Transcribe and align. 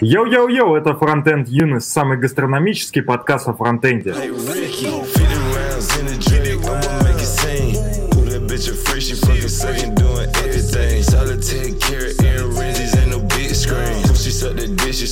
Йоу-йоу-йоу, 0.00 0.76
это 0.76 0.94
Фронтенд 0.94 1.48
Юность, 1.48 1.90
самый 1.90 2.18
гастрономический 2.18 3.02
подкаст 3.02 3.48
о 3.48 3.54
фронтенде. 3.54 4.14
She 14.96 15.06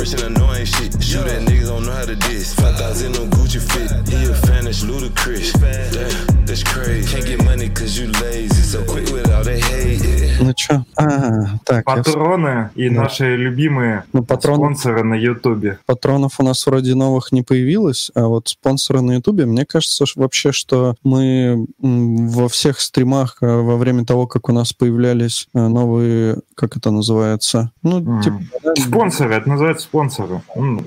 rich 0.00 0.12
and 0.14 0.36
annoying 0.36 0.64
shit. 0.64 1.02
Shoot 1.02 1.24
that 1.26 1.42
niggas 1.42 1.68
don't 1.68 1.84
know 1.84 1.92
how 1.92 2.04
to 2.04 2.16
diss. 2.16 2.54
5,000 2.54 3.16
on 3.16 3.30
Gucci 3.30 3.60
fit. 3.60 3.90
He 4.08 4.24
a 4.24 4.34
fan, 4.34 4.64
that's 4.64 4.82
ludicrous. 4.82 5.52
Damn, 5.52 6.44
that's 6.46 6.62
crazy. 6.62 7.10
Can't 7.10 7.26
get 7.26 7.44
money 7.44 7.68
cause 7.68 7.98
you 7.98 8.10
lazy. 8.22 8.54
So 8.62 8.84
quick 8.84 9.10
with 9.12 9.30
all 9.32 9.44
that 9.44 9.58
hate. 9.58 10.40
Ну 10.40 10.52
чё? 10.52 10.84
А, 10.96 11.09
Так. 11.75 11.85
Патроны 11.85 12.69
и 12.75 12.89
Да. 12.89 13.01
наши 13.03 13.35
любимые 13.35 14.03
Ну, 14.13 14.21
патроны- 14.23 14.57
спонсоры 14.75 15.03
на 15.03 15.13
Ютубе. 15.15 15.77
Патронов 15.85 16.39
у 16.39 16.43
нас 16.43 16.65
вроде 16.65 16.95
новых 16.95 17.31
не 17.31 17.41
появилось, 17.41 18.11
а 18.15 18.27
вот 18.27 18.49
спонсоры 18.49 19.01
на 19.01 19.13
Ютубе, 19.15 19.45
мне 19.45 19.65
кажется 19.65 20.05
ш- 20.05 20.19
вообще, 20.19 20.51
что 20.51 20.95
мы 21.03 21.65
во 21.79 22.47
всех 22.49 22.79
стримах 22.79 23.37
э, 23.41 23.45
во 23.47 23.77
время 23.77 24.05
того, 24.05 24.27
как 24.27 24.49
у 24.49 24.51
нас 24.53 24.73
появлялись 24.73 25.47
э, 25.53 25.67
новые, 25.67 26.37
как 26.55 26.77
это 26.77 26.91
называется? 26.91 27.71
Ну, 27.83 27.97
М. 27.99 28.21
типа... 28.21 28.39
да, 28.63 28.75
Спонсоры, 28.81 29.33
это 29.35 29.49
называется 29.49 29.83
спонсоры. 29.85 30.41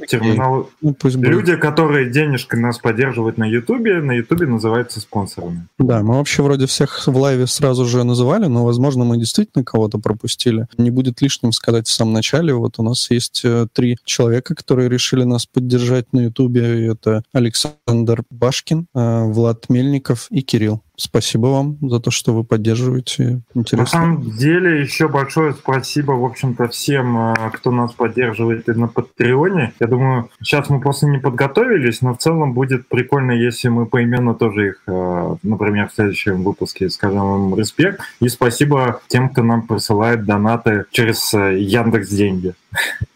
Терминал... 0.09 0.69
ну, 0.83 0.95
пусть 0.95 1.17
будет. 1.17 1.29
Люди, 1.29 1.57
которые 1.57 2.11
денежкой 2.11 2.61
нас 2.61 2.79
поддерживают 2.79 3.39
на 3.39 3.45
Ютубе, 3.45 4.01
на 4.01 4.13
Ютубе 4.13 4.47
называются 4.47 5.01
спонсорами. 5.01 5.67
Да, 5.79 6.03
мы 6.03 6.17
вообще 6.17 6.43
вроде 6.43 6.67
всех 6.67 7.07
в 7.07 7.17
лайве 7.17 7.47
сразу 7.47 7.85
же 7.87 8.05
называли, 8.05 8.47
но, 8.47 8.65
возможно, 8.65 9.05
мы 9.05 9.19
действительно 9.19 9.65
кого-то 9.65 9.99
пропустили. 9.99 10.67
Не 10.79 10.91
будет 10.91 11.21
лишним 11.23 11.53
сказать 11.53 11.89
в 11.89 11.93
самом 11.93 12.13
начале. 12.13 12.55
Вот 12.55 12.79
у 12.79 12.83
нас 12.83 13.11
есть 13.11 13.43
э, 13.45 13.67
три 13.73 13.99
человека, 14.05 14.55
которые 14.55 14.89
решили 14.89 15.25
нас 15.25 15.47
поддержать 15.47 16.13
на 16.13 16.21
Ютубе. 16.21 16.87
Это 16.87 17.23
Александр 17.33 18.25
Башкин, 18.31 18.87
э, 18.95 19.23
Влад 19.25 19.69
Мельников 19.69 20.29
и 20.31 20.43
Кирилл. 20.43 20.84
Спасибо 20.97 21.47
вам 21.47 21.79
за 21.83 22.01
то, 22.01 22.11
что 22.11 22.33
вы 22.33 22.45
поддерживаете. 22.45 23.43
На 23.55 23.61
Интересно. 23.61 23.87
самом 23.87 24.31
деле, 24.31 24.81
еще 24.81 25.09
большое 25.09 25.53
спасибо, 25.53 26.13
в 26.13 26.25
общем-то, 26.25 26.69
всем, 26.69 27.33
э, 27.33 27.51
кто 27.53 27.71
нас 27.71 27.93
поддерживает 27.93 28.69
и 28.69 28.73
на 28.73 28.87
Патреоне. 28.87 29.73
Я 29.81 29.87
думаю, 29.87 30.31
сейчас 30.41 30.71
мы 30.71 30.81
просто 30.81 31.07
не 31.07 31.19
подготовились, 31.19 32.01
но 32.01 32.15
в 32.15 32.19
целом 32.19 32.55
будет 32.55 32.89
прикольно, 32.89 33.33
если 33.33 33.69
мы 33.69 33.87
поименно 33.87 34.35
тоже 34.35 34.69
их, 34.69 34.83
э, 34.87 35.37
например, 35.43 35.89
в 35.89 35.95
следующем 35.95 36.43
выпуске 36.45 36.89
скажем 36.91 37.53
им 37.53 37.59
респект. 37.59 38.01
И 38.21 38.29
спасибо 38.29 39.01
тем, 39.09 39.31
кто 39.31 39.43
нам 39.43 39.67
присылает 39.67 40.25
донаты 40.25 40.85
через 40.91 41.35
э, 41.35 41.59
Яндекс 41.59 42.09
Деньги. 42.09 42.55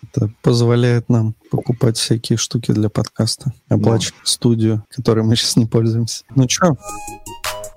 Это 0.03 0.31
позволяет 0.43 1.09
нам 1.09 1.35
покупать 1.51 1.97
всякие 1.97 2.39
штуки 2.39 2.73
для 2.73 2.89
подкаста, 2.89 3.53
оплачивать 3.69 4.15
студию, 4.25 4.85
которой 4.91 5.25
мы 5.25 5.37
сейчас 5.37 5.57
не 5.57 5.67
пользуемся. 5.67 6.25
Ну 6.35 6.47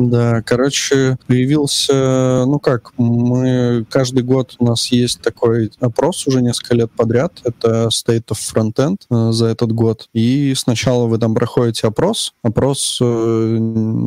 Да, 0.00 0.40
короче, 0.40 1.18
появился, 1.26 2.44
ну 2.46 2.58
как, 2.58 2.92
мы 2.96 3.84
каждый 3.90 4.22
год 4.22 4.56
у 4.58 4.64
нас 4.64 4.90
есть 4.90 5.20
такой 5.20 5.70
опрос 5.78 6.26
уже 6.26 6.40
несколько 6.40 6.74
лет 6.74 6.90
подряд, 6.90 7.34
это 7.44 7.88
State 7.88 8.28
of 8.28 8.38
Frontend 8.38 8.96
э, 9.10 9.32
за 9.32 9.46
этот 9.46 9.72
год. 9.72 10.08
И 10.14 10.54
сначала 10.56 11.06
вы 11.06 11.18
там 11.18 11.34
проходите 11.34 11.86
опрос, 11.86 12.32
опрос 12.42 12.98
э, 13.02 13.58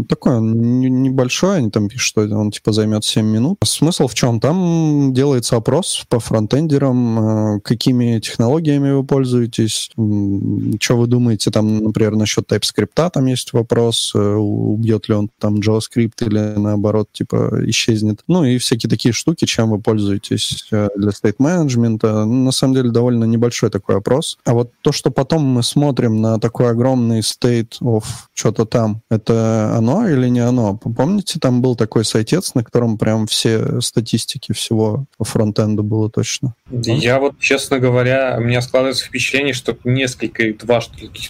такой, 0.10 0.42
небольшой, 0.42 1.58
они 1.58 1.70
там 1.70 1.90
пишут, 1.90 2.08
что 2.08 2.22
он 2.40 2.50
типа 2.50 2.72
займет 2.72 3.06
7 3.06 3.24
минут. 3.24 3.60
Смысл 3.64 4.08
в 4.08 4.16
чем? 4.16 4.40
Там 4.40 5.14
делается 5.14 5.58
опрос 5.58 6.06
по 6.10 6.20
фронтендерам, 6.20 7.58
э, 7.58 7.60
какими 7.62 8.20
технологиями 8.20 8.94
вы 8.94 9.04
пользуетесь, 9.04 9.92
что 9.94 10.98
вы 10.98 11.06
думаете 11.06 11.52
там, 11.52 11.84
например, 11.84 12.16
насчет 12.16 12.52
TypeScript, 12.52 13.12
там 13.14 13.26
есть 13.28 13.54
вопрос, 13.54 14.12
э, 14.16 14.20
убьет 14.20 15.08
ли 15.08 15.14
он 15.14 15.30
там 15.38 15.58
JavaScript 15.58 15.83
или 16.22 16.40
наоборот, 16.58 17.10
типа, 17.12 17.62
исчезнет. 17.68 18.22
Ну 18.28 18.44
и 18.44 18.58
всякие 18.58 18.90
такие 18.90 19.14
штуки, 19.14 19.46
чем 19.46 19.72
вы 19.72 19.80
пользуетесь 19.80 20.68
э, 20.72 20.90
для 20.96 21.10
state. 21.10 21.36
Ну, 21.40 22.26
на 22.26 22.52
самом 22.52 22.74
деле 22.74 22.92
довольно 22.92 23.26
небольшой 23.26 23.70
такой 23.70 23.98
опрос. 23.98 24.38
А 24.46 24.54
вот 24.54 24.72
то, 24.82 24.92
что 24.92 25.12
потом 25.12 25.44
мы 25.44 25.64
смотрим 25.64 26.22
на 26.22 26.40
такой 26.40 26.70
огромный 26.70 27.20
state 27.20 27.80
of 27.82 28.04
что-то 28.34 28.66
там, 28.66 29.02
это 29.10 29.74
оно 29.76 30.08
или 30.08 30.28
не 30.28 30.40
оно? 30.40 30.78
Помните, 30.78 31.40
там 31.40 31.62
был 31.62 31.76
такой 31.76 32.06
сайтец, 32.06 32.54
на 32.56 32.64
котором 32.64 32.98
прям 32.98 33.28
все 33.28 33.82
статистики 33.82 34.54
всего 34.54 35.06
по 35.18 35.26
фронтенду 35.26 35.84
было 35.84 36.10
точно? 36.10 36.56
Я 36.72 37.20
вот, 37.20 37.40
честно 37.40 37.80
говоря, 37.80 38.36
у 38.38 38.42
меня 38.42 38.62
складывается 38.62 39.06
впечатление, 39.06 39.54
что 39.54 39.78
несколько, 39.84 40.54
два 40.54 40.82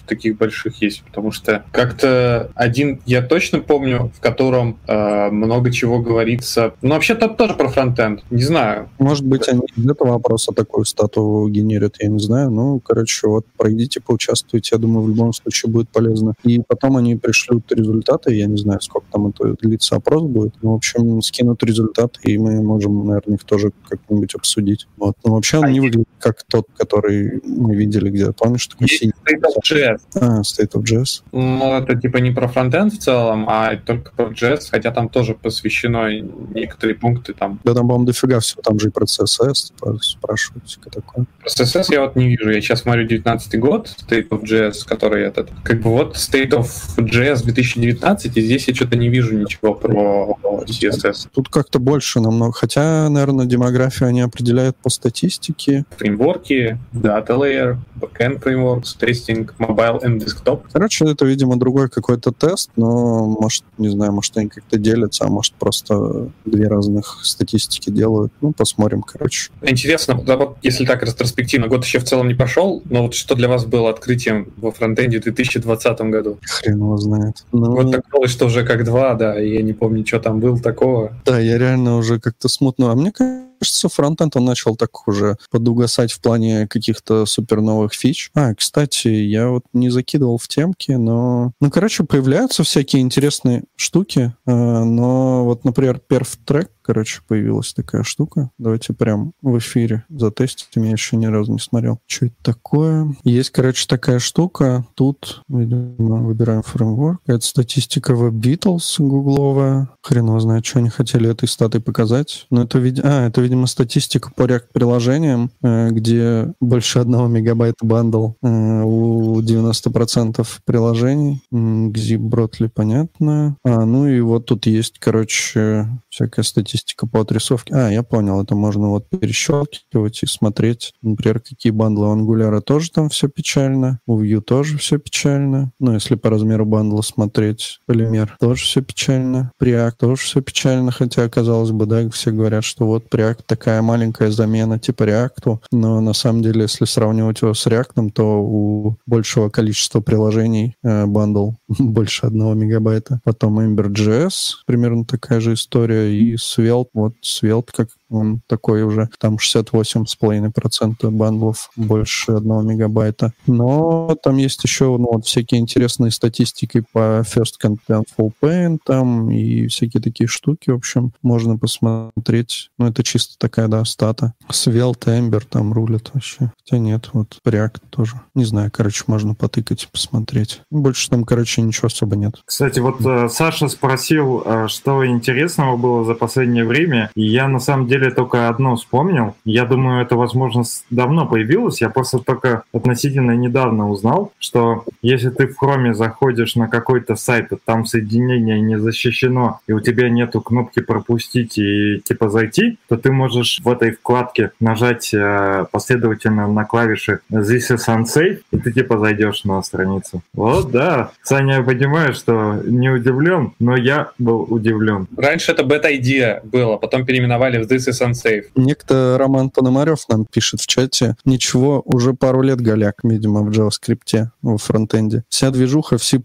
таких 0.06 0.36
больших 0.36 0.80
есть, 0.82 1.02
потому 1.02 1.32
что 1.32 1.64
как-то 1.72 2.50
один, 2.54 3.00
я 3.06 3.22
точно 3.22 3.60
помню, 3.60 4.12
в 4.16 4.20
котором 4.20 4.43
э, 4.52 5.30
много 5.30 5.70
чего 5.70 5.98
говорится. 6.00 6.74
Ну, 6.82 6.90
вообще 6.90 7.14
тут 7.14 7.36
тоже 7.36 7.54
про 7.54 7.68
фронтенд, 7.68 8.22
не 8.30 8.42
знаю. 8.42 8.88
Может 8.98 9.26
быть, 9.26 9.48
они 9.48 9.62
из 9.76 9.86
этого 9.88 10.12
вопроса 10.12 10.52
такую 10.52 10.84
стату 10.84 11.48
генерят, 11.50 11.96
я 12.00 12.08
не 12.08 12.18
знаю. 12.18 12.50
Ну, 12.50 12.80
короче, 12.80 13.26
вот 13.28 13.46
пройдите, 13.56 14.00
поучаствуйте. 14.00 14.70
Я 14.76 14.78
думаю, 14.78 15.06
в 15.06 15.08
любом 15.08 15.32
случае 15.32 15.70
будет 15.72 15.88
полезно. 15.88 16.34
И 16.44 16.60
потом 16.66 16.96
они 16.96 17.16
пришлют 17.16 17.70
результаты. 17.72 18.34
Я 18.34 18.46
не 18.46 18.56
знаю, 18.56 18.80
сколько 18.80 19.06
там 19.12 19.28
это 19.28 19.54
длится 19.60 19.96
опрос 19.96 20.22
будет. 20.22 20.54
Ну, 20.62 20.72
в 20.72 20.74
общем, 20.76 21.20
скинут 21.22 21.62
результаты, 21.62 22.20
и 22.24 22.38
мы 22.38 22.62
можем, 22.62 23.06
наверное, 23.06 23.36
их 23.36 23.44
тоже 23.44 23.72
как-нибудь 23.88 24.34
обсудить. 24.34 24.86
Вот. 24.96 25.14
Но 25.24 25.34
вообще 25.34 25.58
он 25.58 25.64
А 25.64 25.68
не 25.70 25.74
есть- 25.76 25.84
выглядит 25.86 26.08
как 26.18 26.42
тот, 26.44 26.66
который 26.76 27.40
мы 27.44 27.74
видели 27.74 28.10
где-то. 28.10 28.32
Помнишь, 28.32 28.66
такой 28.66 28.86
Есть 28.88 29.00
синий? 29.00 29.12
State 29.24 29.42
of 29.42 29.62
JS. 29.62 29.98
А, 30.20 30.40
State 30.40 30.72
of 30.72 30.82
JS. 30.82 31.22
Ну, 31.32 31.74
это 31.74 31.94
типа 31.96 32.18
не 32.18 32.30
про 32.30 32.48
фронтенд 32.48 32.92
в 32.94 32.98
целом, 32.98 33.46
а 33.48 33.76
только 33.76 34.12
про 34.12 34.26
JS, 34.34 34.70
хотя 34.70 34.90
там 34.90 35.08
тоже 35.08 35.34
посвящено 35.34 36.10
некоторые 36.54 36.96
пункты 36.96 37.32
там. 37.32 37.60
Да 37.64 37.74
там, 37.74 37.88
по-моему, 37.88 38.06
дофига 38.06 38.40
всего. 38.40 38.62
Там 38.62 38.78
же 38.78 38.88
и 38.88 38.90
про 38.90 39.04
CSS 39.04 39.68
типа, 39.68 39.98
спрашивают, 40.00 40.66
всякое 40.66 40.90
такое. 40.90 41.26
Про 41.40 41.48
CSS 41.48 41.86
я 41.90 42.02
вот 42.02 42.16
не 42.16 42.28
вижу. 42.28 42.50
Я 42.50 42.60
сейчас 42.60 42.80
смотрю 42.80 43.06
19 43.06 43.60
год, 43.60 43.94
State 44.08 44.28
of 44.28 44.42
JS, 44.42 44.86
который 44.86 45.24
этот. 45.24 45.50
Как 45.62 45.80
бы 45.80 45.90
вот 45.90 46.16
State 46.16 46.50
of 46.50 46.68
JS 46.98 47.44
2019, 47.44 48.36
и 48.36 48.40
здесь 48.40 48.68
я 48.68 48.74
что-то 48.74 48.96
не 48.96 49.08
вижу 49.08 49.36
ничего 49.36 49.74
про 49.74 50.36
CSS. 50.66 51.28
Тут 51.32 51.48
как-то 51.48 51.78
больше 51.78 52.20
намного. 52.20 52.52
Хотя, 52.52 53.08
наверное, 53.08 53.46
демографию 53.46 54.08
они 54.08 54.22
определяют 54.22 54.76
по 54.76 54.90
статистике. 54.90 55.84
Фреймворки, 55.96 56.78
Data 56.92 57.36
Layer, 57.36 57.76
Backend 58.00 58.42
Frameworks, 58.42 58.98
Testing, 58.98 59.50
Mobile 59.58 60.02
and 60.02 60.18
Desktop. 60.18 60.62
Короче, 60.72 61.04
это, 61.04 61.24
видимо, 61.24 61.56
другой 61.58 61.88
какой-то 61.88 62.32
тест, 62.32 62.70
но, 62.76 63.26
может, 63.26 63.64
не 63.78 63.88
знаю, 63.88 64.12
может, 64.14 64.36
они 64.36 64.48
как-то 64.48 64.78
делятся, 64.78 65.24
а 65.24 65.28
может, 65.28 65.54
просто 65.54 66.30
две 66.44 66.68
разных 66.68 67.20
статистики 67.22 67.90
делают. 67.90 68.32
Ну, 68.40 68.52
посмотрим, 68.52 69.02
короче. 69.02 69.50
Интересно, 69.62 70.20
да 70.22 70.36
вот 70.36 70.58
если 70.62 70.84
так 70.84 71.02
ретроспективно, 71.02 71.68
год 71.68 71.84
еще 71.84 71.98
в 71.98 72.04
целом 72.04 72.28
не 72.28 72.34
прошел, 72.34 72.82
но 72.88 73.02
вот 73.02 73.14
что 73.14 73.34
для 73.34 73.48
вас 73.48 73.64
было 73.64 73.90
открытием 73.90 74.52
во 74.56 74.70
фронтенде 74.72 75.20
в 75.20 75.24
2020 75.24 76.00
году? 76.02 76.38
Хрен 76.42 76.78
его 76.78 76.96
знает. 76.96 77.44
Ну, 77.52 77.72
Вот 77.72 77.92
такое, 77.92 78.28
что 78.28 78.46
уже 78.46 78.64
как 78.64 78.84
два, 78.84 79.14
да, 79.14 79.40
и 79.40 79.54
я 79.54 79.62
не 79.62 79.72
помню, 79.72 80.06
что 80.06 80.20
там 80.20 80.40
было 80.40 80.58
такого. 80.58 81.12
Да, 81.24 81.38
я 81.38 81.58
реально 81.58 81.96
уже 81.96 82.20
как-то 82.20 82.48
смутно. 82.48 82.90
А 82.90 82.94
мне 82.94 83.12
кажется, 83.12 83.53
фронтенд 83.88 84.36
он 84.36 84.44
начал 84.44 84.76
так 84.76 85.06
уже 85.08 85.36
подугасать 85.50 86.12
в 86.12 86.20
плане 86.20 86.66
каких-то 86.68 87.26
супер 87.26 87.60
новых 87.60 87.94
фич. 87.94 88.30
А, 88.34 88.54
кстати, 88.54 89.08
я 89.08 89.48
вот 89.48 89.64
не 89.72 89.90
закидывал 89.90 90.38
в 90.38 90.48
темки, 90.48 90.92
но... 90.92 91.52
Ну, 91.60 91.70
короче, 91.70 92.04
появляются 92.04 92.64
всякие 92.64 93.02
интересные 93.02 93.64
штуки, 93.76 94.34
э, 94.46 94.52
но 94.52 95.44
вот, 95.44 95.64
например, 95.64 96.00
перф-трек 96.06 96.70
короче, 96.84 97.20
появилась 97.26 97.72
такая 97.72 98.02
штука. 98.02 98.50
Давайте 98.58 98.92
прям 98.92 99.32
в 99.42 99.58
эфире 99.58 100.04
затестим. 100.08 100.84
Я 100.84 100.92
еще 100.92 101.16
ни 101.16 101.26
разу 101.26 101.52
не 101.52 101.58
смотрел. 101.58 101.98
Что 102.06 102.26
это 102.26 102.34
такое? 102.42 103.16
Есть, 103.24 103.50
короче, 103.50 103.86
такая 103.88 104.18
штука. 104.18 104.86
Тут, 104.94 105.42
видимо, 105.48 106.22
выбираем 106.22 106.62
фреймворк. 106.62 107.20
Это 107.26 107.44
статистика 107.44 108.12
Web 108.12 108.32
Beatles 108.32 108.96
гугловая. 108.98 109.88
Хрен 110.02 110.26
его 110.26 110.40
знает, 110.40 110.66
что 110.66 110.78
они 110.78 110.90
хотели 110.90 111.30
этой 111.30 111.48
статой 111.48 111.80
показать. 111.80 112.46
Но 112.50 112.62
это, 112.62 112.78
вид... 112.78 113.00
а, 113.02 113.26
это 113.28 113.40
видимо, 113.40 113.66
статистика 113.66 114.30
по 114.34 114.42
React-приложениям, 114.42 115.50
э, 115.62 115.90
где 115.90 116.52
больше 116.60 116.98
одного 116.98 117.26
мегабайта 117.28 117.84
бандл 117.84 118.32
э, 118.42 118.82
у 118.82 119.40
90% 119.40 120.46
приложений. 120.64 121.42
Gzip 121.52 122.18
Brotli, 122.18 122.68
понятно. 122.68 123.56
А, 123.64 123.84
ну 123.84 124.06
и 124.06 124.20
вот 124.20 124.46
тут 124.46 124.66
есть, 124.66 124.98
короче, 124.98 125.88
всякая 126.10 126.42
статистика 126.42 126.73
по 127.10 127.20
отрисовке. 127.20 127.74
А, 127.74 127.90
я 127.90 128.02
понял, 128.02 128.42
это 128.42 128.54
можно 128.54 128.90
вот 128.90 129.08
перещелкивать 129.08 130.22
и 130.22 130.26
смотреть, 130.26 130.92
например, 131.02 131.40
какие 131.40 131.72
бандлы 131.72 132.08
у 132.08 132.16
Angular 132.16 132.60
тоже 132.60 132.90
там 132.90 133.08
все 133.08 133.28
печально, 133.28 134.00
у 134.06 134.20
Vue 134.22 134.40
тоже 134.40 134.78
все 134.78 134.98
печально. 134.98 135.72
Ну, 135.78 135.94
если 135.94 136.14
по 136.14 136.30
размеру 136.30 136.66
бандла 136.66 137.02
смотреть, 137.02 137.80
полимер 137.86 138.36
тоже 138.40 138.64
все 138.64 138.82
печально, 138.82 139.52
Preact 139.60 139.94
тоже 139.98 140.22
все 140.22 140.40
печально, 140.40 140.92
хотя, 140.92 141.28
казалось 141.28 141.70
бы, 141.70 141.86
да, 141.86 142.08
все 142.10 142.30
говорят, 142.30 142.64
что 142.64 142.86
вот 142.86 143.06
Preact 143.10 143.40
такая 143.46 143.82
маленькая 143.82 144.30
замена 144.30 144.78
типа 144.78 145.04
React, 145.04 145.58
но 145.72 146.00
на 146.00 146.12
самом 146.12 146.42
деле, 146.42 146.62
если 146.62 146.84
сравнивать 146.84 147.42
его 147.42 147.54
с 147.54 147.66
React, 147.66 148.10
то 148.12 148.42
у 148.42 148.96
большего 149.06 149.48
количества 149.48 150.00
приложений 150.00 150.76
э, 150.82 151.06
бандл 151.06 151.52
больше 151.78 152.26
одного 152.26 152.54
мегабайта. 152.54 153.20
Потом 153.24 153.60
Ember.js, 153.60 154.54
примерно 154.66 155.04
такая 155.04 155.40
же 155.40 155.54
история, 155.54 156.14
и 156.14 156.36
Svelte, 156.36 156.90
вот 156.94 157.14
Svelte 157.22 157.70
как 157.72 157.88
он 158.14 158.40
такой 158.46 158.82
уже, 158.82 159.08
там 159.18 159.36
68,5% 159.36 161.10
бандлов 161.10 161.70
больше 161.76 162.32
одного 162.32 162.62
мегабайта. 162.62 163.32
Но 163.46 164.16
там 164.22 164.36
есть 164.36 164.62
еще 164.64 164.84
ну, 164.96 165.08
вот 165.12 165.26
всякие 165.26 165.60
интересные 165.60 166.10
статистики 166.10 166.84
по 166.92 167.20
First 167.22 167.54
Content 167.62 168.04
Full 168.18 168.32
Paint 168.42 168.78
там 168.84 169.30
и 169.30 169.66
всякие 169.68 170.02
такие 170.02 170.26
штуки, 170.26 170.70
в 170.70 170.76
общем, 170.76 171.12
можно 171.22 171.56
посмотреть. 171.56 172.70
Ну, 172.78 172.86
это 172.86 173.02
чисто 173.02 173.38
такая, 173.38 173.68
да, 173.68 173.84
стата. 173.84 174.34
Svelte, 174.50 175.18
Ember 175.18 175.42
там 175.48 175.72
рулят 175.72 176.10
вообще. 176.12 176.52
Хотя 176.58 176.78
нет, 176.78 177.10
вот 177.12 177.38
React 177.46 177.80
тоже. 177.90 178.20
Не 178.34 178.44
знаю, 178.44 178.70
короче, 178.72 179.04
можно 179.06 179.34
потыкать, 179.34 179.88
посмотреть. 179.90 180.62
Больше 180.70 181.10
там, 181.10 181.24
короче, 181.24 181.62
ничего 181.62 181.86
особо 181.86 182.16
нет. 182.16 182.34
Кстати, 182.44 182.80
вот 182.80 183.04
э, 183.04 183.28
Саша 183.28 183.68
спросил, 183.68 184.42
э, 184.44 184.68
что 184.68 185.06
интересного 185.06 185.76
было 185.76 186.04
за 186.04 186.14
последнее 186.14 186.64
время, 186.64 187.10
и 187.14 187.26
я 187.26 187.48
на 187.48 187.58
самом 187.58 187.86
деле 187.86 188.03
только 188.10 188.48
одно 188.48 188.76
вспомнил. 188.76 189.34
Я 189.44 189.64
думаю, 189.64 190.02
это, 190.02 190.16
возможно, 190.16 190.62
давно 190.90 191.26
появилось. 191.26 191.80
Я 191.80 191.90
просто 191.90 192.18
только 192.18 192.64
относительно 192.72 193.32
недавно 193.32 193.90
узнал, 193.90 194.32
что 194.38 194.84
если 195.02 195.30
ты 195.30 195.46
в 195.46 195.60
Chrome 195.60 195.94
заходишь 195.94 196.56
на 196.56 196.68
какой-то 196.68 197.16
сайт, 197.16 197.52
и 197.52 197.56
там 197.64 197.86
соединение 197.86 198.60
не 198.60 198.78
защищено, 198.78 199.60
и 199.66 199.72
у 199.72 199.80
тебя 199.80 200.08
нету 200.08 200.40
кнопки 200.40 200.80
пропустить 200.80 201.58
и 201.58 202.00
типа 202.04 202.28
зайти, 202.28 202.78
то 202.88 202.96
ты 202.96 203.12
можешь 203.12 203.60
в 203.62 203.68
этой 203.68 203.92
вкладке 203.92 204.52
нажать 204.60 205.12
э, 205.12 205.66
последовательно 205.70 206.46
на 206.48 206.64
клавиши 206.64 207.20
This 207.30 207.70
is 207.70 207.88
unsafe, 207.88 208.40
и 208.50 208.58
ты 208.58 208.72
типа 208.72 208.98
зайдешь 208.98 209.44
на 209.44 209.62
страницу. 209.62 210.22
Вот, 210.32 210.70
да. 210.70 211.10
Саня, 211.22 211.56
я 211.56 211.62
понимаю, 211.62 212.14
что 212.14 212.60
не 212.64 212.90
удивлен, 212.90 213.52
но 213.58 213.76
я 213.76 214.10
был 214.18 214.46
удивлен. 214.48 215.06
Раньше 215.16 215.52
это 215.52 215.62
бета-идея 215.64 216.40
было, 216.44 216.76
потом 216.76 217.04
переименовали 217.04 217.62
в 217.62 217.70
This 217.70 217.83
is 217.88 218.00
unsafe. 218.00 218.44
Некто 218.54 219.16
Роман 219.18 219.50
Пономарев 219.50 220.08
нам 220.08 220.26
пишет 220.26 220.60
в 220.60 220.66
чате, 220.66 221.16
ничего, 221.24 221.82
уже 221.84 222.14
пару 222.14 222.42
лет 222.42 222.60
голяк, 222.60 222.96
видимо, 223.02 223.42
в 223.42 223.50
JavaScript, 223.50 224.28
в 224.42 224.56
фронтенде. 224.58 225.24
Вся 225.28 225.50
движуха 225.50 225.98
в 225.98 226.04
C++. 226.04 226.20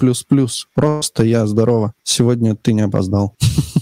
Просто 0.74 1.24
я, 1.24 1.46
здорово. 1.48 1.94
Сегодня 2.04 2.56
ты 2.56 2.74
не 2.74 2.82
опоздал. 2.82 3.36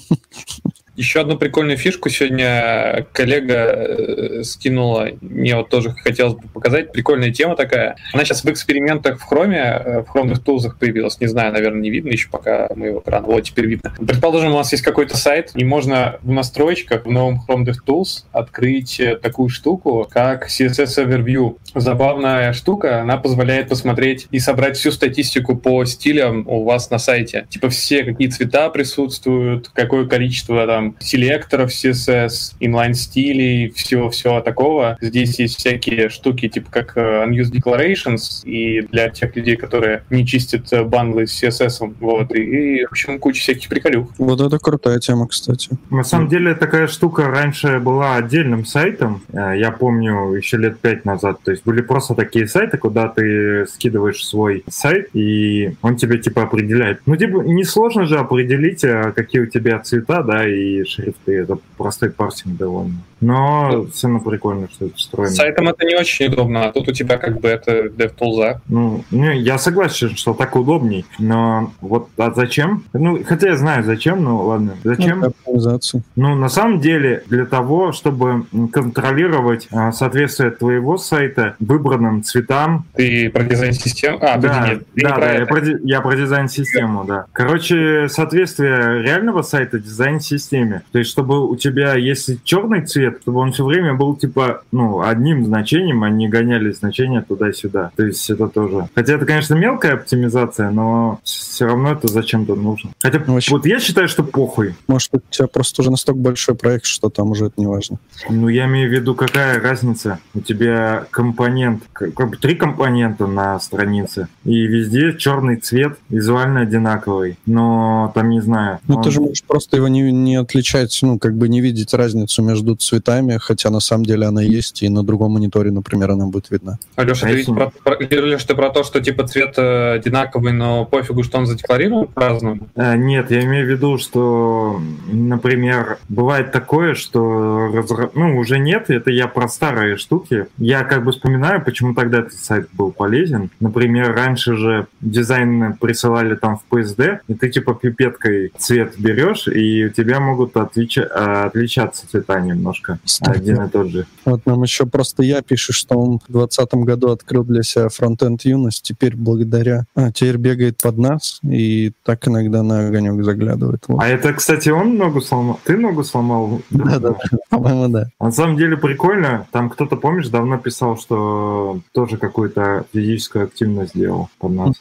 Еще 0.98 1.22
одну 1.22 1.38
прикольную 1.38 1.78
фишку 1.78 2.10
сегодня 2.10 3.06
коллега 3.14 3.54
э, 3.54 4.44
скинула, 4.44 5.10
мне 5.22 5.56
вот 5.56 5.70
тоже 5.70 5.92
хотелось 5.92 6.34
бы 6.34 6.48
показать. 6.48 6.92
Прикольная 6.92 7.32
тема 7.32 7.56
такая. 7.56 7.98
Она 8.14 8.26
сейчас 8.26 8.44
в 8.44 8.50
экспериментах 8.50 9.20
в 9.20 9.32
Chrome, 9.32 9.54
э, 9.54 10.02
в 10.02 10.16
Chrome 10.16 10.34
Tools 10.44 10.72
появилась. 10.78 11.20
Не 11.20 11.28
знаю, 11.28 11.54
наверное, 11.54 11.82
не 11.82 11.92
видно 11.92 12.10
еще 12.10 12.30
пока 12.30 12.68
моего 12.76 13.00
экрана. 13.00 13.28
Вот 13.28 13.42
теперь 13.42 13.68
видно. 13.68 13.94
Предположим, 13.96 14.56
у 14.56 14.58
нас 14.58 14.72
есть 14.72 14.84
какой-то 14.84 15.16
сайт, 15.16 15.52
и 15.54 15.64
можно 15.64 16.18
в 16.24 16.32
настройках 16.32 17.06
в 17.06 17.12
новом 17.12 17.44
Chrome 17.48 17.64
DevTools 17.64 18.24
открыть 18.32 19.00
э, 19.00 19.18
такую 19.18 19.50
штуку, 19.50 20.08
как 20.10 20.48
CSS 20.48 21.06
Overview. 21.06 21.58
Забавная 21.76 22.54
штука, 22.54 23.02
она 23.02 23.18
позволяет 23.18 23.70
посмотреть 23.70 24.26
и 24.32 24.40
собрать 24.40 24.78
всю 24.78 24.92
статистику 24.92 25.56
по 25.56 25.86
стилям 25.86 26.48
у 26.48 26.64
вас 26.64 26.90
на 26.90 26.98
сайте. 26.98 27.46
Типа 27.52 27.70
все, 27.70 28.04
какие 28.04 28.30
цвета 28.30 28.72
присутствуют, 28.72 29.70
какое 29.70 30.08
количество 30.08 30.66
там 30.66 30.87
селекторов 31.00 31.72
CSS, 31.72 32.56
inline-стилей, 32.60 33.72
всего-всего 33.72 34.42
такого. 34.42 34.98
Здесь 35.02 35.40
есть 35.40 35.58
всякие 35.58 36.10
штуки, 36.10 36.48
типа 36.48 36.72
как 36.72 36.98
э, 36.98 37.26
unused 37.26 37.52
declarations, 37.52 38.44
и 38.46 38.82
для 38.82 39.10
тех 39.10 39.36
людей, 39.36 39.56
которые 39.56 40.04
не 40.10 40.26
чистят 40.26 40.72
э, 40.72 40.84
бандлы 40.84 41.28
с 41.28 41.44
CSS. 41.44 41.96
Вот, 42.00 42.34
и, 42.34 42.80
и, 42.80 42.86
в 42.86 42.92
общем, 42.92 43.20
куча 43.20 43.42
всяких 43.42 43.70
приколюх. 43.70 44.10
Вот 44.18 44.42
это 44.42 44.58
крутая 44.60 45.00
тема, 45.00 45.28
кстати. 45.28 45.70
На 45.90 46.04
самом 46.04 46.28
деле, 46.28 46.56
такая 46.56 46.88
штука 46.88 47.28
раньше 47.28 47.80
была 47.80 48.16
отдельным 48.16 48.66
сайтом. 48.66 49.24
Э, 49.34 49.54
я 49.58 49.72
помню, 49.72 50.34
еще 50.34 50.58
лет 50.58 50.80
пять 50.80 51.06
назад. 51.06 51.40
То 51.44 51.52
есть 51.52 51.64
были 51.64 51.82
просто 51.82 52.16
такие 52.16 52.48
сайты, 52.48 52.78
куда 52.78 53.08
ты 53.08 53.66
скидываешь 53.68 54.26
свой 54.26 54.64
сайт, 54.70 55.10
и 55.14 55.74
он 55.82 55.96
тебе, 55.98 56.18
типа, 56.18 56.44
определяет. 56.44 57.02
Ну, 57.06 57.16
типа, 57.16 57.42
несложно 57.44 58.06
же 58.06 58.18
определить, 58.18 58.84
какие 59.16 59.42
у 59.42 59.46
тебя 59.46 59.80
цвета, 59.80 60.24
да, 60.24 60.48
и 60.48 60.77
шрифты. 60.86 61.34
Это 61.34 61.58
простой 61.78 62.12
парсинг 62.12 62.58
довольно. 62.58 63.02
Но 63.22 63.88
все 63.94 64.08
равно 64.08 64.30
прикольно, 64.30 64.70
что 64.72 64.86
это 64.86 64.96
встроено. 64.96 65.32
С 65.32 65.36
сайтом 65.36 65.68
это 65.68 65.86
не 65.86 65.96
очень 65.96 66.28
удобно, 66.28 66.66
а 66.66 66.72
тут 66.72 66.88
у 66.88 66.92
тебя 66.92 67.18
как 67.18 67.40
бы 67.40 67.48
это 67.48 67.88
DevTools. 67.88 68.58
Ну, 68.68 69.04
не, 69.12 69.40
я 69.40 69.58
согласен, 69.58 70.16
что 70.16 70.34
так 70.34 70.56
удобней, 70.56 71.06
но 71.20 71.72
вот 71.82 72.10
а 72.18 72.32
зачем? 72.34 72.84
Ну, 72.94 73.24
хотя 73.24 73.50
я 73.50 73.58
знаю 73.58 73.84
зачем, 73.84 74.24
но 74.24 74.46
ладно. 74.46 74.76
Зачем? 74.84 75.34
Ну, 75.46 76.02
ну 76.16 76.36
на 76.36 76.50
самом 76.50 76.80
деле, 76.80 77.24
для 77.28 77.46
того, 77.46 77.92
чтобы 77.92 78.46
контролировать 78.72 79.68
а, 79.72 79.92
соответствие 79.92 80.52
твоего 80.52 80.98
сайта 80.98 81.56
выбранным 81.60 82.24
цветам. 82.24 82.86
Ты 82.94 83.30
про 83.30 83.44
дизайн-систему? 83.44 84.20
А, 84.22 84.38
да, 84.38 84.68
нет, 84.68 84.84
да, 84.96 85.18
да 85.18 85.34
я, 85.34 85.46
про, 85.46 85.62
я 85.84 86.02
про 86.02 86.16
дизайн-систему, 86.16 87.06
да. 87.06 87.26
Короче, 87.32 88.08
соответствие 88.10 89.02
реального 89.02 89.42
сайта 89.42 89.80
дизайн-системе. 89.80 90.84
То 90.92 91.00
есть, 91.00 91.12
чтобы 91.12 91.48
у 91.48 91.56
тебя, 91.56 91.96
если 91.96 92.40
черный 92.44 92.86
цвет, 92.86 93.07
цвет, 93.08 93.22
чтобы 93.22 93.40
он 93.40 93.52
все 93.52 93.66
время 93.66 93.94
был 93.94 94.16
типа, 94.16 94.64
ну, 94.72 95.02
одним 95.02 95.46
значением, 95.46 96.04
а 96.04 96.10
не 96.10 96.28
гоняли 96.28 96.72
значения 96.72 97.22
туда-сюда. 97.22 97.92
То 97.96 98.06
есть 98.06 98.30
это 98.30 98.48
тоже. 98.48 98.90
Хотя 98.96 99.14
это, 99.14 99.26
конечно, 99.26 99.56
мелкая 99.56 99.96
оптимизация, 99.96 100.72
но 100.72 101.20
все 101.24 101.66
равно 101.66 101.94
это 101.94 102.08
зачем-то 102.08 102.56
нужно. 102.56 102.92
Хотя 103.02 103.22
ну, 103.26 103.40
вот 103.50 103.66
я 103.66 103.80
считаю, 103.80 104.08
что 104.08 104.24
похуй. 104.24 104.76
Может, 104.88 105.14
у 105.14 105.22
тебя 105.30 105.48
просто 105.48 105.82
уже 105.82 105.92
настолько 105.92 106.20
большой 106.20 106.56
проект, 106.56 106.86
что 106.86 107.10
там 107.10 107.32
уже 107.32 107.46
это 107.46 107.56
не 107.58 107.68
важно. 107.68 107.98
Ну, 108.30 108.48
я 108.48 108.66
имею 108.66 108.90
в 108.90 108.94
виду, 108.94 109.16
какая 109.16 109.62
разница. 109.62 110.20
У 110.34 110.42
тебя 110.42 111.06
компонент, 111.12 111.84
как 111.94 112.30
бы 112.30 112.38
три 112.38 112.56
компонента 112.56 113.28
на 113.28 113.60
странице, 113.60 114.28
и 114.44 114.68
везде 114.68 115.18
черный 115.18 115.58
цвет, 115.58 115.98
визуально 116.10 116.62
одинаковый. 116.62 117.38
Но 117.46 118.12
там, 118.16 118.30
не 118.30 118.42
знаю. 118.42 118.80
Ну, 118.88 118.98
он... 118.98 119.04
ты 119.04 119.12
же 119.12 119.22
можешь 119.22 119.44
просто 119.44 119.78
его 119.78 119.88
не, 119.88 120.12
не 120.12 120.36
отличать, 120.36 120.98
ну, 121.02 121.20
как 121.20 121.36
бы 121.36 121.50
не 121.50 121.62
видеть 121.62 121.94
разницу 121.94 122.42
между 122.42 122.76
цветами 122.76 122.97
цветами, 122.98 123.38
хотя 123.42 123.70
на 123.70 123.80
самом 123.80 124.06
деле 124.06 124.28
она 124.28 124.42
есть, 124.42 124.84
и 124.84 124.90
на 124.90 125.04
другом 125.04 125.34
мониторе, 125.34 125.72
например, 125.72 126.12
она 126.12 126.26
будет 126.26 126.52
видна. 126.52 126.78
Алеша, 126.96 127.28
ты, 127.28 127.46
про, 127.46 127.72
про, 127.84 127.98
Леш, 128.00 128.44
ты 128.44 128.56
про 128.56 128.70
то, 128.70 128.84
что 128.84 129.02
типа 129.02 129.28
цвет 129.28 129.54
э, 129.58 129.94
одинаковый, 129.94 130.54
но 130.54 130.86
пофигу, 130.86 131.24
что 131.24 131.38
он 131.38 131.46
задекларирован 131.46 132.08
по-разному? 132.08 132.68
А, 132.76 132.96
нет, 132.96 133.32
я 133.32 133.44
имею 133.44 133.66
в 133.66 133.70
виду, 133.70 133.98
что, 133.98 134.80
например, 135.12 135.98
бывает 136.10 136.52
такое, 136.52 136.96
что 136.96 137.72
разра... 137.74 138.10
ну, 138.16 138.38
уже 138.38 138.60
нет, 138.60 138.90
это 138.90 139.12
я 139.12 139.28
про 139.28 139.48
старые 139.48 139.98
штуки. 139.98 140.46
Я 140.58 140.84
как 140.84 141.04
бы 141.04 141.12
вспоминаю, 141.12 141.64
почему 141.64 141.94
тогда 141.94 142.20
этот 142.20 142.34
сайт 142.34 142.68
был 142.74 142.92
полезен. 142.92 143.50
Например, 143.60 144.14
раньше 144.16 144.56
же 144.56 144.88
дизайн 145.02 145.74
присылали 145.74 146.36
там 146.36 146.58
в 146.58 146.74
PSD, 146.74 147.20
и 147.28 147.34
ты 147.34 147.50
типа 147.50 147.74
пипеткой 147.74 148.52
цвет 148.58 148.94
берешь, 148.98 149.48
и 149.48 149.86
у 149.86 149.90
тебя 149.90 150.20
мог 150.20 150.38
могут 150.38 150.56
отлича- 150.56 151.08
отличаться 151.48 152.08
цвета 152.08 152.40
немножко. 152.40 152.87
Кстати. 153.04 153.38
Один 153.38 153.64
и 153.64 153.70
тот 153.70 153.88
же. 153.88 154.06
Вот 154.26 154.46
нам 154.46 154.64
еще 154.64 154.86
просто 154.86 155.24
я 155.24 155.42
пишет, 155.42 155.76
что 155.76 155.98
он 155.98 156.20
в 156.20 156.32
2020 156.32 156.74
году 156.86 157.12
открыл 157.12 157.44
для 157.44 157.64
себя 157.64 157.90
фронтенд 157.90 158.44
юность, 158.44 158.84
теперь 158.84 159.16
благодаря... 159.16 159.86
А, 159.96 160.12
теперь 160.12 160.38
бегает 160.38 160.78
под 160.82 160.98
нас 160.98 161.40
и 161.44 161.92
так 162.04 162.28
иногда 162.28 162.64
на 162.64 162.88
огонек 162.88 163.24
заглядывает. 163.24 163.84
Вот. 163.88 164.02
А 164.02 164.08
это, 164.08 164.34
кстати, 164.34 164.70
он 164.70 164.98
ногу 164.98 165.22
сломал? 165.22 165.60
Ты 165.64 165.78
ногу 165.78 166.04
сломал? 166.04 166.62
Да, 166.70 167.00
да, 167.00 167.10
да. 167.10 167.38
По-моему, 167.50 167.88
да. 167.90 168.10
На 168.20 168.32
самом 168.32 168.58
деле 168.58 168.78
прикольно. 168.78 169.48
Там 169.52 169.70
кто-то, 169.70 169.96
помнишь, 169.96 170.30
давно 170.30 170.58
писал, 170.58 170.98
что 170.98 171.82
тоже 171.94 172.18
какую-то 172.18 172.86
физическую 172.94 173.46
активность 173.46 173.94
делал 173.94 174.30
под 174.40 174.52
нас. 174.52 174.76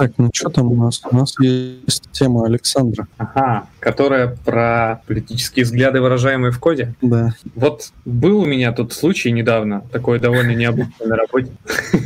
Так, 0.00 0.12
ну 0.16 0.30
что 0.32 0.48
там 0.48 0.72
у 0.72 0.74
нас? 0.74 1.02
У 1.10 1.14
нас 1.14 1.34
есть 1.40 2.10
тема 2.10 2.46
Александра. 2.46 3.06
Ага, 3.18 3.66
которая 3.80 4.34
про 4.46 5.02
политические 5.06 5.66
взгляды, 5.66 6.00
выражаемые 6.00 6.52
в 6.52 6.58
коде. 6.58 6.94
Да. 7.02 7.34
Вот 7.54 7.90
был 8.06 8.40
у 8.40 8.46
меня 8.46 8.72
тут 8.72 8.94
случай 8.94 9.30
недавно, 9.30 9.82
такой 9.92 10.18
довольно 10.18 10.52
необычный 10.52 11.06
на 11.06 11.16
работе. 11.16 11.50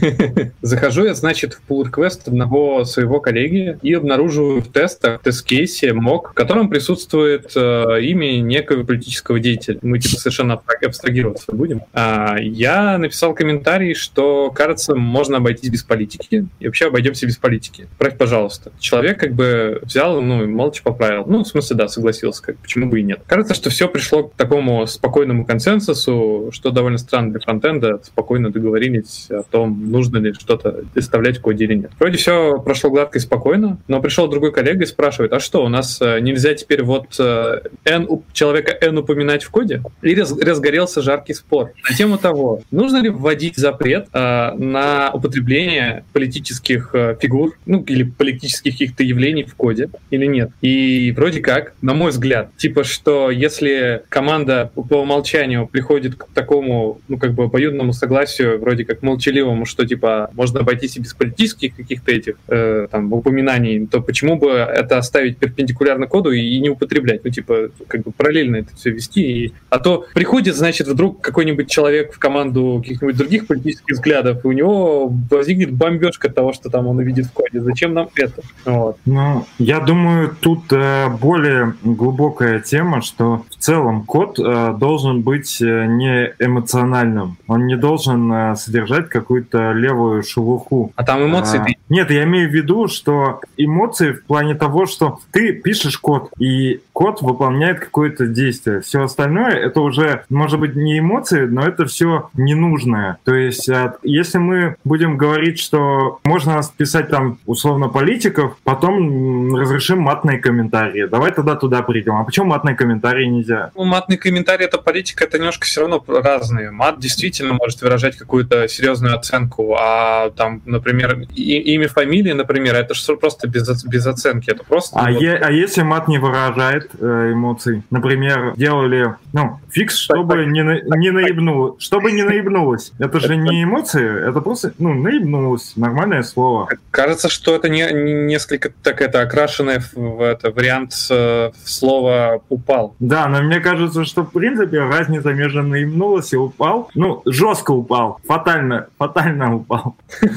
Захожу 0.62 1.04
я, 1.04 1.14
значит, 1.14 1.54
в 1.54 1.70
pull 1.70 1.88
request 1.88 2.22
одного 2.26 2.84
своего 2.84 3.20
коллеги 3.20 3.78
и 3.82 3.92
обнаруживаю 3.94 4.60
в 4.60 4.72
тестах, 4.72 5.20
в 5.20 5.24
тест-кейсе 5.24 5.92
мок, 5.92 6.32
в 6.32 6.34
котором 6.34 6.68
присутствует 6.68 7.52
э, 7.54 8.00
имя 8.02 8.40
некого 8.40 8.82
политического 8.82 9.38
деятеля. 9.38 9.78
Мы 9.82 10.00
типа 10.00 10.16
совершенно 10.16 10.54
абстраг- 10.54 10.84
абстрагироваться 10.84 11.52
будем. 11.52 11.82
А, 11.92 12.38
я 12.40 12.98
написал 12.98 13.34
комментарий, 13.34 13.94
что, 13.94 14.50
кажется, 14.50 14.96
можно 14.96 15.36
обойтись 15.36 15.70
без 15.70 15.84
политики, 15.84 16.48
и 16.58 16.66
вообще 16.66 16.86
обойдемся 16.86 17.26
без 17.26 17.36
политики. 17.36 17.83
Правь, 17.98 18.16
пожалуйста. 18.16 18.72
Человек 18.78 19.18
как 19.18 19.34
бы 19.34 19.80
взял, 19.82 20.20
ну, 20.20 20.46
молча 20.46 20.82
поправил. 20.82 21.24
Ну, 21.26 21.44
в 21.44 21.48
смысле, 21.48 21.76
да, 21.76 21.88
согласился, 21.88 22.42
как, 22.42 22.56
почему 22.58 22.88
бы 22.88 23.00
и 23.00 23.02
нет. 23.02 23.20
Кажется, 23.26 23.54
что 23.54 23.70
все 23.70 23.88
пришло 23.88 24.24
к 24.24 24.34
такому 24.34 24.86
спокойному 24.86 25.44
консенсусу, 25.44 26.50
что 26.52 26.70
довольно 26.70 26.98
странно 26.98 27.30
для 27.32 27.40
фронтенда, 27.40 28.00
спокойно 28.02 28.50
договорились 28.50 29.28
о 29.30 29.42
том, 29.42 29.90
нужно 29.90 30.18
ли 30.18 30.32
что-то 30.32 30.84
оставлять 30.94 31.38
в 31.38 31.40
коде 31.40 31.64
или 31.64 31.74
нет. 31.74 31.90
Вроде 31.98 32.18
все 32.18 32.58
прошло 32.60 32.90
гладко 32.90 33.18
и 33.18 33.20
спокойно, 33.20 33.78
но 33.88 34.00
пришел 34.00 34.28
другой 34.28 34.52
коллега 34.52 34.84
и 34.84 34.86
спрашивает, 34.86 35.32
а 35.32 35.40
что, 35.40 35.64
у 35.64 35.68
нас 35.68 36.00
э, 36.00 36.20
нельзя 36.20 36.54
теперь 36.54 36.82
вот 36.82 37.06
э, 37.18 37.60
N, 37.84 38.08
человека 38.32 38.76
N 38.80 38.98
упоминать 38.98 39.42
в 39.42 39.50
коде? 39.50 39.82
И 40.02 40.14
раз- 40.14 40.36
разгорелся 40.38 41.02
жаркий 41.02 41.34
спор 41.34 41.72
на 41.88 41.96
тему 41.96 42.18
того, 42.18 42.62
нужно 42.70 42.98
ли 42.98 43.08
вводить 43.08 43.56
запрет 43.56 44.08
э, 44.12 44.52
на 44.52 45.10
употребление 45.12 46.04
политических 46.12 46.90
э, 46.94 47.16
фигур, 47.20 47.56
ну, 47.74 47.82
или 47.82 48.04
политических 48.04 48.72
каких-то 48.72 49.02
явлений 49.02 49.42
в 49.42 49.54
коде 49.54 49.88
или 50.10 50.26
нет. 50.26 50.50
И 50.60 51.12
вроде 51.16 51.40
как, 51.40 51.74
на 51.82 51.92
мой 51.94 52.10
взгляд, 52.10 52.50
типа, 52.56 52.84
что 52.84 53.30
если 53.30 54.02
команда 54.08 54.70
по 54.74 55.02
умолчанию 55.02 55.66
приходит 55.66 56.14
к 56.14 56.26
такому, 56.32 57.00
ну, 57.08 57.18
как 57.18 57.34
бы 57.34 57.44
обоюдному 57.44 57.92
согласию, 57.92 58.60
вроде 58.60 58.84
как 58.84 59.02
молчаливому, 59.02 59.66
что, 59.66 59.84
типа, 59.84 60.30
можно 60.34 60.60
обойтись 60.60 60.96
и 60.96 61.00
без 61.00 61.14
политических 61.14 61.74
каких-то 61.74 62.12
этих, 62.12 62.36
э, 62.48 62.86
там, 62.90 63.12
упоминаний, 63.12 63.86
то 63.86 64.00
почему 64.00 64.36
бы 64.36 64.50
это 64.50 64.98
оставить 64.98 65.38
перпендикулярно 65.38 66.06
коду 66.06 66.30
и, 66.30 66.40
и 66.40 66.60
не 66.60 66.70
употреблять? 66.70 67.24
Ну, 67.24 67.30
типа, 67.30 67.70
как 67.88 68.02
бы 68.02 68.12
параллельно 68.12 68.56
это 68.56 68.76
все 68.76 68.90
вести. 68.90 69.46
И... 69.46 69.52
А 69.70 69.80
то 69.80 70.06
приходит, 70.14 70.54
значит, 70.54 70.86
вдруг 70.86 71.20
какой-нибудь 71.20 71.68
человек 71.68 72.12
в 72.12 72.18
команду 72.20 72.80
каких-нибудь 72.82 73.16
других 73.16 73.46
политических 73.48 73.96
взглядов, 73.96 74.44
и 74.44 74.46
у 74.48 74.52
него 74.52 75.12
возникнет 75.30 75.72
бомбежка 75.72 76.28
того, 76.30 76.52
что 76.52 76.70
там 76.70 76.86
он 76.86 76.98
увидит 76.98 77.26
в 77.26 77.32
коде. 77.32 77.63
Зачем 77.64 77.94
нам 77.94 78.08
это? 78.14 78.42
Вот. 78.64 78.98
Ну, 79.04 79.46
я 79.58 79.80
думаю, 79.80 80.36
тут 80.40 80.72
э, 80.72 81.08
более 81.08 81.74
глубокая 81.82 82.60
тема, 82.60 83.02
что 83.02 83.44
в 83.50 83.56
целом 83.56 84.04
код 84.04 84.38
э, 84.38 84.74
должен 84.78 85.22
быть 85.22 85.60
э, 85.60 85.86
не 85.86 86.34
эмоциональным. 86.38 87.36
Он 87.46 87.66
не 87.66 87.76
должен 87.76 88.32
э, 88.32 88.56
содержать 88.56 89.08
какую-то 89.08 89.72
левую 89.72 90.22
шелуху. 90.22 90.92
А 90.96 91.04
там 91.04 91.24
эмоции 91.24 91.58
А, 91.58 91.64
Нет, 91.88 92.10
я 92.10 92.24
имею 92.24 92.48
в 92.48 92.52
виду, 92.52 92.88
что 92.88 93.40
эмоции 93.56 94.12
в 94.12 94.24
плане 94.24 94.54
того, 94.54 94.86
что 94.86 95.18
ты 95.32 95.52
пишешь 95.52 95.98
код, 95.98 96.30
и 96.38 96.80
код 96.92 97.20
выполняет 97.22 97.80
какое-то 97.80 98.26
действие. 98.26 98.80
Все 98.80 99.02
остальное 99.02 99.50
это 99.50 99.80
уже, 99.80 100.24
может 100.30 100.58
быть, 100.60 100.76
не 100.76 100.98
эмоции, 100.98 101.44
но 101.44 101.62
это 101.62 101.84
все 101.86 102.30
ненужное. 102.34 103.18
То 103.24 103.34
есть, 103.34 103.68
а, 103.68 103.96
если 104.02 104.38
мы 104.38 104.76
будем 104.84 105.16
говорить, 105.16 105.58
что 105.60 106.20
можно 106.24 106.60
писать 106.76 107.08
там 107.10 107.38
условно 107.46 107.88
политиков, 107.88 108.56
потом 108.64 109.54
разрешим 109.54 109.98
матные 110.00 110.38
комментарии. 110.38 111.06
Давай 111.06 111.32
тогда 111.32 111.54
туда 111.56 111.82
придем. 111.82 112.16
А 112.16 112.24
почему 112.24 112.46
матные 112.46 112.74
комментарии 112.74 113.26
нельзя? 113.26 113.70
Ну, 113.74 113.84
матный 113.84 114.16
комментарий 114.16 114.64
это 114.64 114.78
политика, 114.78 115.24
это 115.24 115.38
немножко 115.38 115.66
все 115.66 115.82
равно 115.82 116.02
разные. 116.06 116.70
Мат 116.70 116.98
действительно 116.98 117.54
может 117.54 117.82
выражать 117.82 118.16
какую-то 118.16 118.68
серьезную 118.68 119.16
оценку, 119.16 119.76
а 119.78 120.30
там, 120.30 120.62
например, 120.64 121.20
и- 121.34 121.73
имя, 121.74 121.88
фамилия, 121.88 122.34
например, 122.34 122.74
это 122.74 122.94
же 122.94 123.16
просто 123.16 123.48
без, 123.48 123.84
без 123.84 124.06
оценки, 124.06 124.50
это 124.50 124.64
просто... 124.64 124.98
А, 124.98 125.10
вот- 125.12 125.22
е- 125.22 125.36
а 125.36 125.50
если 125.50 125.82
мат 125.82 126.08
не 126.08 126.18
выражает 126.18 126.90
э, 126.98 127.30
эмоций? 127.32 127.82
Например, 127.90 128.54
делали, 128.56 129.14
ну, 129.32 129.58
фикс, 129.70 129.96
чтобы 129.96 130.46
не, 130.46 130.62
на- 130.62 130.80
не 130.96 131.10
наебнуло, 131.10 131.76
чтобы 131.78 132.12
не 132.12 132.22
наебнулось. 132.22 132.92
Это 132.98 133.20
же 133.20 133.36
не 133.36 133.64
эмоции, 133.64 134.28
это 134.28 134.40
просто, 134.40 134.72
ну, 134.78 134.94
наебнулось. 134.94 135.72
Нормальное 135.76 136.22
слово. 136.22 136.68
Кажется, 136.90 137.28
что 137.28 137.54
это 137.56 137.68
не, 137.68 137.82
не- 137.92 138.12
несколько 138.24 138.70
так 138.82 139.00
это 139.00 139.20
окрашенное 139.20 139.80
в, 139.80 139.94
в 139.94 140.22
это 140.22 140.50
вариант 140.50 140.92
э, 141.10 141.50
слова 141.64 142.40
упал. 142.48 142.94
Да, 143.00 143.28
но 143.28 143.42
мне 143.42 143.60
кажется, 143.60 144.04
что 144.04 144.22
в 144.22 144.30
принципе 144.32 144.78
разница 144.80 145.32
между 145.32 145.62
наебнулось 145.62 146.32
и 146.32 146.36
упал, 146.36 146.90
ну, 146.94 147.22
жестко 147.26 147.72
упал, 147.72 148.18
фатально, 148.26 148.86
фатально 148.98 149.56
упал. 149.56 149.96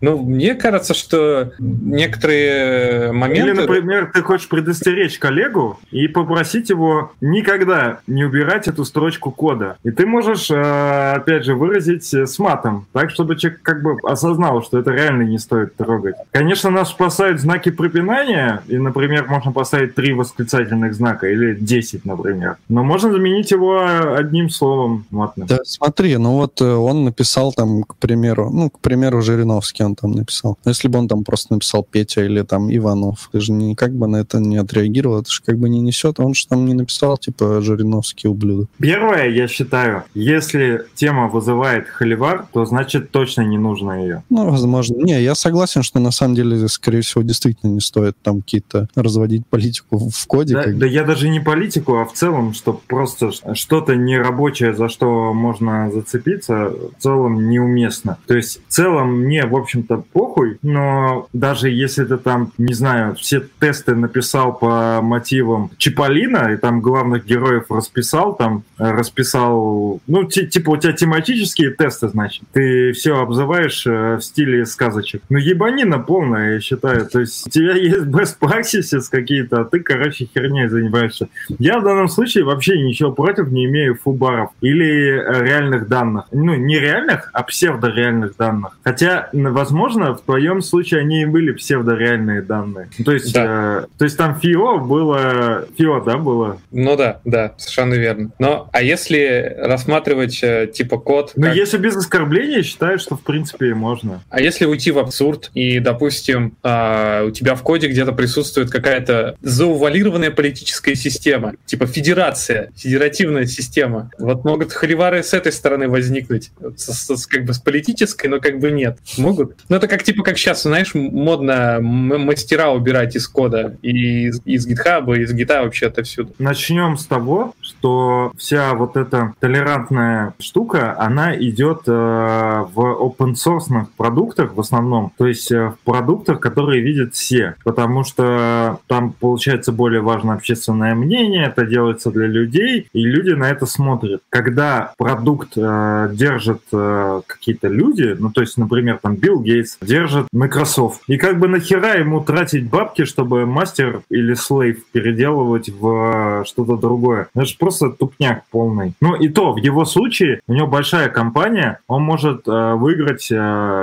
Ну, 0.00 0.18
мне 0.18 0.54
кажется, 0.54 0.65
что 0.94 1.52
некоторые 1.58 3.12
моменты... 3.12 3.50
Или, 3.50 3.52
например, 3.52 4.10
ты 4.12 4.22
хочешь 4.22 4.48
предостеречь 4.48 5.18
коллегу 5.18 5.78
и 5.90 6.08
попросить 6.08 6.70
его 6.70 7.12
никогда 7.20 8.00
не 8.06 8.24
убирать 8.24 8.68
эту 8.68 8.84
строчку 8.84 9.30
кода. 9.30 9.76
И 9.82 9.90
ты 9.90 10.06
можешь, 10.06 10.50
э, 10.50 11.12
опять 11.12 11.44
же, 11.44 11.54
выразить 11.54 12.12
э, 12.14 12.26
с 12.26 12.38
матом, 12.38 12.86
так, 12.92 13.10
чтобы 13.10 13.36
человек 13.36 13.60
как 13.62 13.82
бы 13.82 13.98
осознал, 14.02 14.62
что 14.62 14.78
это 14.78 14.90
реально 14.90 15.22
не 15.22 15.38
стоит 15.38 15.76
трогать. 15.76 16.16
Конечно, 16.30 16.70
нас 16.70 16.90
спасают 16.90 17.40
знаки 17.40 17.70
препинания, 17.70 18.62
и, 18.68 18.78
например, 18.78 19.26
можно 19.28 19.52
поставить 19.52 19.94
три 19.94 20.12
восклицательных 20.12 20.94
знака, 20.94 21.28
или 21.28 21.54
10, 21.54 22.04
например. 22.04 22.56
Но 22.68 22.82
можно 22.84 23.12
заменить 23.12 23.50
его 23.50 24.14
одним 24.14 24.50
словом 24.50 25.06
матным. 25.10 25.46
Да, 25.46 25.58
смотри, 25.64 26.16
ну 26.16 26.32
вот 26.32 26.60
э, 26.60 26.64
он 26.64 27.04
написал 27.04 27.52
там, 27.52 27.82
к 27.82 27.96
примеру, 27.96 28.50
ну, 28.50 28.70
к 28.70 28.80
примеру, 28.80 29.22
Жириновский 29.22 29.84
он 29.84 29.94
там 29.94 30.12
написал. 30.12 30.55
Но 30.64 30.70
Если 30.70 30.88
бы 30.88 30.98
он 30.98 31.08
там 31.08 31.24
просто 31.24 31.54
написал 31.54 31.86
Петя 31.88 32.24
или 32.24 32.42
там 32.42 32.74
Иванов, 32.74 33.28
ты 33.32 33.40
же 33.40 33.52
никак 33.52 33.92
бы 33.92 34.06
на 34.06 34.16
это 34.16 34.38
не 34.38 34.56
отреагировал, 34.56 35.20
это 35.20 35.30
же 35.30 35.42
как 35.44 35.58
бы 35.58 35.68
не 35.68 35.80
несет. 35.80 36.20
Он 36.20 36.34
же 36.34 36.46
там 36.46 36.66
не 36.66 36.74
написал, 36.74 37.18
типа, 37.18 37.60
Жириновский 37.60 38.28
ублюдок. 38.28 38.68
Первое, 38.78 39.28
я 39.28 39.48
считаю, 39.48 40.04
если 40.14 40.84
тема 40.94 41.28
вызывает 41.28 41.88
холивар, 41.88 42.46
то 42.52 42.64
значит 42.64 43.10
точно 43.10 43.42
не 43.42 43.58
нужно 43.58 44.02
ее. 44.02 44.22
Ну, 44.30 44.50
возможно. 44.50 44.96
Не, 44.96 45.22
я 45.22 45.34
согласен, 45.34 45.82
что 45.82 46.00
на 46.00 46.10
самом 46.10 46.34
деле, 46.34 46.68
скорее 46.68 47.00
всего, 47.00 47.22
действительно 47.22 47.70
не 47.70 47.80
стоит 47.80 48.16
там 48.22 48.42
какие-то 48.42 48.88
разводить 48.94 49.46
политику 49.46 49.98
в 49.98 50.26
коде. 50.26 50.54
Да, 50.54 50.64
да 50.66 50.86
я 50.86 51.04
даже 51.04 51.28
не 51.28 51.40
политику, 51.40 51.96
а 51.98 52.04
в 52.04 52.12
целом, 52.12 52.54
что 52.54 52.80
просто 52.86 53.30
что-то 53.54 53.94
нерабочее, 53.94 54.74
за 54.74 54.88
что 54.88 55.32
можно 55.32 55.90
зацепиться, 55.92 56.70
в 56.70 57.02
целом 57.02 57.48
неуместно. 57.48 58.18
То 58.26 58.36
есть 58.36 58.60
в 58.68 58.72
целом 58.72 59.20
мне, 59.22 59.46
в 59.46 59.56
общем-то, 59.56 60.04
похуй, 60.12 60.45
но 60.62 61.28
даже 61.32 61.68
если 61.70 62.04
ты 62.04 62.16
там, 62.16 62.52
не 62.58 62.74
знаю, 62.74 63.14
все 63.14 63.42
тесты 63.60 63.94
написал 63.94 64.52
по 64.56 65.00
мотивам 65.02 65.70
Чиполлино, 65.76 66.52
и 66.52 66.56
там 66.56 66.80
главных 66.80 67.24
героев 67.26 67.64
расписал, 67.70 68.34
там 68.34 68.64
э, 68.78 68.90
расписал, 68.90 70.00
ну, 70.06 70.24
ти- 70.24 70.46
типа 70.46 70.70
у 70.70 70.76
тебя 70.76 70.92
тематические 70.92 71.70
тесты, 71.70 72.08
значит, 72.08 72.42
ты 72.52 72.92
все 72.92 73.18
обзываешь 73.18 73.86
э, 73.86 74.16
в 74.16 74.20
стиле 74.22 74.66
сказочек. 74.66 75.22
Ну, 75.28 75.38
ебанина 75.38 75.98
полная, 75.98 76.54
я 76.54 76.60
считаю. 76.60 77.06
То 77.06 77.20
есть 77.20 77.46
у 77.46 77.50
тебя 77.50 77.74
есть 77.74 78.06
best 78.06 78.36
practices 78.40 79.04
какие-то, 79.10 79.60
а 79.60 79.64
ты, 79.64 79.80
короче, 79.80 80.28
херней 80.32 80.68
занимаешься. 80.68 81.28
Я 81.58 81.78
в 81.78 81.84
данном 81.84 82.08
случае 82.08 82.44
вообще 82.44 82.80
ничего 82.80 83.12
против 83.12 83.48
не 83.48 83.64
имею 83.66 83.96
фубаров 83.96 84.50
или 84.60 84.86
э, 84.86 85.44
реальных 85.44 85.88
данных. 85.88 86.26
Ну, 86.32 86.54
не 86.54 86.78
реальных, 86.78 87.30
а 87.32 87.42
псевдореальных 87.42 88.36
данных. 88.36 88.78
Хотя, 88.84 89.28
возможно, 89.32 90.14
в 90.14 90.22
твоем 90.36 90.60
случае 90.60 91.00
они 91.00 91.22
и 91.22 91.24
были 91.24 91.52
псевдореальные 91.52 92.42
данные. 92.42 92.88
То 93.02 93.12
есть, 93.12 93.32
да. 93.32 93.84
э, 93.84 93.86
то 93.96 94.04
есть 94.04 94.18
там 94.18 94.38
ФИО 94.38 94.78
было... 94.78 95.66
ФИО, 95.78 96.00
да, 96.00 96.18
было? 96.18 96.60
Ну 96.70 96.94
да, 96.94 97.20
да, 97.24 97.54
совершенно 97.56 97.94
верно. 97.94 98.30
Но, 98.38 98.68
а 98.70 98.82
если 98.82 99.56
рассматривать 99.58 100.40
э, 100.42 100.70
типа 100.72 100.98
код... 100.98 101.32
Ну, 101.36 101.46
как... 101.46 101.56
если 101.56 101.78
без 101.78 101.96
оскорбления, 101.96 102.62
считаю, 102.62 102.98
что 102.98 103.16
в 103.16 103.22
принципе 103.22 103.74
можно. 103.74 104.22
А 104.28 104.42
если 104.42 104.66
уйти 104.66 104.90
в 104.90 104.98
абсурд 104.98 105.50
и, 105.54 105.78
допустим, 105.78 106.54
э, 106.62 107.24
у 107.26 107.30
тебя 107.30 107.54
в 107.54 107.62
коде 107.62 107.88
где-то 107.88 108.12
присутствует 108.12 108.70
какая-то 108.70 109.36
заувалированная 109.40 110.30
политическая 110.30 110.94
система, 110.94 111.54
типа 111.64 111.86
федерация, 111.86 112.72
федеративная 112.76 113.46
система, 113.46 114.10
вот 114.18 114.44
могут 114.44 114.74
холивары 114.74 115.22
с 115.22 115.32
этой 115.32 115.52
стороны 115.52 115.88
возникнуть, 115.88 116.50
с, 116.76 117.16
с, 117.16 117.26
как 117.26 117.44
бы 117.46 117.54
с 117.54 117.58
политической, 117.58 118.26
но 118.26 118.38
как 118.38 118.58
бы 118.58 118.70
нет. 118.70 118.98
Могут. 119.16 119.56
Ну 119.70 119.76
это 119.76 119.88
как 119.88 120.02
типа 120.02 120.25
как 120.26 120.38
сейчас, 120.38 120.64
знаешь, 120.64 120.92
модно 120.92 121.78
мастера 121.80 122.72
убирать 122.72 123.14
из 123.14 123.28
кода 123.28 123.76
и 123.80 124.26
из, 124.26 124.40
из 124.44 124.66
GitHub, 124.66 125.16
и 125.16 125.22
из 125.22 125.32
гита 125.32 125.62
вообще 125.62 125.86
отовсюду. 125.86 126.32
Начнем 126.40 126.96
с 126.96 127.06
того, 127.06 127.54
что 127.60 128.32
вся 128.36 128.74
вот 128.74 128.96
эта 128.96 129.34
толерантная 129.38 130.34
штука, 130.40 131.00
она 131.00 131.36
идет 131.36 131.82
э, 131.86 131.92
в 131.92 132.76
open 132.76 133.34
source 133.34 133.86
продуктах 133.96 134.56
в 134.56 134.60
основном, 134.60 135.12
то 135.16 135.28
есть 135.28 135.52
э, 135.52 135.68
в 135.68 135.78
продуктах, 135.84 136.40
которые 136.40 136.82
видят 136.82 137.14
все, 137.14 137.54
потому 137.62 138.02
что 138.02 138.80
там 138.88 139.12
получается 139.12 139.70
более 139.70 140.00
важно 140.00 140.34
общественное 140.34 140.96
мнение, 140.96 141.46
это 141.46 141.64
делается 141.64 142.10
для 142.10 142.26
людей, 142.26 142.88
и 142.92 143.00
люди 143.04 143.30
на 143.30 143.48
это 143.48 143.64
смотрят. 143.66 144.22
Когда 144.30 144.92
продукт 144.98 145.52
э, 145.56 146.08
держит 146.12 146.62
э, 146.72 147.20
какие-то 147.28 147.68
люди, 147.68 148.16
ну 148.18 148.32
то 148.32 148.40
есть, 148.40 148.58
например, 148.58 148.98
там 149.00 149.14
Билл 149.14 149.40
Гейтс 149.40 149.78
держит 149.80 150.15
Microsoft, 150.32 151.02
и 151.06 151.16
как 151.16 151.38
бы 151.38 151.48
нахера 151.48 151.98
ему 151.98 152.20
тратить 152.20 152.68
бабки, 152.68 153.04
чтобы 153.04 153.46
мастер 153.46 154.02
или 154.10 154.34
слейв 154.34 154.84
переделывать 154.92 155.68
в 155.68 156.44
что-то 156.46 156.76
другое? 156.76 157.28
Это 157.34 157.44
же 157.44 157.56
просто 157.58 157.90
тупняк 157.90 158.44
полный. 158.50 158.94
Ну 159.00 159.14
и 159.14 159.28
то, 159.28 159.52
в 159.52 159.56
его 159.58 159.84
случае, 159.84 160.40
у 160.46 160.54
него 160.54 160.66
большая 160.66 161.08
компания, 161.08 161.80
он 161.88 162.02
может 162.02 162.46
э, 162.46 162.74
выиграть 162.74 163.28
э, 163.30 163.34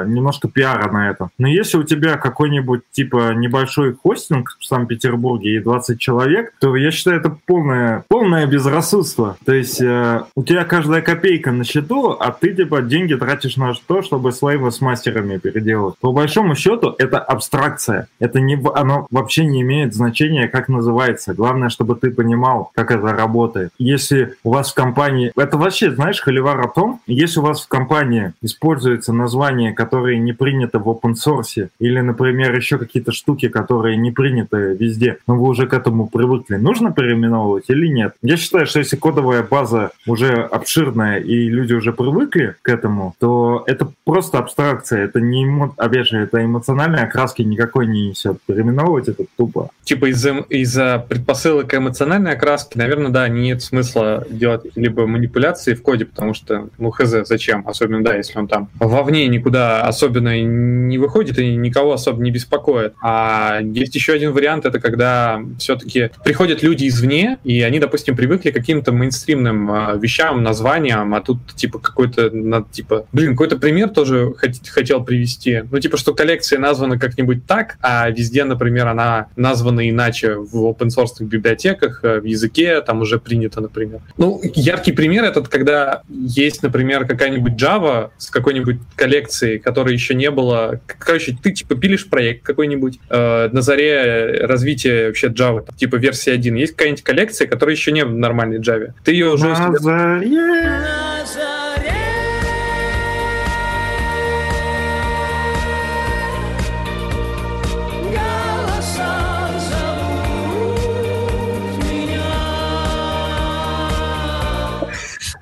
немножко 0.07 0.47
пиара 0.47 0.91
на 0.91 1.09
этом. 1.09 1.29
Но 1.37 1.47
если 1.47 1.77
у 1.77 1.83
тебя 1.83 2.17
какой-нибудь 2.17 2.81
типа 2.91 3.33
небольшой 3.33 3.93
хостинг 3.93 4.55
в 4.59 4.65
Санкт-Петербурге 4.65 5.55
и 5.55 5.59
20 5.59 5.99
человек, 5.99 6.53
то 6.59 6.75
я 6.75 6.91
считаю, 6.91 7.19
это 7.19 7.37
полное, 7.45 8.05
полное 8.07 8.45
безрассудство. 8.47 9.37
То 9.45 9.53
есть 9.53 9.81
э, 9.81 10.23
у 10.35 10.43
тебя 10.43 10.63
каждая 10.65 11.01
копейка 11.01 11.51
на 11.51 11.63
счету, 11.63 12.09
а 12.19 12.31
ты 12.31 12.53
типа 12.53 12.81
деньги 12.81 13.13
тратишь 13.13 13.57
на 13.57 13.73
то, 13.87 14.01
чтобы 14.01 14.31
слайвы 14.31 14.71
с 14.71 14.81
мастерами 14.81 15.37
переделать. 15.37 15.95
По 15.99 16.11
большому 16.23 16.55
счету 16.55 16.95
это 16.97 17.19
абстракция. 17.19 18.07
Это 18.19 18.39
не, 18.39 18.57
оно 18.75 19.07
вообще 19.11 19.43
не 19.43 19.61
имеет 19.61 19.93
значения, 19.93 20.47
как 20.47 20.69
называется. 20.69 21.33
Главное, 21.33 21.67
чтобы 21.67 21.95
ты 21.95 22.11
понимал, 22.11 22.71
как 22.73 22.91
это 22.91 23.07
работает. 23.07 23.71
Если 23.77 24.35
у 24.45 24.53
вас 24.53 24.71
в 24.71 24.73
компании... 24.73 25.33
Это 25.35 25.57
вообще, 25.57 25.91
знаешь, 25.91 26.21
холивар 26.21 26.61
о 26.61 26.69
том, 26.69 27.01
если 27.07 27.41
у 27.41 27.43
вас 27.43 27.63
в 27.63 27.67
компании 27.67 28.31
используется 28.41 29.11
название, 29.11 29.73
которое 29.73 30.17
не 30.17 30.31
принято 30.31 30.79
в 30.79 30.87
open 30.87 31.15
source, 31.15 31.67
или, 31.79 31.99
например, 31.99 32.55
еще 32.55 32.77
какие-то 32.77 33.11
штуки, 33.11 33.49
которые 33.49 33.97
не 33.97 34.11
приняты 34.11 34.77
везде, 34.79 35.17
но 35.27 35.35
вы 35.35 35.49
уже 35.49 35.67
к 35.67 35.73
этому 35.73 36.07
привыкли, 36.07 36.55
нужно 36.55 36.93
переименовывать 36.93 37.65
или 37.67 37.87
нет? 37.87 38.13
Я 38.21 38.37
считаю, 38.37 38.65
что 38.65 38.79
если 38.79 38.95
кодовая 38.95 39.43
база 39.43 39.91
уже 40.07 40.31
обширная 40.31 41.19
и 41.19 41.49
люди 41.49 41.73
уже 41.73 41.91
привыкли 41.91 42.55
к 42.61 42.69
этому, 42.69 43.13
то 43.19 43.63
это 43.67 43.91
просто 44.05 44.37
абстракция, 44.37 45.03
это 45.03 45.19
не, 45.19 45.43
эмо... 45.43 45.73
же, 46.03 46.19
это 46.19 46.43
эмоциональной 46.43 47.03
окраски 47.03 47.41
никакой 47.41 47.87
не 47.87 48.09
несет. 48.09 48.37
Переименовывать 48.45 49.07
это 49.07 49.25
тупо. 49.37 49.69
Типа 49.83 50.09
из-за 50.11 50.37
из 50.49 50.73
предпосылок 51.07 51.73
эмоциональной 51.73 52.33
окраски, 52.33 52.77
наверное, 52.77 53.11
да, 53.11 53.27
нет 53.27 53.61
смысла 53.61 54.25
делать 54.29 54.63
либо 54.75 55.07
манипуляции 55.07 55.73
в 55.73 55.81
коде, 55.81 56.05
потому 56.05 56.33
что, 56.33 56.69
ну, 56.77 56.91
хз, 56.91 57.27
зачем? 57.27 57.67
Особенно, 57.67 58.03
да, 58.03 58.15
если 58.15 58.37
он 58.37 58.47
там 58.47 58.69
вовне 58.79 59.27
никуда 59.27 59.83
особенно 59.83 60.41
не 60.41 60.97
выходит 60.97 61.37
и 61.39 61.55
никого 61.55 61.93
особо 61.93 62.21
не 62.21 62.31
беспокоит. 62.31 62.93
А 63.01 63.59
есть 63.61 63.95
еще 63.95 64.13
один 64.13 64.31
вариант, 64.31 64.65
это 64.65 64.79
когда 64.79 65.41
все-таки 65.57 66.11
приходят 66.23 66.63
люди 66.63 66.87
извне, 66.87 67.37
и 67.43 67.61
они, 67.61 67.79
допустим, 67.79 68.15
привыкли 68.15 68.51
к 68.51 68.53
каким-то 68.53 68.91
мейнстримным 68.91 69.71
а, 69.71 69.95
вещам, 69.95 70.43
названиям, 70.43 71.13
а 71.13 71.21
тут 71.21 71.39
типа 71.55 71.79
какой-то, 71.79 72.31
типа, 72.71 73.07
блин, 73.11 73.31
какой-то 73.31 73.57
пример 73.57 73.89
тоже 73.89 74.33
хотел 74.69 75.03
привести. 75.03 75.63
Ну, 75.69 75.79
типа, 75.79 75.92
что 75.97 76.13
коллекция 76.13 76.59
названа 76.59 76.99
как-нибудь 76.99 77.45
так, 77.45 77.77
а 77.81 78.09
везде, 78.09 78.43
например, 78.43 78.87
она 78.87 79.27
названа 79.35 79.89
иначе 79.89 80.35
в 80.35 80.65
open 80.65 80.87
source 80.87 81.23
библиотеках, 81.23 82.03
э, 82.03 82.19
в 82.19 82.25
языке, 82.25 82.81
там 82.81 83.01
уже 83.01 83.19
принято, 83.19 83.61
например. 83.61 84.01
Ну, 84.17 84.41
яркий 84.55 84.91
пример 84.91 85.23
этот, 85.23 85.47
когда 85.47 86.03
есть, 86.09 86.63
например, 86.63 87.05
какая-нибудь 87.05 87.53
Java 87.53 88.09
с 88.17 88.29
какой-нибудь 88.29 88.77
коллекцией, 88.95 89.59
которой 89.59 89.93
еще 89.93 90.15
не 90.15 90.31
было. 90.31 90.79
Короче, 90.85 91.37
ты 91.41 91.51
типа 91.51 91.75
пилишь 91.75 92.09
проект 92.09 92.43
какой-нибудь 92.43 92.99
э, 93.09 93.49
на 93.51 93.61
заре 93.61 94.45
развития 94.45 95.07
вообще 95.07 95.27
Java, 95.27 95.65
там, 95.65 95.75
типа 95.75 95.95
версии 95.95 96.31
1. 96.31 96.55
Есть 96.55 96.73
какая-нибудь 96.73 97.03
коллекция, 97.03 97.47
которая 97.47 97.75
еще 97.75 97.91
не 97.91 98.05
в 98.05 98.13
нормальной 98.13 98.59
Java. 98.59 98.93
Ты 99.03 99.13
ее 99.13 99.31
уже... 99.31 99.49
На 99.49 100.23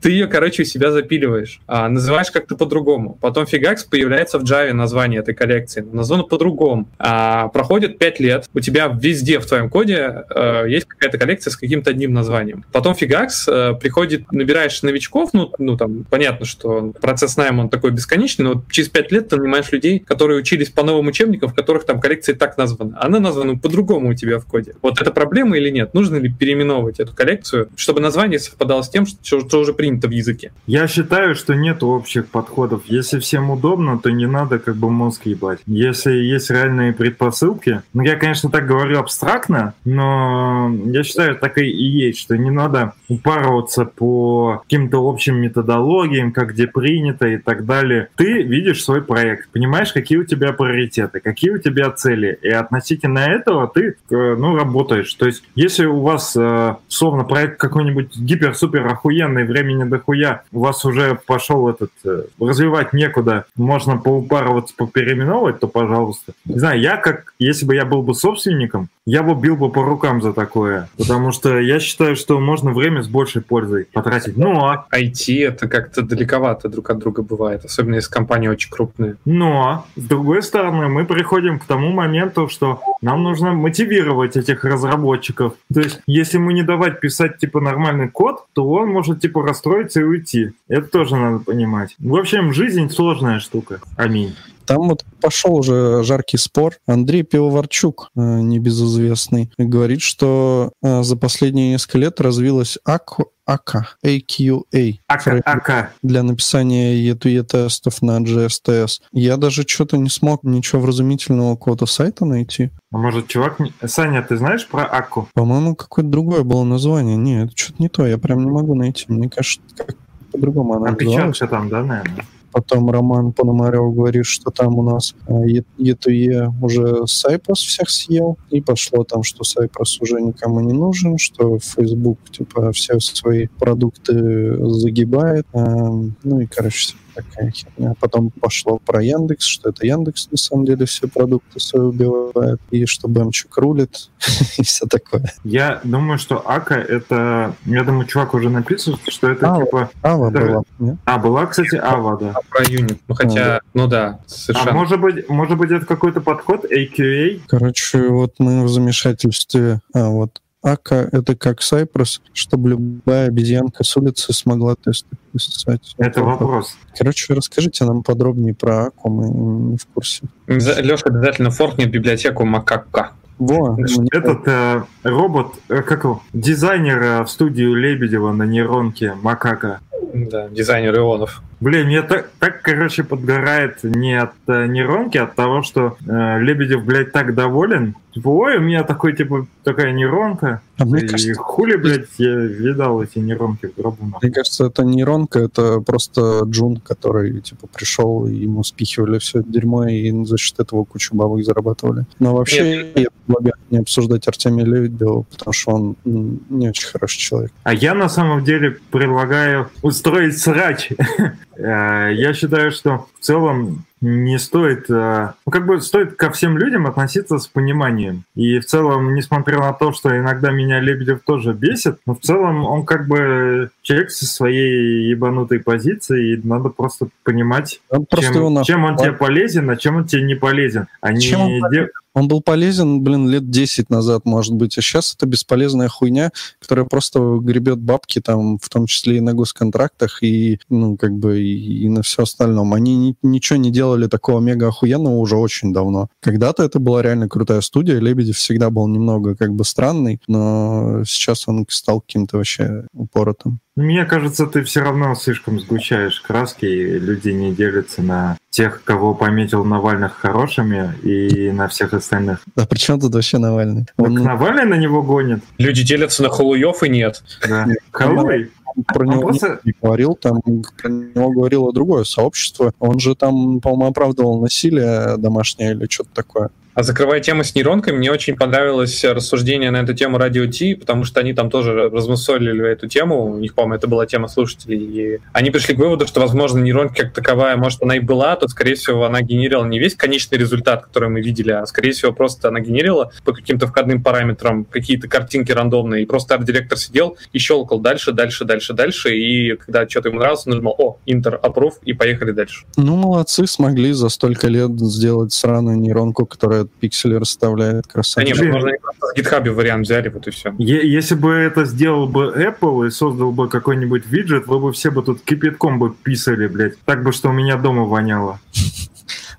ты 0.00 0.10
ее, 0.10 0.26
короче, 0.26 0.62
у 0.62 0.66
себя 0.66 0.90
запиливаешь, 0.90 1.60
а, 1.66 1.88
называешь 1.88 2.30
как-то 2.30 2.56
по-другому. 2.56 3.18
Потом 3.20 3.46
фигакс 3.46 3.84
появляется 3.84 4.38
в 4.38 4.44
Java 4.44 4.72
название 4.72 5.20
этой 5.20 5.34
коллекции, 5.34 5.86
названо 5.92 6.24
по-другому. 6.24 6.88
А, 6.98 7.48
проходит 7.48 7.98
5 7.98 8.20
лет, 8.20 8.48
у 8.54 8.60
тебя 8.60 8.88
везде 8.88 9.38
в 9.38 9.46
твоем 9.46 9.70
коде 9.70 10.24
а, 10.30 10.64
есть 10.64 10.86
какая-то 10.86 11.18
коллекция 11.18 11.50
с 11.50 11.56
каким-то 11.56 11.90
одним 11.90 12.12
названием. 12.12 12.64
Потом 12.72 12.94
фигакс 12.94 13.46
а, 13.48 13.74
приходит, 13.74 14.30
набираешь 14.32 14.82
новичков, 14.82 15.30
ну, 15.32 15.52
ну 15.58 15.76
там, 15.76 16.04
понятно, 16.08 16.46
что 16.46 16.92
процесс 17.00 17.36
найма, 17.36 17.62
он 17.62 17.68
такой 17.68 17.90
бесконечный, 17.90 18.44
но 18.44 18.62
через 18.70 18.88
5 18.88 19.12
лет 19.12 19.28
ты 19.28 19.36
нанимаешь 19.36 19.70
людей, 19.72 19.98
которые 19.98 20.38
учились 20.38 20.70
по 20.70 20.82
новым 20.82 21.08
учебникам, 21.08 21.50
в 21.50 21.54
которых 21.54 21.84
там 21.84 22.00
коллекция 22.00 22.34
так 22.34 22.56
названа. 22.56 22.98
Она 23.00 23.20
названа 23.20 23.56
по-другому 23.58 24.10
у 24.10 24.14
тебя 24.14 24.38
в 24.38 24.46
коде. 24.46 24.74
Вот 24.82 25.00
это 25.00 25.10
проблема 25.10 25.56
или 25.56 25.70
нет? 25.70 25.94
Нужно 25.94 26.16
ли 26.16 26.32
переименовывать 26.32 27.00
эту 27.00 27.14
коллекцию, 27.14 27.68
чтобы 27.76 28.00
название 28.00 28.38
совпадало 28.38 28.82
с 28.82 28.88
тем, 28.88 29.06
что, 29.06 29.45
что 29.48 29.60
уже 29.60 29.72
принято 29.72 30.08
в 30.08 30.10
языке? 30.10 30.52
Я 30.66 30.86
считаю, 30.88 31.34
что 31.34 31.54
нет 31.54 31.82
общих 31.82 32.28
подходов. 32.28 32.82
Если 32.86 33.20
всем 33.20 33.50
удобно, 33.50 33.98
то 33.98 34.10
не 34.10 34.26
надо 34.26 34.58
как 34.58 34.76
бы 34.76 34.90
мозг 34.90 35.26
ебать. 35.26 35.60
Если 35.66 36.12
есть 36.12 36.50
реальные 36.50 36.92
предпосылки, 36.92 37.82
ну 37.94 38.02
я, 38.02 38.16
конечно, 38.16 38.50
так 38.50 38.66
говорю 38.66 38.98
абстрактно, 38.98 39.74
но 39.84 40.70
я 40.86 41.02
считаю, 41.02 41.36
так 41.36 41.58
и, 41.58 41.66
есть, 41.66 42.20
что 42.20 42.36
не 42.36 42.50
надо 42.50 42.94
упарываться 43.08 43.84
по 43.84 44.60
каким-то 44.64 44.98
общим 45.08 45.36
методологиям, 45.36 46.32
как 46.32 46.52
где 46.52 46.66
принято 46.66 47.26
и 47.26 47.38
так 47.38 47.64
далее. 47.64 48.08
Ты 48.16 48.42
видишь 48.42 48.84
свой 48.84 49.02
проект, 49.02 49.48
понимаешь, 49.50 49.92
какие 49.92 50.18
у 50.18 50.24
тебя 50.24 50.52
приоритеты, 50.52 51.20
какие 51.20 51.50
у 51.50 51.58
тебя 51.58 51.90
цели, 51.90 52.38
и 52.42 52.48
относительно 52.48 53.20
этого 53.20 53.68
ты, 53.68 53.96
э, 54.10 54.34
ну, 54.38 54.56
работаешь. 54.56 55.12
То 55.14 55.26
есть, 55.26 55.42
если 55.54 55.86
у 55.86 56.00
вас, 56.00 56.34
э, 56.36 56.76
словно 56.88 57.24
проект 57.24 57.58
какой-нибудь 57.58 58.16
гипер-супер 58.16 58.86
охуенный, 58.86 59.35
времени 59.44 59.84
дохуя, 59.84 60.42
у 60.52 60.60
вас 60.60 60.84
уже 60.84 61.18
пошел 61.26 61.68
этот, 61.68 61.90
э, 62.04 62.24
развивать 62.40 62.92
некуда, 62.92 63.46
можно 63.56 63.98
поупарываться, 63.98 64.74
попереименовывать, 64.76 65.60
то 65.60 65.68
пожалуйста. 65.68 66.32
Не 66.44 66.58
знаю, 66.58 66.80
я 66.80 66.96
как, 66.96 67.34
если 67.38 67.66
бы 67.66 67.74
я 67.74 67.84
был 67.84 68.02
бы 68.02 68.14
собственником, 68.14 68.88
я 69.06 69.22
бы 69.22 69.34
бил 69.34 69.56
бы 69.56 69.70
по 69.70 69.84
рукам 69.84 70.20
за 70.20 70.32
такое, 70.32 70.88
потому 70.98 71.32
что 71.32 71.58
я 71.60 71.78
считаю, 71.80 72.16
что 72.16 72.40
можно 72.40 72.72
время 72.72 73.02
с 73.02 73.08
большей 73.08 73.40
пользой 73.40 73.86
потратить. 73.92 74.36
Ну 74.36 74.64
а... 74.64 74.86
IT 74.92 75.46
это 75.46 75.68
как-то 75.68 76.02
далековато 76.02 76.68
друг 76.68 76.90
от 76.90 76.98
друга 76.98 77.22
бывает, 77.22 77.64
особенно 77.64 77.94
если 77.94 78.10
компании 78.10 78.48
очень 78.48 78.70
крупные. 78.70 79.16
Ну 79.24 79.62
а 79.62 79.84
с 79.94 80.02
другой 80.02 80.42
стороны, 80.42 80.88
мы 80.88 81.04
приходим 81.04 81.58
к 81.58 81.64
тому 81.64 81.92
моменту, 81.92 82.48
что 82.48 82.82
нам 83.00 83.22
нужно 83.22 83.52
мотивировать 83.52 84.36
этих 84.36 84.64
разработчиков. 84.64 85.54
То 85.72 85.80
есть, 85.80 86.00
если 86.06 86.38
ему 86.38 86.50
не 86.50 86.62
давать 86.62 87.00
писать 87.00 87.38
типа 87.38 87.60
нормальный 87.60 88.08
код, 88.08 88.44
то 88.54 88.68
он 88.68 88.90
может 88.90 89.20
типа 89.20 89.42
расстроиться 89.42 90.00
и 90.00 90.04
уйти. 90.04 90.50
Это 90.68 90.88
тоже 90.88 91.16
надо 91.16 91.44
понимать. 91.44 91.94
В 91.98 92.16
общем, 92.16 92.52
жизнь 92.52 92.90
сложная 92.90 93.38
штука. 93.38 93.80
Аминь. 93.96 94.34
Там 94.66 94.88
вот 94.88 95.04
пошел 95.20 95.54
уже 95.54 96.02
жаркий 96.02 96.38
спор. 96.38 96.74
Андрей 96.86 97.22
Пивоварчук, 97.22 98.10
э, 98.16 98.20
небезызвестный, 98.20 99.50
говорит, 99.58 100.02
что 100.02 100.72
э, 100.82 101.02
за 101.02 101.16
последние 101.16 101.70
несколько 101.70 101.98
лет 101.98 102.20
развилась 102.20 102.78
АК, 102.84 103.20
АК, 103.46 103.96
AQA. 104.04 104.94
АК, 105.06 105.26
АК. 105.44 105.92
Для 106.02 106.22
написания 106.22 107.12
E2E 107.12 107.44
тестов 107.44 108.02
на 108.02 108.20
GSTS. 108.20 109.02
Я 109.12 109.36
даже 109.36 109.62
что-то 109.62 109.96
не 109.96 110.10
смог 110.10 110.42
ничего 110.42 110.82
вразумительного 110.82 111.54
какого-то 111.54 111.86
сайта 111.86 112.24
найти. 112.24 112.70
А 112.92 112.98
может, 112.98 113.28
чувак... 113.28 113.58
Саня, 113.84 114.22
ты 114.22 114.36
знаешь 114.36 114.66
про 114.66 114.84
АКу? 114.84 115.28
По-моему, 115.32 115.76
какое-то 115.76 116.10
другое 116.10 116.42
было 116.42 116.64
название. 116.64 117.16
Нет, 117.16 117.48
это 117.48 117.56
что-то 117.56 117.82
не 117.82 117.88
то. 117.88 118.06
Я 118.06 118.18
прям 118.18 118.44
не 118.44 118.50
могу 118.50 118.74
найти. 118.74 119.06
Мне 119.08 119.30
кажется, 119.30 119.60
как 119.76 119.96
по-другому 120.32 120.74
она. 120.74 120.90
Опечатка 120.90 121.46
там, 121.46 121.68
да, 121.68 121.84
наверное? 121.84 122.24
Потом 122.56 122.88
Роман 122.90 123.32
Пономарев 123.32 123.94
говорит, 123.94 124.24
что 124.24 124.50
там 124.50 124.78
у 124.78 124.82
нас 124.82 125.14
э, 125.28 125.32
Е- 125.46 125.64
E2E 125.78 126.50
уже 126.62 127.02
Cypress 127.04 127.56
всех 127.56 127.90
съел, 127.90 128.38
и 128.48 128.62
пошло 128.62 129.04
там, 129.04 129.22
что 129.24 129.42
Cypress 129.42 129.98
уже 130.00 130.22
никому 130.22 130.60
не 130.60 130.72
нужен, 130.72 131.18
что 131.18 131.58
Facebook 131.58 132.18
типа 132.30 132.72
все 132.72 132.98
свои 132.98 133.48
продукты 133.58 134.56
загибает, 134.70 135.46
эм, 135.52 136.16
ну 136.24 136.40
и, 136.40 136.46
короче, 136.46 136.94
такая 137.16 137.50
херня. 137.50 137.94
Потом 138.00 138.30
пошло 138.30 138.78
про 138.84 139.02
Яндекс, 139.02 139.44
что 139.44 139.70
это 139.70 139.86
Яндекс 139.86 140.28
на 140.30 140.36
самом 140.36 140.64
деле 140.66 140.86
все 140.86 141.08
продукты 141.08 141.58
свои 141.60 141.82
убивает, 141.82 142.60
и 142.70 142.86
что 142.86 143.08
Бэмчик 143.08 143.56
рулит, 143.56 144.10
и 144.58 144.62
все 144.62 144.86
такое. 144.86 145.32
Я 145.44 145.80
думаю, 145.84 146.18
что 146.18 146.48
АКа 146.48 146.74
это... 146.74 147.54
Я 147.64 147.84
думаю, 147.84 148.06
чувак 148.06 148.34
уже 148.34 148.50
написал, 148.50 148.98
что 149.08 149.30
это 149.30 149.54
А, 149.54 149.64
типа... 149.64 149.90
Ава 150.02 150.30
Да. 150.30 150.40
была, 150.40 150.62
нет? 150.78 150.96
А, 151.04 151.18
была, 151.18 151.46
кстати, 151.46 151.76
Ава, 151.76 152.18
да. 152.18 152.34
Про 152.50 152.64
юнит. 152.64 153.00
Ну, 153.08 153.14
хотя, 153.14 153.60
ну 153.74 153.86
да, 153.86 154.20
совершенно. 154.26 154.70
А 154.70 154.74
может 154.74 155.00
быть, 155.00 155.28
может 155.28 155.56
быть, 155.56 155.70
это 155.70 155.86
какой-то 155.86 156.20
подход 156.20 156.64
AQA? 156.64 157.42
Короче, 157.48 158.08
вот 158.08 158.34
мы 158.38 158.64
в 158.64 158.68
замешательстве. 158.68 159.80
А, 159.94 160.08
вот 160.08 160.40
Ака— 160.66 161.08
это 161.12 161.36
как 161.36 161.60
Cypress, 161.60 162.20
чтобы 162.32 162.70
любая 162.70 163.28
обезьянка 163.28 163.84
с 163.84 163.96
улицы 163.96 164.32
смогла 164.32 164.74
тесты 164.74 165.16
писать. 165.32 165.94
Это 165.96 166.24
вопрос. 166.24 166.76
Короче, 166.98 167.34
расскажите 167.34 167.84
нам 167.84 168.02
подробнее 168.02 168.52
про 168.52 168.86
Аку, 168.86 169.08
мы 169.08 169.28
не 169.28 169.76
в 169.76 169.86
курсе. 169.86 170.24
Леша 170.48 171.04
обязательно 171.04 171.50
форкнет 171.50 171.90
библиотеку 171.90 172.44
Макака. 172.44 173.12
Во, 173.38 173.78
Этот 174.12 174.48
э, 174.48 174.82
робот, 175.04 175.54
э, 175.68 175.82
как 175.82 176.04
его, 176.04 176.22
дизайнер 176.32 177.02
э, 177.02 177.22
в 177.22 177.28
студию 177.28 177.74
Лебедева 177.74 178.32
на 178.32 178.44
нейронке 178.44 179.14
Макака. 179.22 179.80
Да, 180.14 180.48
дизайнер 180.48 180.96
Ионов. 180.96 181.42
Блин, 181.58 181.86
мне 181.86 182.02
так, 182.02 182.28
так, 182.38 182.60
короче, 182.60 183.02
подгорает 183.02 183.82
не 183.82 184.14
от 184.14 184.32
э, 184.46 184.66
нейронки, 184.66 185.16
а 185.16 185.24
от 185.24 185.34
того, 185.34 185.62
что 185.62 185.96
э, 186.06 186.38
Лебедев, 186.40 186.84
блядь, 186.84 187.12
так 187.12 187.34
доволен. 187.34 187.94
Типа, 188.12 188.28
ой, 188.28 188.56
у 188.56 188.60
меня 188.60 188.82
такой, 188.82 189.14
типа, 189.14 189.46
такая 189.62 189.92
нейронка. 189.92 190.60
А 190.78 190.84
мне 190.84 191.02
И 191.02 191.08
кажется, 191.08 191.34
хули, 191.34 191.76
блядь, 191.76 192.08
я 192.18 192.34
видал 192.34 193.02
эти 193.02 193.18
нейронки 193.18 193.66
в 193.66 193.74
гробу. 193.76 194.18
мне 194.22 194.30
кажется, 194.30 194.66
это 194.66 194.84
нейронка, 194.84 195.38
это 195.38 195.80
просто 195.80 196.42
Джун, 196.44 196.76
который 196.78 197.40
типа 197.40 197.66
пришел, 197.66 198.26
и 198.26 198.34
ему 198.34 198.62
спихивали 198.62 199.18
все 199.18 199.40
это 199.40 199.50
дерьмо, 199.50 199.86
и 199.86 200.24
за 200.24 200.36
счет 200.38 200.60
этого 200.60 200.84
кучу 200.84 201.14
бабок 201.14 201.42
зарабатывали. 201.42 202.04
Но 202.18 202.34
вообще 202.34 202.90
я 202.94 203.08
предлагаю 203.26 203.54
не 203.70 203.78
обсуждать 203.78 204.28
Артемия 204.28 204.64
Лебедева, 204.64 205.22
потому 205.22 205.52
что 205.52 205.72
он 205.72 205.96
не 206.04 206.68
очень 206.68 206.88
хороший 206.88 207.18
человек. 207.18 207.52
А 207.64 207.74
я 207.74 207.94
на 207.94 208.08
самом 208.08 208.44
деле 208.44 208.78
предлагаю 208.90 209.70
устроить 209.82 210.38
срач. 210.38 210.90
Э, 211.56 212.10
Я 212.12 212.34
считаю, 212.34 212.70
что 212.70 213.06
в 213.18 213.24
целом 213.24 213.84
не 214.02 214.38
стоит, 214.38 214.90
э, 214.90 215.30
ну 215.46 215.50
как 215.52 215.66
бы 215.66 215.80
стоит 215.80 216.16
ко 216.16 216.30
всем 216.30 216.58
людям 216.58 216.86
относиться 216.86 217.38
с 217.38 217.46
пониманием. 217.46 218.24
И 218.34 218.58
в 218.58 218.66
целом, 218.66 219.14
несмотря 219.14 219.58
на 219.58 219.72
то, 219.72 219.92
что 219.92 220.16
иногда 220.16 220.50
меня 220.50 220.80
Лебедев 220.80 221.20
тоже 221.26 221.54
бесит, 221.54 221.98
но 222.06 222.14
в 222.14 222.20
целом 222.20 222.64
он 222.66 222.84
как 222.84 223.08
бы 223.08 223.70
человек 223.82 224.10
со 224.10 224.26
своей 224.26 225.08
ебанутой 225.08 225.60
позицией, 225.60 226.34
и 226.34 226.46
надо 226.46 226.68
просто 226.68 227.08
понимать, 227.24 227.80
Он 227.88 228.04
просто 228.04 228.32
чем, 228.34 228.54
нахуй 228.54 228.64
чем 228.66 228.84
он 228.84 228.96
тебе 228.96 229.12
полезен, 229.12 229.70
а 229.70 229.76
чем 229.76 229.96
он 229.96 230.04
тебе 230.04 230.22
не 230.22 230.34
полезен. 230.34 230.86
А 231.00 231.12
не 231.12 231.20
Чем 231.20 231.40
он 231.40 231.70
де- 231.70 231.88
Он 232.16 232.28
был 232.28 232.40
полезен, 232.40 233.02
блин, 233.02 233.28
лет 233.28 233.50
10 233.50 233.90
назад, 233.90 234.24
может 234.24 234.54
быть, 234.54 234.78
а 234.78 234.80
сейчас 234.80 235.14
это 235.14 235.26
бесполезная 235.26 235.88
хуйня, 235.88 236.30
которая 236.60 236.86
просто 236.86 237.20
гребет 237.42 237.78
бабки 237.78 238.22
там, 238.22 238.58
в 238.58 238.70
том 238.70 238.86
числе 238.86 239.18
и 239.18 239.20
на 239.20 239.34
госконтрактах, 239.34 240.22
и, 240.22 240.58
ну, 240.70 240.96
как 240.96 241.12
бы, 241.12 241.42
и, 241.42 241.84
и 241.84 241.88
на 241.90 242.00
все 242.00 242.22
остальном. 242.22 242.72
Они 242.72 242.96
ни- 242.96 243.16
ничего 243.20 243.58
не 243.58 243.70
делали 243.70 244.06
такого 244.06 244.40
мега 244.40 244.68
охуенного 244.68 245.16
уже 245.16 245.36
очень 245.36 245.74
давно. 245.74 246.08
Когда-то 246.22 246.62
это 246.62 246.78
была 246.78 247.02
реально 247.02 247.28
крутая 247.28 247.60
студия, 247.60 248.00
Лебедев 248.00 248.38
всегда 248.38 248.70
был 248.70 248.88
немного, 248.88 249.36
как 249.36 249.52
бы, 249.52 249.66
странный, 249.66 250.22
но 250.26 251.02
сейчас 251.04 251.46
он 251.48 251.66
стал 251.68 252.00
каким-то 252.00 252.38
вообще 252.38 252.86
упоротым. 252.94 253.60
Мне 253.76 254.06
кажется, 254.06 254.46
ты 254.46 254.62
все 254.64 254.80
равно 254.80 255.14
слишком 255.14 255.60
сгущаешь 255.60 256.20
краски, 256.20 256.64
и 256.64 256.98
люди 256.98 257.28
не 257.28 257.54
делятся 257.54 258.00
на 258.00 258.38
тех, 258.48 258.82
кого 258.84 259.14
пометил 259.14 259.64
Навальных 259.64 260.14
хорошими, 260.14 260.94
и 261.02 261.50
на 261.50 261.68
всех 261.68 261.92
остальных. 261.92 262.38
А 262.56 262.66
при 262.66 262.78
чем 262.78 262.98
тут 262.98 263.14
вообще 263.14 263.36
Навальный? 263.36 263.84
Так 263.84 264.06
Он, 264.06 264.14
Навальный 264.14 264.64
на 264.64 264.74
него 264.76 265.02
гонит, 265.02 265.40
Люди 265.58 265.84
делятся 265.84 266.22
на 266.22 266.30
холуев 266.30 266.82
и 266.82 266.88
нет. 266.88 267.22
да. 267.46 267.66
Халуй. 267.90 268.50
про 268.88 269.06
Он 269.06 269.10
него 269.12 269.22
просто- 269.28 269.60
не 269.64 269.74
говорил, 269.82 270.14
там 270.14 270.40
про 270.80 270.88
него 270.88 271.30
говорило 271.30 271.70
другое 271.72 272.04
сообщество. 272.04 272.72
Он 272.78 272.98
же 272.98 273.14
там, 273.14 273.60
по-моему, 273.60 273.90
оправдывал 273.90 274.40
насилие 274.40 275.16
домашнее 275.18 275.72
или 275.72 275.86
что-то 275.90 276.10
такое. 276.14 276.48
А 276.76 276.82
закрывая 276.82 277.20
тему 277.20 277.42
с 277.42 277.54
нейронкой, 277.54 277.94
мне 277.94 278.12
очень 278.12 278.36
понравилось 278.36 279.02
рассуждение 279.02 279.70
на 279.70 279.78
эту 279.78 279.94
тему 279.94 280.18
Радио 280.18 280.44
Ти, 280.44 280.74
потому 280.74 281.04
что 281.04 281.20
они 281.20 281.32
там 281.32 281.48
тоже 281.48 281.88
размусолили 281.88 282.70
эту 282.70 282.86
тему. 282.86 283.32
У 283.32 283.38
них, 283.38 283.54
по-моему, 283.54 283.76
это 283.76 283.88
была 283.88 284.04
тема 284.04 284.28
слушателей. 284.28 284.78
И 284.78 285.20
они 285.32 285.50
пришли 285.50 285.74
к 285.74 285.78
выводу, 285.78 286.06
что, 286.06 286.20
возможно, 286.20 286.58
нейронка 286.58 287.04
как 287.04 287.14
таковая, 287.14 287.56
может, 287.56 287.82
она 287.82 287.96
и 287.96 288.00
была, 288.00 288.36
то, 288.36 288.46
скорее 288.46 288.74
всего, 288.74 289.06
она 289.06 289.22
генерировала 289.22 289.64
не 289.64 289.78
весь 289.78 289.94
конечный 289.94 290.36
результат, 290.36 290.84
который 290.84 291.08
мы 291.08 291.22
видели, 291.22 291.50
а, 291.52 291.64
скорее 291.64 291.92
всего, 291.92 292.12
просто 292.12 292.48
она 292.48 292.60
генерировала 292.60 293.10
по 293.24 293.32
каким-то 293.32 293.68
входным 293.68 294.02
параметрам 294.02 294.66
какие-то 294.66 295.08
картинки 295.08 295.52
рандомные. 295.52 296.02
И 296.02 296.06
просто 296.06 296.34
арт-директор 296.34 296.76
сидел 296.76 297.16
и 297.32 297.38
щелкал 297.38 297.80
дальше, 297.80 298.12
дальше, 298.12 298.44
дальше, 298.44 298.74
дальше. 298.74 299.16
И 299.16 299.56
когда 299.56 299.88
что-то 299.88 300.10
ему 300.10 300.18
нравилось, 300.18 300.44
нажимал 300.44 300.74
«О, 300.76 300.98
Интер, 301.06 301.40
approve» 301.42 301.76
и 301.86 301.94
поехали 301.94 302.32
дальше. 302.32 302.66
Ну, 302.76 302.96
молодцы, 302.96 303.46
смогли 303.46 303.92
за 303.92 304.10
столько 304.10 304.48
лет 304.48 304.78
сделать 304.78 305.32
сраную 305.32 305.78
нейронку, 305.78 306.26
которая 306.26 306.65
пиксели 306.66 307.14
расставляет. 307.14 307.84
Да 307.86 307.90
Красавчик. 307.92 308.34
нет, 308.34 308.38
возможно, 308.44 308.68
они 308.70 308.78
просто 308.80 309.06
в 309.06 309.18
GitHub 309.18 309.50
вариант 309.52 309.84
взяли, 309.86 310.08
вот 310.08 310.26
и 310.26 310.30
все. 310.30 310.54
Е- 310.58 310.90
Если 310.92 311.14
бы 311.14 311.32
это 311.32 311.64
сделал 311.64 312.06
бы 312.08 312.32
Apple 312.36 312.86
и 312.86 312.90
создал 312.90 313.32
бы 313.32 313.48
какой-нибудь 313.48 314.06
виджет, 314.06 314.46
вы 314.46 314.58
бы 314.60 314.72
все 314.72 314.90
бы 314.90 315.02
тут 315.02 315.20
кипятком 315.22 315.78
бы 315.78 315.94
писали, 315.94 316.46
блядь. 316.46 316.78
Так 316.84 317.02
бы, 317.02 317.12
что 317.12 317.30
у 317.30 317.32
меня 317.32 317.56
дома 317.56 317.84
воняло. 317.84 318.38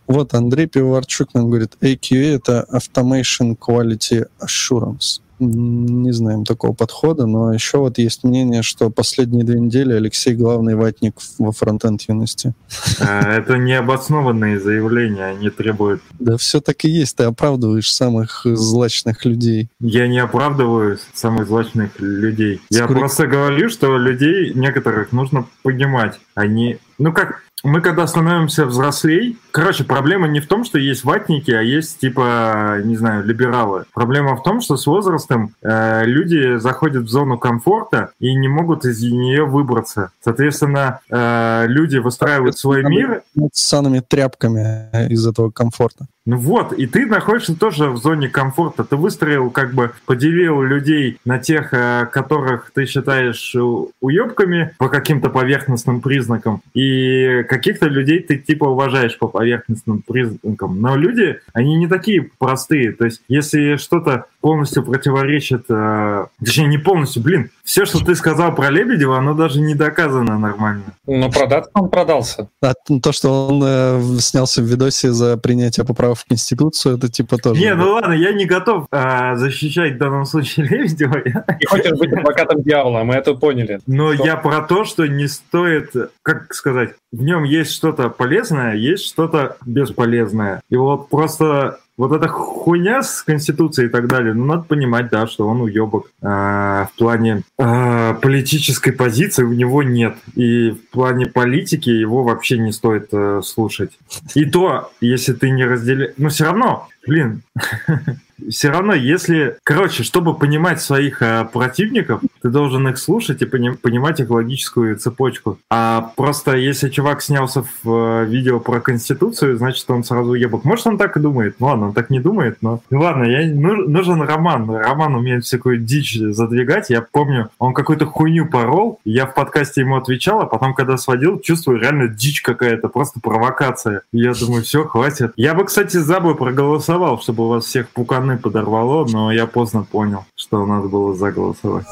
Вот 0.07 0.33
Андрей 0.33 0.67
Пивоварчук 0.67 1.33
нам 1.33 1.49
говорит, 1.49 1.73
AQA— 1.81 2.35
это 2.37 2.65
Automation 2.71 3.57
Quality 3.57 4.25
Assurance. 4.39 5.19
Не 5.39 6.11
знаем 6.11 6.45
такого 6.45 6.73
подхода, 6.73 7.25
но 7.25 7.53
еще 7.53 7.77
вот 7.77 7.97
есть 7.97 8.23
мнение, 8.23 8.63
что 8.63 8.89
последние 8.89 9.43
две 9.43 9.59
недели 9.59 9.93
Алексей 9.93 10.33
главный 10.33 10.75
ватник 10.75 11.15
во 11.37 11.51
фронтенд 11.51 12.01
юности. 12.03 12.53
Э, 12.99 13.37
Это 13.37 13.57
необоснованные 13.57 14.59
заявления, 14.59 15.25
они 15.25 15.49
требуют... 15.49 16.01
Да 16.19 16.37
все 16.37 16.59
так 16.59 16.83
и 16.85 16.89
есть, 16.89 17.17
ты 17.17 17.23
оправдываешь 17.25 17.91
самых 17.93 18.41
злачных 18.45 19.25
людей. 19.25 19.69
Я 19.79 20.07
не 20.07 20.19
оправдываю 20.19 20.97
самых 21.13 21.47
злачных 21.47 21.99
людей. 21.99 22.61
Я 22.69 22.87
просто 22.87 23.27
говорю, 23.27 23.69
что 23.69 23.97
людей 23.97 24.53
некоторых 24.53 25.11
нужно 25.11 25.45
понимать. 25.63 26.19
Они... 26.35 26.77
Ну 26.97 27.13
как, 27.13 27.43
мы 27.63 27.81
когда 27.81 28.05
становимся 28.07 28.65
взрослей... 28.65 29.37
Короче, 29.51 29.83
проблема 29.83 30.27
не 30.27 30.39
в 30.39 30.47
том, 30.47 30.63
что 30.63 30.77
есть 30.77 31.03
ватники, 31.03 31.49
а 31.49 31.61
есть, 31.61 31.99
типа, 31.99 32.79
не 32.83 32.95
знаю, 32.95 33.25
либералы. 33.25 33.85
Проблема 33.91 34.35
в 34.35 34.43
том, 34.43 34.61
что 34.61 34.77
с 34.77 34.85
возрастом 34.85 35.55
э, 35.63 36.05
люди 36.05 36.57
заходят 36.57 37.05
в 37.05 37.07
зону 37.07 37.39
комфорта 37.39 38.11
и 38.19 38.35
не 38.35 38.47
могут 38.47 38.85
из 38.85 39.01
нее 39.01 39.45
выбраться. 39.45 40.11
Соответственно, 40.23 40.99
э, 41.09 41.65
люди 41.67 41.97
выстраивают 41.97 42.59
свой 42.59 42.83
мир, 42.83 43.23
С 43.51 43.67
санными 43.67 44.03
тряпками 44.07 45.11
из 45.11 45.25
этого 45.25 45.49
комфорта. 45.49 46.05
ну 46.27 46.37
вот, 46.37 46.73
и 46.73 46.85
ты 46.85 47.07
находишься 47.07 47.57
тоже 47.57 47.89
в 47.89 47.97
зоне 47.97 48.29
комфорта. 48.29 48.83
Ты 48.83 48.95
выстроил, 48.95 49.49
как 49.49 49.73
бы, 49.73 49.91
поделил 50.05 50.61
людей 50.61 51.19
на 51.25 51.39
тех, 51.39 51.73
э, 51.73 52.05
которых 52.11 52.71
ты 52.75 52.85
считаешь 52.85 53.55
э, 53.55 53.59
уебками 54.01 54.75
по 54.77 54.89
каким-то 54.89 55.31
поверхностным 55.31 56.01
признакам, 56.01 56.61
и 56.75 57.43
каких-то 57.47 57.87
людей 57.87 58.19
ты 58.19 58.37
типа 58.37 58.65
уважаешь 58.65 59.17
по 59.17 59.27
поверхностным 59.27 60.01
признакам, 60.01 60.81
но 60.81 60.95
люди, 60.95 61.39
они 61.53 61.75
не 61.75 61.87
такие 61.87 62.29
простые. 62.37 62.91
То 62.93 63.05
есть, 63.05 63.21
если 63.27 63.77
что-то 63.77 64.25
полностью 64.41 64.83
противоречит, 64.83 65.65
э, 65.69 66.25
точнее, 66.39 66.67
не 66.67 66.77
полностью, 66.77 67.21
блин, 67.21 67.49
все, 67.63 67.85
что 67.85 68.03
ты 68.03 68.15
сказал 68.15 68.55
про 68.55 68.69
Лебедева, 68.69 69.17
оно 69.17 69.33
даже 69.33 69.59
не 69.59 69.75
доказано 69.75 70.37
нормально. 70.37 70.83
Но 71.05 71.29
продаться 71.29 71.71
он 71.73 71.89
продался. 71.89 72.47
А 72.61 72.73
то, 73.01 73.11
что 73.11 73.47
он 73.47 73.61
э, 73.65 74.19
снялся 74.19 74.61
в 74.61 74.65
видосе 74.65 75.11
за 75.11 75.37
принятие 75.37 75.85
поправок 75.85 76.19
в 76.19 76.25
Конституцию, 76.25 76.97
это 76.97 77.09
типа 77.09 77.37
тоже... 77.37 77.59
Не, 77.59 77.75
ну 77.75 77.93
ладно, 77.93 78.13
я 78.13 78.31
не 78.31 78.45
готов 78.45 78.87
э, 78.91 79.35
защищать 79.35 79.95
в 79.95 79.97
данном 79.97 80.25
случае 80.25 80.67
Лебедева. 80.69 81.21
Не 81.25 81.65
хочешь 81.65 81.97
быть 81.97 82.13
адвокатом 82.13 82.61
дьявола, 82.61 83.03
мы 83.03 83.15
это 83.15 83.33
поняли. 83.33 83.79
Но 83.87 84.13
что? 84.13 84.25
я 84.25 84.37
про 84.37 84.61
то, 84.61 84.85
что 84.85 85.05
не 85.07 85.27
стоит, 85.27 85.93
как 86.21 86.53
сказать, 86.53 86.91
в 87.11 87.21
нем 87.23 87.36
есть 87.43 87.71
что-то 87.71 88.09
полезное, 88.09 88.75
есть 88.75 89.05
что-то 89.05 89.57
бесполезное. 89.65 90.61
И 90.69 90.75
вот 90.75 91.09
просто 91.09 91.79
вот 91.97 92.11
эта 92.11 92.27
хуйня 92.27 93.01
с 93.01 93.23
Конституцией 93.23 93.87
и 93.87 93.91
так 93.91 94.07
далее, 94.07 94.33
ну, 94.33 94.45
надо 94.45 94.63
понимать, 94.63 95.09
да, 95.09 95.25
что 95.25 95.47
он 95.47 95.61
уебок. 95.61 96.11
А, 96.21 96.89
в 96.93 96.97
плане 96.97 97.41
а, 97.57 98.13
политической 98.13 98.91
позиции 98.91 99.43
у 99.43 99.53
него 99.53 99.81
нет. 99.81 100.15
И 100.35 100.71
в 100.71 100.89
плане 100.91 101.25
политики 101.25 101.89
его 101.89 102.23
вообще 102.23 102.59
не 102.59 102.71
стоит 102.71 103.09
а, 103.11 103.41
слушать. 103.41 103.97
И 104.35 104.45
то, 104.45 104.91
если 105.01 105.33
ты 105.33 105.49
не 105.49 105.65
разделяешь... 105.65 106.13
Но 106.17 106.29
все 106.29 106.45
равно, 106.45 106.87
блин, 107.07 107.41
все 108.49 108.69
равно, 108.69 108.93
если, 108.93 109.57
короче, 109.63 110.03
чтобы 110.03 110.35
понимать 110.35 110.81
своих 110.81 111.21
э, 111.21 111.47
противников, 111.51 112.21
ты 112.41 112.49
должен 112.49 112.87
их 112.87 112.97
слушать 112.97 113.41
и 113.41 113.45
пони- 113.45 113.75
понимать 113.75 114.19
их 114.19 114.29
логическую 114.29 114.97
цепочку. 114.97 115.59
А 115.69 116.13
просто 116.15 116.55
если 116.55 116.89
чувак 116.89 117.21
снялся 117.21 117.63
в 117.83 117.89
э, 117.89 118.25
видео 118.25 118.59
про 118.59 118.79
Конституцию, 118.79 119.57
значит, 119.57 119.89
он 119.89 120.03
сразу 120.03 120.33
ебок. 120.33 120.63
Может, 120.63 120.87
он 120.87 120.97
так 120.97 121.17
и 121.17 121.19
думает. 121.19 121.55
Ну 121.59 121.67
ладно, 121.67 121.87
он 121.87 121.93
так 121.93 122.09
не 122.09 122.19
думает, 122.19 122.57
но... 122.61 122.81
Ну 122.89 123.01
ладно, 123.01 123.23
я, 123.23 123.47
ну, 123.47 123.87
нужен 123.87 124.21
Роман. 124.21 124.69
Роман 124.69 125.15
умеет 125.15 125.45
всякую 125.45 125.79
дичь 125.79 126.17
задвигать. 126.17 126.89
Я 126.89 127.01
помню, 127.01 127.49
он 127.59 127.73
какую-то 127.73 128.05
хуйню 128.05 128.47
порол, 128.47 128.99
я 129.05 129.25
в 129.25 129.33
подкасте 129.33 129.81
ему 129.81 129.95
отвечал, 129.97 130.41
а 130.41 130.45
потом, 130.45 130.73
когда 130.73 130.97
сводил, 130.97 131.39
чувствую 131.39 131.79
реально 131.79 132.07
дичь 132.07 132.41
какая-то, 132.41 132.87
просто 132.87 133.19
провокация. 133.19 134.01
И 134.11 134.19
я 134.19 134.33
думаю, 134.33 134.63
все, 134.63 134.85
хватит. 134.85 135.33
Я 135.35 135.53
бы, 135.53 135.65
кстати, 135.65 135.97
за 135.97 136.19
бы 136.19 136.35
проголосовал, 136.35 137.19
чтобы 137.19 137.45
у 137.45 137.47
вас 137.49 137.65
всех 137.65 137.89
пуканы 138.27 138.37
подорвало, 138.37 139.05
но 139.05 139.31
я 139.31 139.47
поздно 139.47 139.83
понял, 139.83 140.25
что 140.35 140.65
надо 140.65 140.89
было 140.89 141.13
заголосовать. 141.15 141.85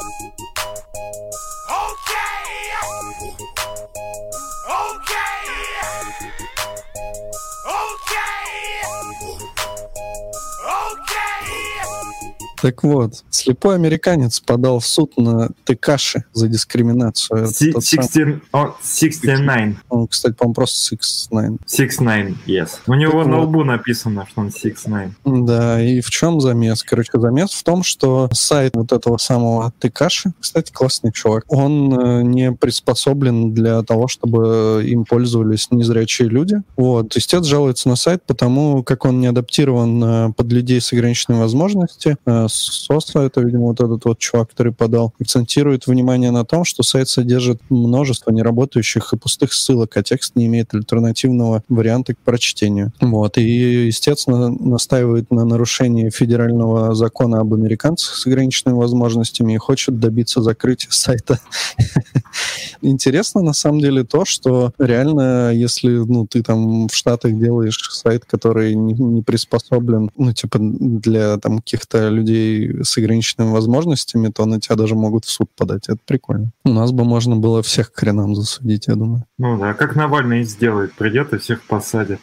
Так 12.65 12.81
вот, 12.81 13.23
слепой 13.29 13.75
американец 13.75 14.39
подал 14.39 14.79
в 14.79 14.87
суд 14.87 15.15
на 15.17 15.49
Текаши 15.65 16.23
за 16.33 16.47
дискриминацию. 16.47 17.47
69. 17.47 19.75
Он, 19.89 20.07
кстати, 20.07 20.33
по-моему, 20.33 20.55
просто 20.55 20.89
69. 20.89 21.59
69, 21.69 22.35
yes. 22.47 22.69
У 22.87 22.95
него 22.95 23.21
так 23.21 23.31
на 23.31 23.41
лбу 23.41 23.63
написано, 23.63 24.25
что 24.27 24.41
он 24.41 24.51
69. 24.51 25.11
Да, 25.45 25.79
и 25.79 26.01
в 26.01 26.09
чем 26.09 26.41
замес? 26.41 26.81
Короче, 26.81 27.11
замес 27.13 27.51
в 27.51 27.63
том, 27.63 27.83
что 27.83 28.29
сайт 28.33 28.75
вот 28.75 28.91
этого 28.91 29.17
самого 29.17 29.71
Текаши, 29.79 30.33
кстати, 30.41 30.71
классный 30.71 31.11
чувак, 31.11 31.45
он 31.49 31.93
э, 31.93 32.23
не 32.23 32.51
приспособлен 32.51 33.53
для 33.53 33.83
того, 33.83 34.07
чтобы 34.07 34.83
им 34.87 35.05
пользовались 35.05 35.67
незрячие 35.69 36.29
люди. 36.29 36.63
Вот. 36.77 37.15
Истец 37.15 37.45
жалуется 37.45 37.89
на 37.89 37.95
сайт, 37.95 38.23
потому 38.25 38.81
как 38.81 39.05
он 39.05 39.19
не 39.19 39.27
адаптирован 39.27 40.03
э, 40.03 40.33
под 40.33 40.51
людей 40.51 40.81
с 40.81 40.91
ограниченными 40.91 41.41
возможностями, 41.41 42.17
Соса, 42.55 43.19
это, 43.19 43.41
видимо, 43.41 43.67
вот 43.67 43.81
этот 43.81 44.05
вот 44.05 44.19
чувак, 44.19 44.49
который 44.49 44.73
подал, 44.73 45.13
акцентирует 45.19 45.87
внимание 45.87 46.31
на 46.31 46.45
том, 46.45 46.65
что 46.65 46.83
сайт 46.83 47.09
содержит 47.09 47.61
множество 47.69 48.31
неработающих 48.31 49.13
и 49.13 49.17
пустых 49.17 49.53
ссылок, 49.53 49.95
а 49.97 50.03
текст 50.03 50.35
не 50.35 50.45
имеет 50.47 50.73
альтернативного 50.73 51.63
варианта 51.69 52.13
к 52.13 52.19
прочтению. 52.19 52.91
Вот. 53.01 53.37
И, 53.37 53.87
естественно, 53.87 54.49
настаивает 54.49 55.31
на 55.31 55.45
нарушении 55.45 56.09
федерального 56.09 56.95
закона 56.95 57.39
об 57.39 57.53
американцах 57.53 58.15
с 58.15 58.27
ограниченными 58.27 58.77
возможностями 58.77 59.53
и 59.53 59.57
хочет 59.57 59.99
добиться 59.99 60.41
закрытия 60.41 60.91
сайта. 60.91 61.39
Интересно, 62.81 63.41
на 63.41 63.53
самом 63.53 63.79
деле, 63.79 64.03
то, 64.03 64.25
что 64.25 64.73
реально, 64.77 65.51
если 65.53 65.89
ну, 65.89 66.27
ты 66.27 66.43
там 66.43 66.87
в 66.87 66.95
Штатах 66.95 67.37
делаешь 67.37 67.79
сайт, 67.91 68.25
который 68.25 68.75
не 68.75 69.21
приспособлен, 69.21 70.11
ну, 70.17 70.33
типа, 70.33 70.59
для 70.59 71.37
там 71.37 71.59
каких-то 71.59 72.09
людей 72.09 72.44
людей 72.45 72.83
с 72.83 72.97
ограниченными 72.97 73.51
возможностями, 73.51 74.29
то 74.29 74.45
на 74.45 74.59
тебя 74.59 74.75
даже 74.75 74.95
могут 74.95 75.25
в 75.25 75.29
суд 75.29 75.49
подать. 75.55 75.87
Это 75.87 75.99
прикольно. 76.05 76.51
У 76.63 76.69
нас 76.69 76.91
бы 76.91 77.03
можно 77.03 77.35
было 77.35 77.61
всех 77.61 77.91
к 77.91 77.99
хренам 77.99 78.35
засудить, 78.35 78.87
я 78.87 78.95
думаю. 78.95 79.25
Ну 79.37 79.57
да, 79.57 79.73
как 79.73 79.95
Навальный 79.95 80.43
сделает, 80.43 80.93
придет 80.93 81.33
и 81.33 81.37
всех 81.37 81.63
посадит. 81.63 82.19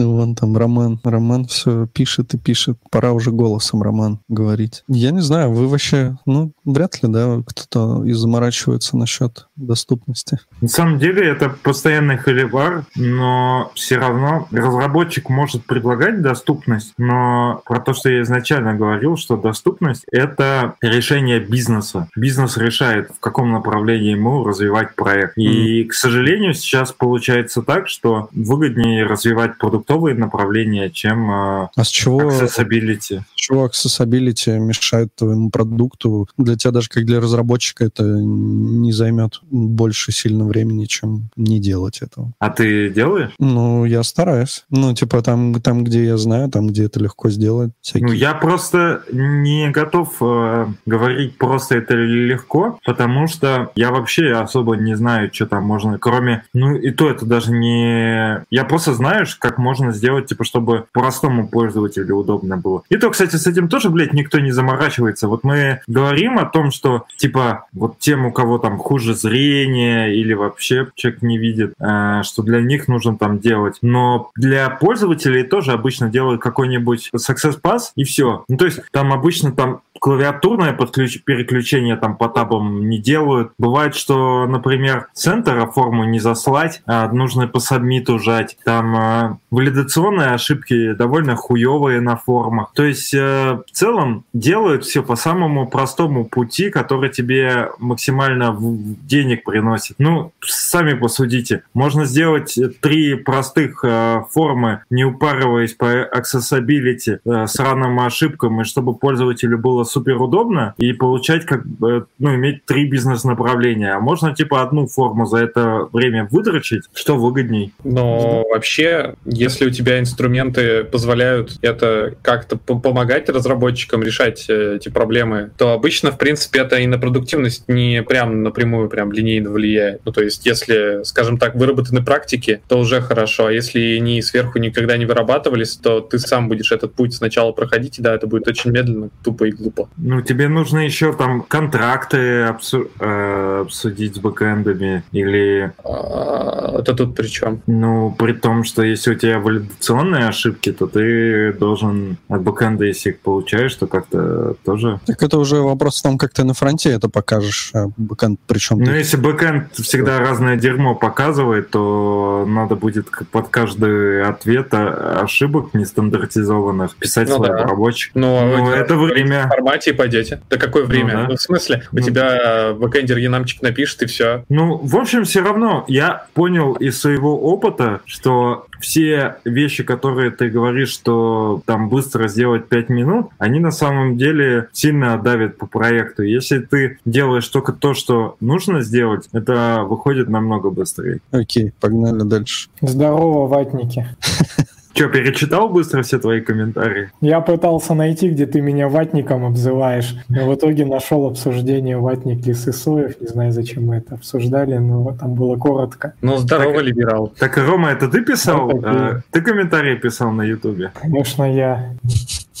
Ну, 0.00 0.16
вон 0.16 0.34
там 0.34 0.56
Роман. 0.56 0.98
Роман 1.04 1.44
все 1.44 1.86
пишет 1.86 2.32
и 2.32 2.38
пишет. 2.38 2.78
Пора 2.90 3.12
уже 3.12 3.32
голосом 3.32 3.82
Роман 3.82 4.20
говорить. 4.28 4.82
Я 4.88 5.10
не 5.10 5.20
знаю, 5.20 5.52
вы 5.52 5.68
вообще, 5.68 6.16
ну, 6.24 6.52
вряд 6.64 7.02
ли, 7.02 7.08
да, 7.10 7.42
кто-то 7.46 8.02
и 8.04 8.12
заморачивается 8.12 8.96
насчет 8.96 9.48
доступности. 9.56 10.38
На 10.62 10.68
самом 10.68 10.98
деле 10.98 11.28
это 11.28 11.50
постоянный 11.50 12.16
холивар, 12.16 12.86
но 12.96 13.72
все 13.74 13.98
равно 13.98 14.48
разработчик 14.50 15.28
может 15.28 15.66
предлагать 15.66 16.22
доступность, 16.22 16.94
но 16.96 17.62
про 17.66 17.80
то, 17.80 17.92
что 17.92 18.08
я 18.08 18.22
изначально 18.22 18.74
говорил, 18.74 19.18
что 19.18 19.36
доступность— 19.36 20.04
это 20.10 20.76
решение 20.80 21.40
бизнеса. 21.40 22.08
Бизнес 22.16 22.56
решает, 22.56 23.10
в 23.10 23.20
каком 23.20 23.52
направлении 23.52 24.12
ему 24.12 24.44
развивать 24.44 24.94
проект. 24.94 25.36
И, 25.36 25.82
mm. 25.82 25.88
к 25.88 25.92
сожалению, 25.92 26.54
сейчас 26.54 26.90
получается 26.92 27.60
так, 27.60 27.86
что 27.88 28.30
выгоднее 28.32 29.04
развивать 29.04 29.58
продуктовые 29.90 30.14
направления, 30.14 30.90
чем 30.90 31.30
а, 31.30 31.70
а 31.74 31.84
с 31.84 31.88
чего, 31.88 32.22
accessibility. 32.22 33.20
С 33.34 33.40
чего 33.40 33.66
accessibility 33.66 34.58
мешает 34.58 35.14
твоему 35.14 35.50
продукту? 35.50 36.28
Для 36.38 36.56
тебя 36.56 36.70
даже 36.70 36.88
как 36.88 37.04
для 37.04 37.20
разработчика 37.20 37.84
это 37.84 38.04
не 38.04 38.92
займет 38.92 39.40
больше 39.50 40.12
сильно 40.12 40.44
времени, 40.44 40.84
чем 40.84 41.30
не 41.36 41.58
делать 41.58 42.02
этого. 42.02 42.32
А 42.38 42.50
ты 42.50 42.90
делаешь? 42.90 43.32
Ну, 43.38 43.84
я 43.84 44.02
стараюсь. 44.02 44.64
Ну, 44.70 44.94
типа 44.94 45.22
там, 45.22 45.60
там 45.60 45.84
где 45.84 46.04
я 46.04 46.16
знаю, 46.16 46.48
там, 46.50 46.68
где 46.68 46.84
это 46.84 47.00
легко 47.00 47.30
сделать. 47.30 47.72
Всякие. 47.80 48.06
Ну, 48.06 48.12
я 48.12 48.34
просто 48.34 49.02
не 49.10 49.70
готов 49.70 50.16
э, 50.20 50.66
говорить 50.86 51.36
просто 51.36 51.76
это 51.76 51.94
легко, 51.94 52.78
потому 52.84 53.26
что 53.26 53.72
я 53.74 53.90
вообще 53.90 54.32
особо 54.32 54.76
не 54.76 54.94
знаю, 54.96 55.30
что 55.32 55.46
там 55.46 55.64
можно, 55.64 55.98
кроме... 55.98 56.44
Ну, 56.54 56.76
и 56.76 56.90
то 56.90 57.10
это 57.10 57.26
даже 57.26 57.52
не... 57.52 58.44
Я 58.50 58.64
просто 58.64 58.94
знаешь, 58.94 59.36
как 59.36 59.58
можно 59.58 59.79
сделать, 59.92 60.26
типа, 60.26 60.44
чтобы 60.44 60.84
простому 60.92 61.48
пользователю 61.48 62.16
удобно 62.16 62.56
было. 62.56 62.82
И 62.88 62.96
то, 62.96 63.10
кстати, 63.10 63.36
с 63.36 63.46
этим 63.46 63.68
тоже, 63.68 63.90
блядь, 63.90 64.12
никто 64.12 64.38
не 64.38 64.52
заморачивается. 64.52 65.28
Вот 65.28 65.44
мы 65.44 65.80
говорим 65.86 66.38
о 66.38 66.44
том, 66.44 66.70
что, 66.70 67.04
типа, 67.16 67.66
вот 67.72 67.98
тем, 67.98 68.26
у 68.26 68.32
кого 68.32 68.58
там 68.58 68.78
хуже 68.78 69.14
зрение 69.14 70.14
или 70.14 70.34
вообще 70.34 70.88
человек 70.94 71.22
не 71.22 71.38
видит, 71.38 71.74
э, 71.80 72.22
что 72.24 72.42
для 72.42 72.60
них 72.60 72.88
нужно 72.88 73.16
там 73.16 73.38
делать. 73.38 73.78
Но 73.82 74.30
для 74.36 74.68
пользователей 74.70 75.42
тоже 75.42 75.72
обычно 75.72 76.08
делают 76.08 76.40
какой-нибудь 76.40 77.10
Success 77.16 77.60
Pass 77.60 77.92
и 77.96 78.04
все. 78.04 78.44
Ну, 78.48 78.56
то 78.56 78.64
есть 78.64 78.80
там 78.92 79.12
обычно 79.12 79.52
там 79.52 79.80
клавиатурное 80.00 80.72
подключ... 80.72 81.22
переключение 81.22 81.96
там 81.96 82.16
по 82.16 82.28
табам 82.28 82.88
не 82.88 82.98
делают. 82.98 83.52
Бывает, 83.58 83.94
что, 83.94 84.46
например, 84.46 85.08
центра 85.12 85.66
форму 85.66 86.04
не 86.04 86.18
заслать, 86.18 86.82
а 86.86 87.10
нужно 87.12 87.46
по 87.46 87.60
сабмиту 87.60 88.18
жать. 88.18 88.56
Там 88.64 88.96
э, 88.96 89.36
валидационные 89.60 90.28
ошибки 90.28 90.94
довольно 90.94 91.36
хуевые 91.36 92.00
на 92.00 92.16
формах. 92.16 92.72
То 92.74 92.82
есть 92.82 93.12
э, 93.12 93.58
в 93.66 93.70
целом 93.72 94.24
делают 94.32 94.84
все 94.84 95.02
по 95.02 95.16
самому 95.16 95.68
простому 95.68 96.24
пути, 96.24 96.70
который 96.70 97.10
тебе 97.10 97.68
максимально 97.78 98.56
денег 98.58 99.44
приносит. 99.44 99.96
Ну, 99.98 100.32
сами 100.40 100.94
посудите. 100.94 101.62
Можно 101.74 102.06
сделать 102.06 102.58
три 102.80 103.16
простых 103.16 103.84
э, 103.84 104.22
формы, 104.30 104.80
не 104.88 105.04
упарываясь 105.04 105.74
по 105.74 106.08
accessibility 106.08 107.18
э, 107.22 107.46
с 107.46 107.58
ранным 107.58 108.00
ошибкам, 108.00 108.62
и 108.62 108.64
чтобы 108.64 108.94
пользователю 108.94 109.58
было 109.58 109.84
супер 109.84 110.22
удобно 110.22 110.72
и 110.78 110.94
получать 110.94 111.44
как 111.44 111.66
бы, 111.66 112.06
ну, 112.18 112.34
иметь 112.34 112.64
три 112.64 112.88
бизнес-направления. 112.88 113.92
А 113.92 114.00
можно 114.00 114.34
типа 114.34 114.62
одну 114.62 114.86
форму 114.86 115.26
за 115.26 115.36
это 115.36 115.86
время 115.92 116.26
выдрочить? 116.30 116.84
Что 116.94 117.16
выгодней? 117.16 117.74
Но 117.84 118.44
вообще, 118.48 119.16
если 119.26 119.49
у 119.64 119.70
тебя 119.70 119.98
инструменты 119.98 120.84
позволяют 120.84 121.58
это 121.62 122.14
как-то 122.22 122.56
помогать 122.56 123.28
разработчикам 123.28 124.02
решать 124.02 124.46
э, 124.48 124.76
эти 124.76 124.88
проблемы, 124.88 125.50
то 125.56 125.72
обычно, 125.72 126.12
в 126.12 126.18
принципе, 126.18 126.60
это 126.60 126.76
и 126.76 126.86
на 126.86 126.98
продуктивность 126.98 127.68
не 127.68 128.02
прям 128.02 128.42
напрямую 128.42 128.88
прям 128.88 129.12
линейно 129.12 129.50
влияет. 129.50 130.02
Ну, 130.04 130.12
то 130.12 130.22
есть, 130.22 130.46
если, 130.46 131.02
скажем 131.04 131.38
так, 131.38 131.54
выработаны 131.54 132.02
практики, 132.02 132.60
то 132.68 132.78
уже 132.78 133.00
хорошо. 133.00 133.46
А 133.46 133.52
если 133.52 133.96
они 133.96 134.22
сверху 134.22 134.58
никогда 134.58 134.96
не 134.96 135.06
вырабатывались, 135.06 135.76
то 135.76 136.00
ты 136.00 136.18
сам 136.18 136.48
будешь 136.48 136.72
этот 136.72 136.94
путь 136.94 137.14
сначала 137.14 137.52
проходить, 137.52 137.98
и 137.98 138.02
да, 138.02 138.14
это 138.14 138.26
будет 138.26 138.46
очень 138.48 138.70
медленно, 138.70 139.10
тупо 139.24 139.44
и 139.44 139.50
глупо. 139.50 139.88
Ну, 139.96 140.22
тебе 140.22 140.48
нужно 140.48 140.78
еще 140.78 141.12
там 141.12 141.42
контракты 141.42 142.44
обсу- 142.44 142.90
э, 142.98 143.60
обсудить 143.62 144.16
с 144.16 144.18
бэкэндами 144.18 145.02
или... 145.12 145.72
А, 145.84 146.78
это 146.80 146.94
тут 146.94 147.16
при 147.16 147.26
чем? 147.26 147.62
Ну, 147.66 148.14
при 148.18 148.32
том, 148.32 148.64
что 148.64 148.82
если 148.82 149.12
у 149.12 149.14
тебя 149.14 149.39
валидационные 149.40 150.28
ошибки, 150.28 150.72
то 150.72 150.86
ты 150.86 151.52
должен 151.52 152.18
от 152.28 152.42
бэкэнда, 152.42 152.84
если 152.84 153.10
их 153.10 153.20
получаешь, 153.20 153.74
то 153.74 153.86
как-то 153.86 154.54
тоже... 154.64 155.00
Так 155.06 155.22
это 155.22 155.38
уже 155.38 155.56
вопрос 155.56 156.00
в 156.00 156.02
том, 156.02 156.18
как 156.18 156.32
ты 156.32 156.44
на 156.44 156.54
фронте 156.54 156.90
это 156.90 157.08
покажешь, 157.08 157.70
а 157.74 157.86
бэкэнд 157.96 158.40
причем... 158.46 158.78
Ну, 158.78 158.92
если 158.92 159.16
бэкэнд 159.16 159.74
всегда 159.74 160.18
разное 160.18 160.56
дерьмо 160.56 160.94
показывает, 160.94 161.70
то 161.70 162.44
надо 162.46 162.76
будет 162.76 163.08
под 163.30 163.48
каждый 163.48 164.22
ответ 164.22 164.68
ошибок 164.72 165.74
нестандартизованных 165.74 166.96
писать 166.96 167.28
ну, 167.28 167.36
свой 167.36 167.48
да. 167.48 167.62
обработчик. 167.62 168.12
Но 168.14 168.40
ну, 168.40 168.64
ну 168.64 168.70
это 168.70 168.96
время... 168.96 169.46
В 169.46 169.48
формате 169.48 169.94
пойдете. 169.94 170.40
Да 170.50 170.56
какое 170.56 170.84
время? 170.84 171.14
Ну, 171.14 171.20
да. 171.22 171.28
ну 171.28 171.36
в 171.36 171.40
смысле? 171.40 171.82
У 171.92 171.96
ну, 171.96 172.02
тебя 172.02 172.74
бэкэндер 172.74 173.18
enum 173.18 173.40
чик 173.40 173.62
напишет 173.62 174.02
и 174.02 174.06
все. 174.06 174.44
Ну, 174.48 174.76
в 174.76 174.96
общем, 174.96 175.24
все 175.24 175.40
равно 175.40 175.84
я 175.88 176.26
понял 176.34 176.74
из 176.74 177.00
своего 177.00 177.40
опыта, 177.40 178.00
что 178.04 178.66
все 178.80 179.36
вещи, 179.44 179.84
которые 179.84 180.30
ты 180.30 180.48
говоришь, 180.48 180.90
что 180.90 181.62
там 181.66 181.88
быстро 181.88 182.28
сделать 182.28 182.68
5 182.68 182.88
минут, 182.88 183.28
они 183.38 183.60
на 183.60 183.70
самом 183.70 184.16
деле 184.16 184.68
сильно 184.72 185.18
давят 185.18 185.58
по 185.58 185.66
проекту. 185.66 186.22
Если 186.22 186.58
ты 186.58 186.98
делаешь 187.04 187.48
только 187.48 187.72
то, 187.72 187.94
что 187.94 188.36
нужно 188.40 188.82
сделать, 188.82 189.28
это 189.32 189.84
выходит 189.86 190.28
намного 190.28 190.70
быстрее. 190.70 191.20
Окей, 191.30 191.72
погнали 191.80 192.22
дальше. 192.22 192.68
Здорово, 192.80 193.46
ватники. 193.46 194.06
Че, 194.92 195.08
перечитал 195.08 195.68
быстро 195.68 196.02
все 196.02 196.18
твои 196.18 196.40
комментарии? 196.40 197.10
Я 197.20 197.40
пытался 197.40 197.94
найти, 197.94 198.28
где 198.28 198.46
ты 198.46 198.60
меня 198.60 198.88
ватником 198.88 199.44
обзываешь, 199.44 200.16
но 200.28 200.48
в 200.48 200.54
итоге 200.54 200.84
нашел 200.84 201.26
обсуждение 201.26 201.96
ватник 201.96 202.44
Лисысоев. 202.46 203.20
Не 203.20 203.26
знаю, 203.26 203.52
зачем 203.52 203.86
мы 203.86 203.96
это 203.96 204.14
обсуждали, 204.14 204.76
но 204.76 205.16
там 205.18 205.34
было 205.34 205.56
коротко. 205.56 206.14
Ну, 206.22 206.36
здорово, 206.38 206.74
так, 206.74 206.84
либерал. 206.84 207.32
Так, 207.38 207.56
Рома, 207.56 207.90
это 207.90 208.08
ты 208.08 208.22
писал? 208.22 208.66
Вот 208.66 208.84
а, 208.84 209.20
ты 209.30 209.40
комментарии 209.40 209.96
писал 209.96 210.32
на 210.32 210.42
Ютубе? 210.42 210.90
Конечно, 210.94 211.44
я. 211.44 211.94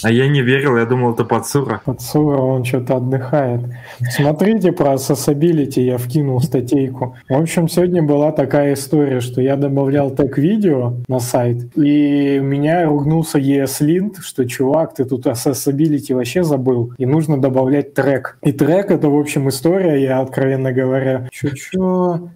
А 0.02 0.10
я 0.10 0.28
не 0.28 0.42
верил, 0.42 0.76
я 0.76 0.86
думал, 0.86 1.12
это 1.12 1.24
Подсура. 1.24 1.80
Подсура, 1.84 2.38
он 2.38 2.64
что-то 2.64 2.96
отдыхает. 2.96 3.60
Смотрите 4.10 4.72
про 4.72 4.94
accessibility, 4.94 5.80
я 5.80 5.98
вкинул 5.98 6.40
статейку. 6.40 7.16
В 7.28 7.34
общем, 7.34 7.68
сегодня 7.68 8.02
была 8.02 8.32
такая 8.32 8.74
история, 8.74 9.20
что 9.20 9.40
я 9.40 9.56
добавлял 9.56 10.10
тег-видео 10.10 10.94
на 11.08 11.20
сайт, 11.20 11.76
и 11.76 12.38
меня 12.38 12.86
ругнулся 12.86 13.38
ESLint, 13.38 14.20
что, 14.20 14.46
чувак, 14.46 14.94
ты 14.94 15.04
тут 15.04 15.26
accessibility 15.26 16.14
вообще 16.14 16.44
забыл, 16.44 16.92
и 16.98 17.06
нужно 17.06 17.40
добавлять 17.40 17.94
трек. 17.94 18.38
И 18.42 18.52
трек— 18.52 18.90
это, 18.92 19.08
в 19.08 19.18
общем, 19.18 19.48
история, 19.48 20.02
я, 20.02 20.20
откровенно 20.20 20.72
говоря, 20.72 21.28
чё-чё, 21.30 22.30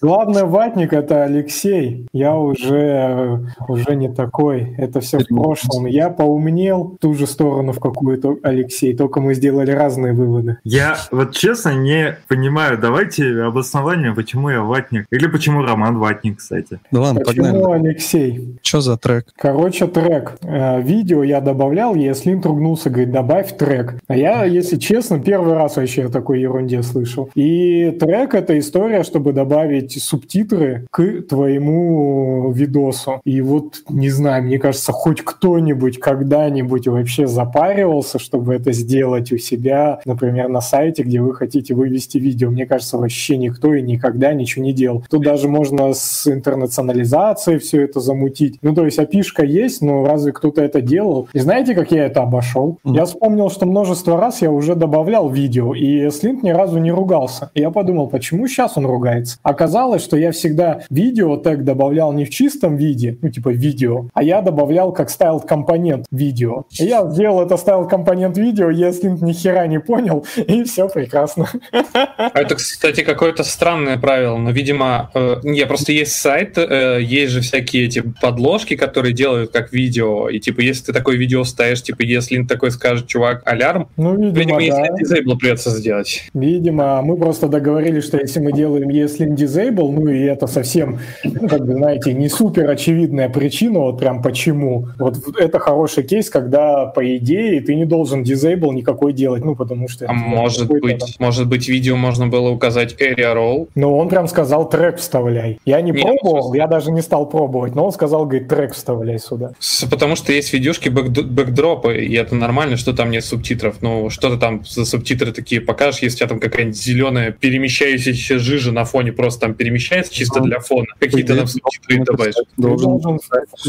Главный 0.00 0.44
ватник— 0.44 0.92
это 0.92 1.24
Алексей. 1.24 2.06
Я 2.12 2.36
уже, 2.36 3.46
уже 3.68 3.94
не 3.94 4.12
такой. 4.12 4.74
Это 4.76 5.00
все 5.00 5.20
в 5.20 5.28
прошлом. 5.28 5.86
Я 5.86 6.10
поумнел 6.10 6.96
ту 7.02 7.14
же 7.14 7.26
сторону, 7.26 7.72
в 7.72 7.80
какую-то 7.80 8.38
Алексей. 8.44 8.94
Только 8.94 9.20
мы 9.20 9.34
сделали 9.34 9.72
разные 9.72 10.12
выводы. 10.12 10.58
Я 10.62 10.96
вот 11.10 11.32
честно 11.32 11.70
не 11.70 12.16
понимаю. 12.28 12.78
Давайте 12.78 13.42
обоснование, 13.42 14.14
почему 14.14 14.50
я 14.50 14.62
ватник. 14.62 15.06
Или 15.10 15.26
почему 15.26 15.62
Роман 15.62 15.98
ватник, 15.98 16.38
кстати. 16.38 16.78
Да 16.92 17.00
ладно, 17.00 17.20
почему 17.24 17.46
погнали. 17.46 17.88
Алексей? 17.88 18.56
Что 18.62 18.80
за 18.80 18.96
трек? 18.96 19.26
Короче, 19.36 19.88
трек. 19.88 20.34
Э, 20.42 20.80
видео 20.80 21.24
я 21.24 21.40
добавлял, 21.40 21.96
если 21.96 22.34
ругнулся, 22.34 22.88
говорит, 22.88 23.10
добавь 23.10 23.56
трек. 23.56 23.94
А 24.06 24.16
я, 24.16 24.44
если 24.44 24.76
честно, 24.76 25.18
первый 25.18 25.54
раз 25.54 25.76
вообще 25.76 26.04
о 26.04 26.08
такой 26.08 26.40
ерунде 26.40 26.82
слышал. 26.84 27.30
И 27.34 27.90
трек— 27.98 28.34
это 28.36 28.56
история, 28.56 29.02
чтобы 29.02 29.32
добавить 29.32 30.00
субтитры 30.00 30.86
к 30.92 31.22
твоему 31.22 32.52
видосу. 32.52 33.20
И 33.24 33.40
вот, 33.40 33.82
не 33.88 34.10
знаю, 34.10 34.44
мне 34.44 34.60
кажется, 34.60 34.92
хоть 34.92 35.22
кто-нибудь 35.22 35.98
когда-нибудь 35.98 36.91
вообще 36.92 37.26
запаривался, 37.26 38.18
чтобы 38.18 38.54
это 38.54 38.72
сделать 38.72 39.32
у 39.32 39.38
себя, 39.38 40.00
например, 40.04 40.48
на 40.48 40.60
сайте, 40.60 41.02
где 41.02 41.20
вы 41.20 41.34
хотите 41.34 41.74
вывести 41.74 42.18
видео. 42.18 42.50
Мне 42.50 42.66
кажется, 42.66 42.98
вообще 42.98 43.36
никто 43.36 43.74
и 43.74 43.82
никогда 43.82 44.32
ничего 44.32 44.64
не 44.64 44.72
делал. 44.72 45.04
Тут 45.10 45.22
даже 45.22 45.48
можно 45.48 45.92
с 45.92 46.26
интернационализацией 46.26 47.58
все 47.58 47.82
это 47.82 48.00
замутить. 48.00 48.58
Ну, 48.62 48.74
то 48.74 48.84
есть 48.84 48.98
опишка 48.98 49.44
есть, 49.44 49.82
но 49.82 50.04
разве 50.04 50.32
кто-то 50.32 50.62
это 50.62 50.80
делал? 50.80 51.28
И 51.32 51.38
знаете, 51.38 51.74
как 51.74 51.90
я 51.92 52.06
это 52.06 52.22
обошел? 52.22 52.78
Mm. 52.84 52.96
Я 52.96 53.04
вспомнил, 53.04 53.50
что 53.50 53.66
множество 53.66 54.18
раз 54.18 54.42
я 54.42 54.50
уже 54.50 54.74
добавлял 54.74 55.28
видео, 55.28 55.74
и 55.74 56.10
Слинт 56.10 56.42
ни 56.42 56.50
разу 56.50 56.78
не 56.78 56.90
ругался. 56.90 57.50
И 57.54 57.60
я 57.60 57.70
подумал, 57.70 58.08
почему 58.08 58.46
сейчас 58.46 58.76
он 58.76 58.86
ругается? 58.86 59.38
Оказалось, 59.42 60.02
что 60.02 60.16
я 60.16 60.32
всегда 60.32 60.80
видео 60.90 61.36
тег 61.36 61.64
добавлял 61.64 62.12
не 62.12 62.24
в 62.24 62.30
чистом 62.30 62.76
виде, 62.76 63.18
ну 63.22 63.30
типа 63.30 63.50
видео, 63.50 64.08
а 64.12 64.22
я 64.22 64.42
добавлял 64.42 64.92
как 64.92 65.08
styled 65.08 65.46
компонент 65.46 66.06
видео. 66.10 66.64
Я 66.84 67.08
сделал 67.10 67.42
это 67.42 67.54
styled 67.54 67.88
компонент 67.88 68.36
видео, 68.36 68.70
если 68.70 69.08
ни 69.08 69.32
хера 69.32 69.66
не 69.66 69.80
понял, 69.80 70.24
и 70.36 70.64
все 70.64 70.88
прекрасно. 70.88 71.48
А 71.72 72.30
это, 72.34 72.54
кстати, 72.54 73.02
какое-то 73.02 73.44
странное 73.44 73.98
правило, 73.98 74.36
но, 74.36 74.50
видимо, 74.50 75.10
э, 75.14 75.36
не, 75.42 75.66
просто 75.66 75.92
есть 75.92 76.12
сайт, 76.12 76.56
э, 76.56 76.98
есть 77.00 77.32
же 77.32 77.40
всякие 77.40 77.86
эти 77.86 78.02
подложки, 78.20 78.76
которые 78.76 79.12
делают 79.12 79.52
как 79.52 79.72
видео, 79.72 80.28
и 80.28 80.38
типа, 80.38 80.60
если 80.60 80.86
ты 80.86 80.92
такое 80.92 81.16
видео 81.16 81.44
ставишь, 81.44 81.82
типа, 81.82 82.02
если 82.02 82.42
такой 82.44 82.70
скажет, 82.70 83.06
чувак, 83.06 83.42
алярм, 83.44 83.88
ну, 83.96 84.14
видимо, 84.14 84.38
видимо 84.38 84.58
да. 84.58 84.64
если 84.64 85.22
disable 85.22 85.36
придется 85.38 85.70
сделать. 85.70 86.30
Видимо, 86.34 87.02
мы 87.02 87.16
просто 87.16 87.48
договорились, 87.48 88.04
что 88.04 88.18
если 88.18 88.40
мы 88.40 88.52
делаем 88.52 88.88
если 88.88 89.26
disable, 89.26 89.90
ну 89.90 90.08
и 90.08 90.22
это 90.22 90.46
совсем, 90.46 90.98
ну, 91.24 91.48
как 91.48 91.64
бы, 91.66 91.74
знаете, 91.74 92.12
не 92.12 92.28
супер 92.28 92.68
очевидная 92.68 93.28
причина, 93.28 93.80
вот 93.80 93.98
прям 93.98 94.22
почему. 94.22 94.88
Вот 94.98 95.16
это 95.38 95.58
хороший 95.58 96.04
кейс, 96.04 96.30
когда, 96.30 96.71
по 96.86 97.16
идее, 97.16 97.60
ты 97.60 97.74
не 97.74 97.84
должен 97.84 98.22
disable 98.22 98.72
никакой 98.72 99.12
делать, 99.12 99.44
ну, 99.44 99.54
потому 99.54 99.88
что... 99.88 100.06
А 100.08 100.12
может 100.12 100.68
быть, 100.68 100.98
там... 100.98 101.08
может 101.18 101.48
быть, 101.48 101.68
видео 101.68 101.96
можно 101.96 102.26
было 102.26 102.50
указать 102.50 102.94
area 103.00 103.34
role? 103.34 103.68
Ну, 103.74 103.96
он 103.96 104.08
прям 104.08 104.28
сказал, 104.28 104.68
трек 104.68 104.98
вставляй. 104.98 105.58
Я 105.64 105.80
не 105.80 105.92
Нет, 105.92 106.02
пробовал, 106.02 106.54
я 106.54 106.66
даже 106.66 106.90
не 106.90 107.02
стал 107.02 107.28
пробовать, 107.28 107.74
но 107.74 107.86
он 107.86 107.92
сказал, 107.92 108.24
говорит, 108.24 108.48
трек 108.48 108.74
вставляй 108.74 109.18
сюда. 109.18 109.52
Потому 109.90 110.16
что 110.16 110.32
есть 110.32 110.52
видюшки 110.52 110.88
бэкдропы, 110.88 112.04
и 112.04 112.14
это 112.14 112.34
нормально, 112.34 112.76
что 112.76 112.92
там 112.92 113.10
нет 113.10 113.24
субтитров. 113.24 113.82
Ну, 113.82 114.10
что-то 114.10 114.36
там 114.38 114.64
за 114.64 114.84
субтитры 114.84 115.32
такие 115.32 115.60
покажешь, 115.60 116.02
если 116.02 116.16
у 116.16 116.18
тебя 116.18 116.28
там 116.28 116.40
какая-нибудь 116.40 116.76
зеленая 116.76 117.32
перемещающаяся 117.32 118.38
жижа 118.38 118.72
на 118.72 118.84
фоне 118.84 119.12
просто 119.12 119.40
там 119.42 119.54
перемещается 119.54 120.14
чисто 120.14 120.40
для 120.40 120.60
фона. 120.60 120.86
Какие-то 120.98 121.36
там 121.36 121.46
субтитры 121.46 122.04
добавишь. 122.04 122.34
Должен 122.56 123.18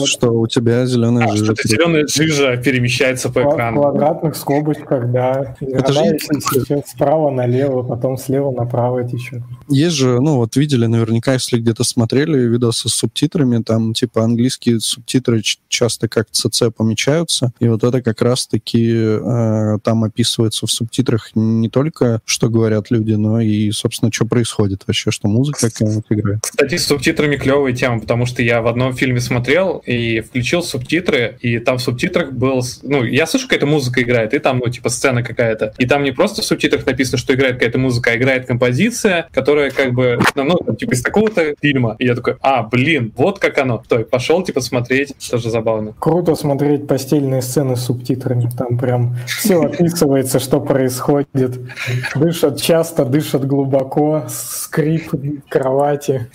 что 0.05 0.31
у 0.31 0.47
тебя 0.47 0.85
зеленая 0.85 1.27
а, 1.27 1.35
жижа. 1.35 1.55
Что 1.55 1.67
зеленая 1.67 2.07
жижа 2.07 2.57
перемещается 2.57 2.92
по 3.29 3.39
экрану. 3.39 3.79
В 3.79 3.81
квадратных 3.81 4.35
скобочках, 4.35 5.11
да. 5.11 5.55
Это 5.59 5.93
же 5.93 6.17
справа 6.85 7.31
налево, 7.31 7.83
потом 7.83 8.17
слева 8.17 8.51
направо 8.51 9.03
течет. 9.03 9.41
Есть 9.67 9.95
же, 9.95 10.19
ну 10.19 10.37
вот 10.37 10.55
видели 10.55 10.85
наверняка, 10.85 11.33
если 11.33 11.57
где-то 11.57 11.83
смотрели 11.83 12.37
видосы 12.39 12.89
с 12.89 12.93
субтитрами, 12.93 13.63
там 13.63 13.93
типа 13.93 14.23
английские 14.23 14.79
субтитры 14.79 15.41
часто 15.67 16.07
как 16.07 16.27
CC 16.31 16.71
помечаются, 16.71 17.53
и 17.59 17.67
вот 17.67 17.83
это 17.83 18.01
как 18.01 18.21
раз-таки 18.21 18.91
э, 18.93 19.77
там 19.83 20.03
описывается 20.03 20.67
в 20.67 20.71
субтитрах 20.71 21.31
не 21.35 21.69
только, 21.69 22.21
что 22.25 22.49
говорят 22.49 22.91
люди, 22.91 23.13
но 23.13 23.39
и, 23.39 23.71
собственно, 23.71 24.11
что 24.11 24.25
происходит 24.25 24.83
вообще, 24.85 25.11
что 25.11 25.27
музыка 25.27 25.69
какая-нибудь 25.69 26.05
игра. 26.09 26.39
Кстати, 26.41 26.77
с 26.77 26.87
субтитрами 26.87 27.35
клевая 27.35 27.73
тема, 27.73 27.99
потому 27.99 28.25
что 28.25 28.41
я 28.41 28.61
в 28.61 28.67
одном 28.67 28.93
фильме 28.93 29.19
смотрел 29.19 29.81
и 29.85 30.21
включил 30.21 30.63
субтитры, 30.63 31.37
и 31.41 31.59
там 31.59 31.77
в 31.77 31.81
субтитрах 31.81 32.31
был... 32.33 32.61
Ну, 32.81 33.03
я 33.03 33.25
слышу, 33.27 33.47
какая-то 33.47 33.65
музыка 33.65 34.01
играет, 34.01 34.33
и 34.33 34.39
там, 34.39 34.59
ну, 34.63 34.69
типа, 34.69 34.89
сцена 34.89 35.23
какая-то. 35.23 35.73
И 35.77 35.85
там 35.85 36.03
не 36.03 36.11
просто 36.11 36.41
в 36.41 36.45
субтитрах 36.45 36.85
написано, 36.85 37.17
что 37.17 37.33
играет 37.33 37.55
какая-то 37.55 37.77
музыка, 37.77 38.11
а 38.11 38.15
играет 38.15 38.45
композиция, 38.45 39.27
которая 39.31 39.71
как 39.71 39.93
бы, 39.93 40.19
ну, 40.35 40.57
ну 40.65 40.75
типа, 40.75 40.93
из 40.93 41.01
такого-то 41.01 41.55
фильма. 41.61 41.95
И 41.99 42.05
я 42.05 42.15
такой, 42.15 42.37
а, 42.41 42.63
блин, 42.63 43.13
вот 43.15 43.39
как 43.39 43.57
оно. 43.57 43.81
Стой, 43.85 44.05
пошел, 44.05 44.43
типа, 44.43 44.61
смотреть. 44.61 45.13
Тоже 45.29 45.49
забавно. 45.49 45.93
Круто 45.99 46.35
смотреть 46.35 46.87
постельные 46.87 47.41
сцены 47.41 47.75
с 47.75 47.85
субтитрами. 47.85 48.49
Там 48.57 48.77
прям 48.77 49.15
все 49.27 49.61
описывается, 49.61 50.39
что 50.39 50.59
происходит. 50.59 51.59
Дышат 52.15 52.61
часто, 52.61 53.05
дышат 53.05 53.45
глубоко, 53.45 54.25
скрип 54.29 55.11
кровати. 55.49 56.27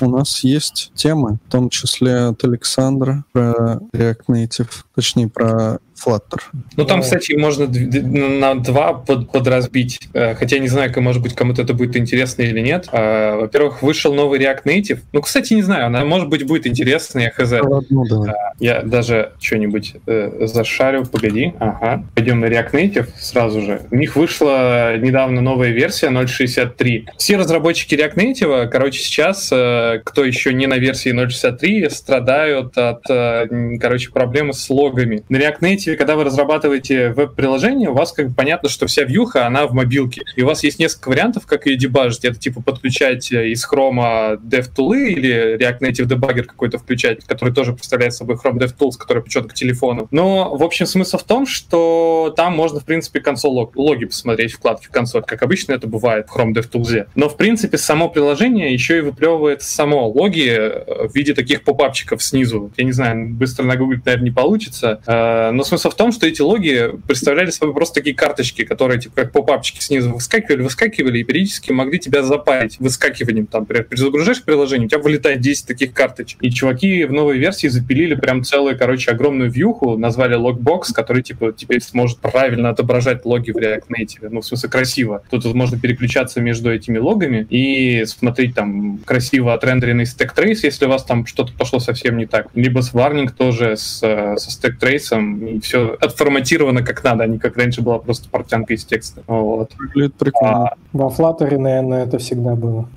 У 0.00 0.08
нас 0.08 0.42
есть 0.44 0.92
темы, 0.94 1.38
в 1.46 1.50
том 1.50 1.68
числе 1.68 2.28
от 2.28 2.42
Александра 2.44 3.24
про 3.32 3.80
React 3.92 4.24
Native, 4.28 4.70
точнее 4.94 5.28
про 5.28 5.78
Flutter. 6.04 6.40
Ну, 6.76 6.84
там, 6.84 7.02
кстати, 7.02 7.32
можно 7.34 7.66
на 7.66 8.54
два 8.54 8.94
под, 8.94 9.30
подразбить. 9.30 10.00
Э, 10.14 10.34
хотя 10.34 10.58
не 10.58 10.68
знаю, 10.68 10.92
может 10.96 11.22
быть, 11.22 11.34
кому-то 11.34 11.62
это 11.62 11.74
будет 11.74 11.96
интересно 11.96 12.42
или 12.42 12.60
нет. 12.60 12.88
А, 12.92 13.36
во-первых, 13.36 13.82
вышел 13.82 14.14
новый 14.14 14.40
React 14.40 14.64
Native. 14.64 14.98
Ну, 15.12 15.20
кстати, 15.22 15.54
не 15.54 15.62
знаю, 15.62 15.86
она, 15.86 16.04
может 16.04 16.28
быть, 16.28 16.46
будет 16.46 16.66
интересна, 16.66 17.20
я 17.20 17.30
хз. 17.30 17.52
Ну, 17.90 18.04
да. 18.06 18.52
Я 18.58 18.82
даже 18.82 19.32
что-нибудь 19.40 19.94
э, 20.06 20.46
зашарю. 20.46 21.04
Погоди. 21.04 21.54
Ага. 21.58 22.04
Пойдем 22.14 22.40
на 22.40 22.46
React 22.46 22.72
Native 22.72 23.08
сразу 23.18 23.60
же. 23.60 23.82
У 23.90 23.96
них 23.96 24.16
вышла 24.16 24.96
недавно 24.96 25.40
новая 25.40 25.70
версия 25.70 26.08
0.63. 26.08 27.08
Все 27.16 27.36
разработчики 27.36 27.94
React 27.94 28.14
Native, 28.14 28.68
короче, 28.68 29.00
сейчас, 29.00 29.50
э, 29.52 30.00
кто 30.04 30.24
еще 30.24 30.52
не 30.52 30.66
на 30.66 30.78
версии 30.78 31.12
0.63, 31.12 31.90
страдают 31.90 32.76
от, 32.76 33.08
э, 33.08 33.76
короче, 33.80 34.10
проблемы 34.10 34.52
с 34.52 34.68
логами. 34.70 35.24
На 35.28 35.36
React 35.36 35.60
Native 35.60 35.89
принципе, 35.90 35.96
когда 35.96 36.16
вы 36.16 36.24
разрабатываете 36.24 37.10
веб-приложение, 37.10 37.90
у 37.90 37.94
вас 37.94 38.12
как 38.12 38.28
бы 38.28 38.34
понятно, 38.34 38.68
что 38.68 38.86
вся 38.86 39.04
вьюха, 39.04 39.46
она 39.46 39.66
в 39.66 39.72
мобилке. 39.72 40.22
И 40.36 40.42
у 40.42 40.46
вас 40.46 40.62
есть 40.62 40.78
несколько 40.78 41.08
вариантов, 41.08 41.46
как 41.46 41.66
ее 41.66 41.76
дебажить. 41.76 42.24
Это 42.24 42.38
типа 42.38 42.62
подключать 42.62 43.32
э, 43.32 43.48
из 43.48 43.66
Chrome 43.66 44.38
DevTools 44.40 45.08
или 45.08 45.58
React 45.58 45.80
Native 45.80 46.06
Debugger 46.06 46.42
какой-то 46.42 46.78
включать, 46.78 47.24
который 47.24 47.52
тоже 47.52 47.72
представляет 47.72 48.14
собой 48.14 48.36
Chrome 48.36 48.58
DevTools, 48.58 48.92
который 48.98 49.22
почет 49.22 49.48
к 49.48 49.54
телефону. 49.54 50.08
Но, 50.10 50.56
в 50.56 50.62
общем, 50.62 50.86
смысл 50.86 51.18
в 51.18 51.24
том, 51.24 51.46
что 51.46 52.32
там 52.36 52.54
можно, 52.54 52.80
в 52.80 52.84
принципе, 52.84 53.20
консоль 53.20 53.50
лог, 53.50 53.76
логи 53.76 54.04
посмотреть, 54.04 54.52
вкладки 54.52 54.86
в 54.86 54.90
консоль, 54.90 55.22
как 55.22 55.42
обычно 55.42 55.72
это 55.72 55.86
бывает 55.86 56.28
в 56.28 56.36
Chrome 56.36 56.52
DevTools. 56.52 57.06
Но, 57.14 57.28
в 57.28 57.36
принципе, 57.36 57.78
само 57.78 58.08
приложение 58.08 58.72
еще 58.72 58.98
и 58.98 59.00
выплевывает 59.00 59.62
само 59.62 60.08
логи 60.08 60.48
э, 60.48 61.08
в 61.08 61.14
виде 61.14 61.34
таких 61.34 61.62
попапчиков 61.64 62.22
снизу. 62.22 62.70
Я 62.76 62.84
не 62.84 62.92
знаю, 62.92 63.30
быстро 63.30 63.64
нагуглить, 63.64 64.04
наверное, 64.04 64.24
не 64.24 64.30
получится. 64.30 65.00
Э, 65.06 65.50
но 65.52 65.64
смысл 65.64 65.79
смысл 65.80 65.94
в 65.94 65.96
том, 65.96 66.12
что 66.12 66.26
эти 66.26 66.42
логи 66.42 66.90
представляли 67.06 67.50
собой 67.50 67.74
просто 67.74 67.96
такие 67.96 68.14
карточки, 68.14 68.64
которые 68.64 69.00
типа 69.00 69.22
как 69.22 69.32
попапчики 69.32 69.80
снизу 69.80 70.12
выскакивали, 70.12 70.62
выскакивали 70.62 71.18
и 71.18 71.24
периодически 71.24 71.72
могли 71.72 71.98
тебя 71.98 72.22
запарить 72.22 72.78
выскакиванием. 72.78 73.46
Там, 73.46 73.62
например, 73.62 73.84
перезагружаешь 73.84 74.42
приложение, 74.42 74.86
у 74.86 74.88
тебя 74.90 75.00
вылетает 75.00 75.40
10 75.40 75.66
таких 75.66 75.92
карточек. 75.92 76.38
И 76.42 76.50
чуваки 76.50 77.04
в 77.04 77.12
новой 77.12 77.38
версии 77.38 77.68
запилили 77.68 78.14
прям 78.14 78.44
целую, 78.44 78.78
короче, 78.78 79.10
огромную 79.10 79.50
вьюху, 79.50 79.96
назвали 79.96 80.34
логбокс, 80.34 80.92
который 80.92 81.22
типа 81.22 81.52
теперь 81.52 81.80
сможет 81.82 82.18
правильно 82.18 82.70
отображать 82.70 83.24
логи 83.24 83.50
в 83.50 83.56
React 83.56 83.84
Native. 83.88 84.28
Ну, 84.30 84.40
в 84.40 84.46
смысле, 84.46 84.68
красиво. 84.68 85.22
Тут 85.30 85.44
можно 85.54 85.78
переключаться 85.78 86.40
между 86.40 86.72
этими 86.72 86.98
логами 86.98 87.46
и 87.48 88.04
смотреть 88.04 88.54
там 88.54 88.98
красиво 89.04 89.54
отрендеренный 89.54 90.06
стек 90.06 90.32
трейс, 90.32 90.62
если 90.64 90.86
у 90.86 90.88
вас 90.88 91.04
там 91.04 91.26
что-то 91.26 91.52
пошло 91.52 91.78
совсем 91.78 92.18
не 92.18 92.26
так. 92.26 92.48
Либо 92.54 92.80
с 92.80 92.92
warning 92.92 93.30
тоже 93.36 93.76
с, 93.76 93.98
со 94.00 94.50
стек 94.50 94.78
трейсом 94.78 95.46
и 95.46 95.60
все 95.60 95.69
отформатировано 95.74 96.82
как 96.82 97.02
надо, 97.04 97.24
а 97.24 97.26
не 97.26 97.38
как 97.38 97.56
раньше 97.56 97.82
была 97.82 97.98
просто 97.98 98.28
портянка 98.28 98.74
из 98.74 98.84
текста. 98.84 99.22
Вот. 99.26 99.72
Выглядит 99.78 100.14
прикольно. 100.14 100.68
А... 100.68 100.74
Во 100.92 101.08
Flutter, 101.08 101.56
наверное, 101.58 102.04
это 102.04 102.18
всегда 102.18 102.54
было. 102.54 102.88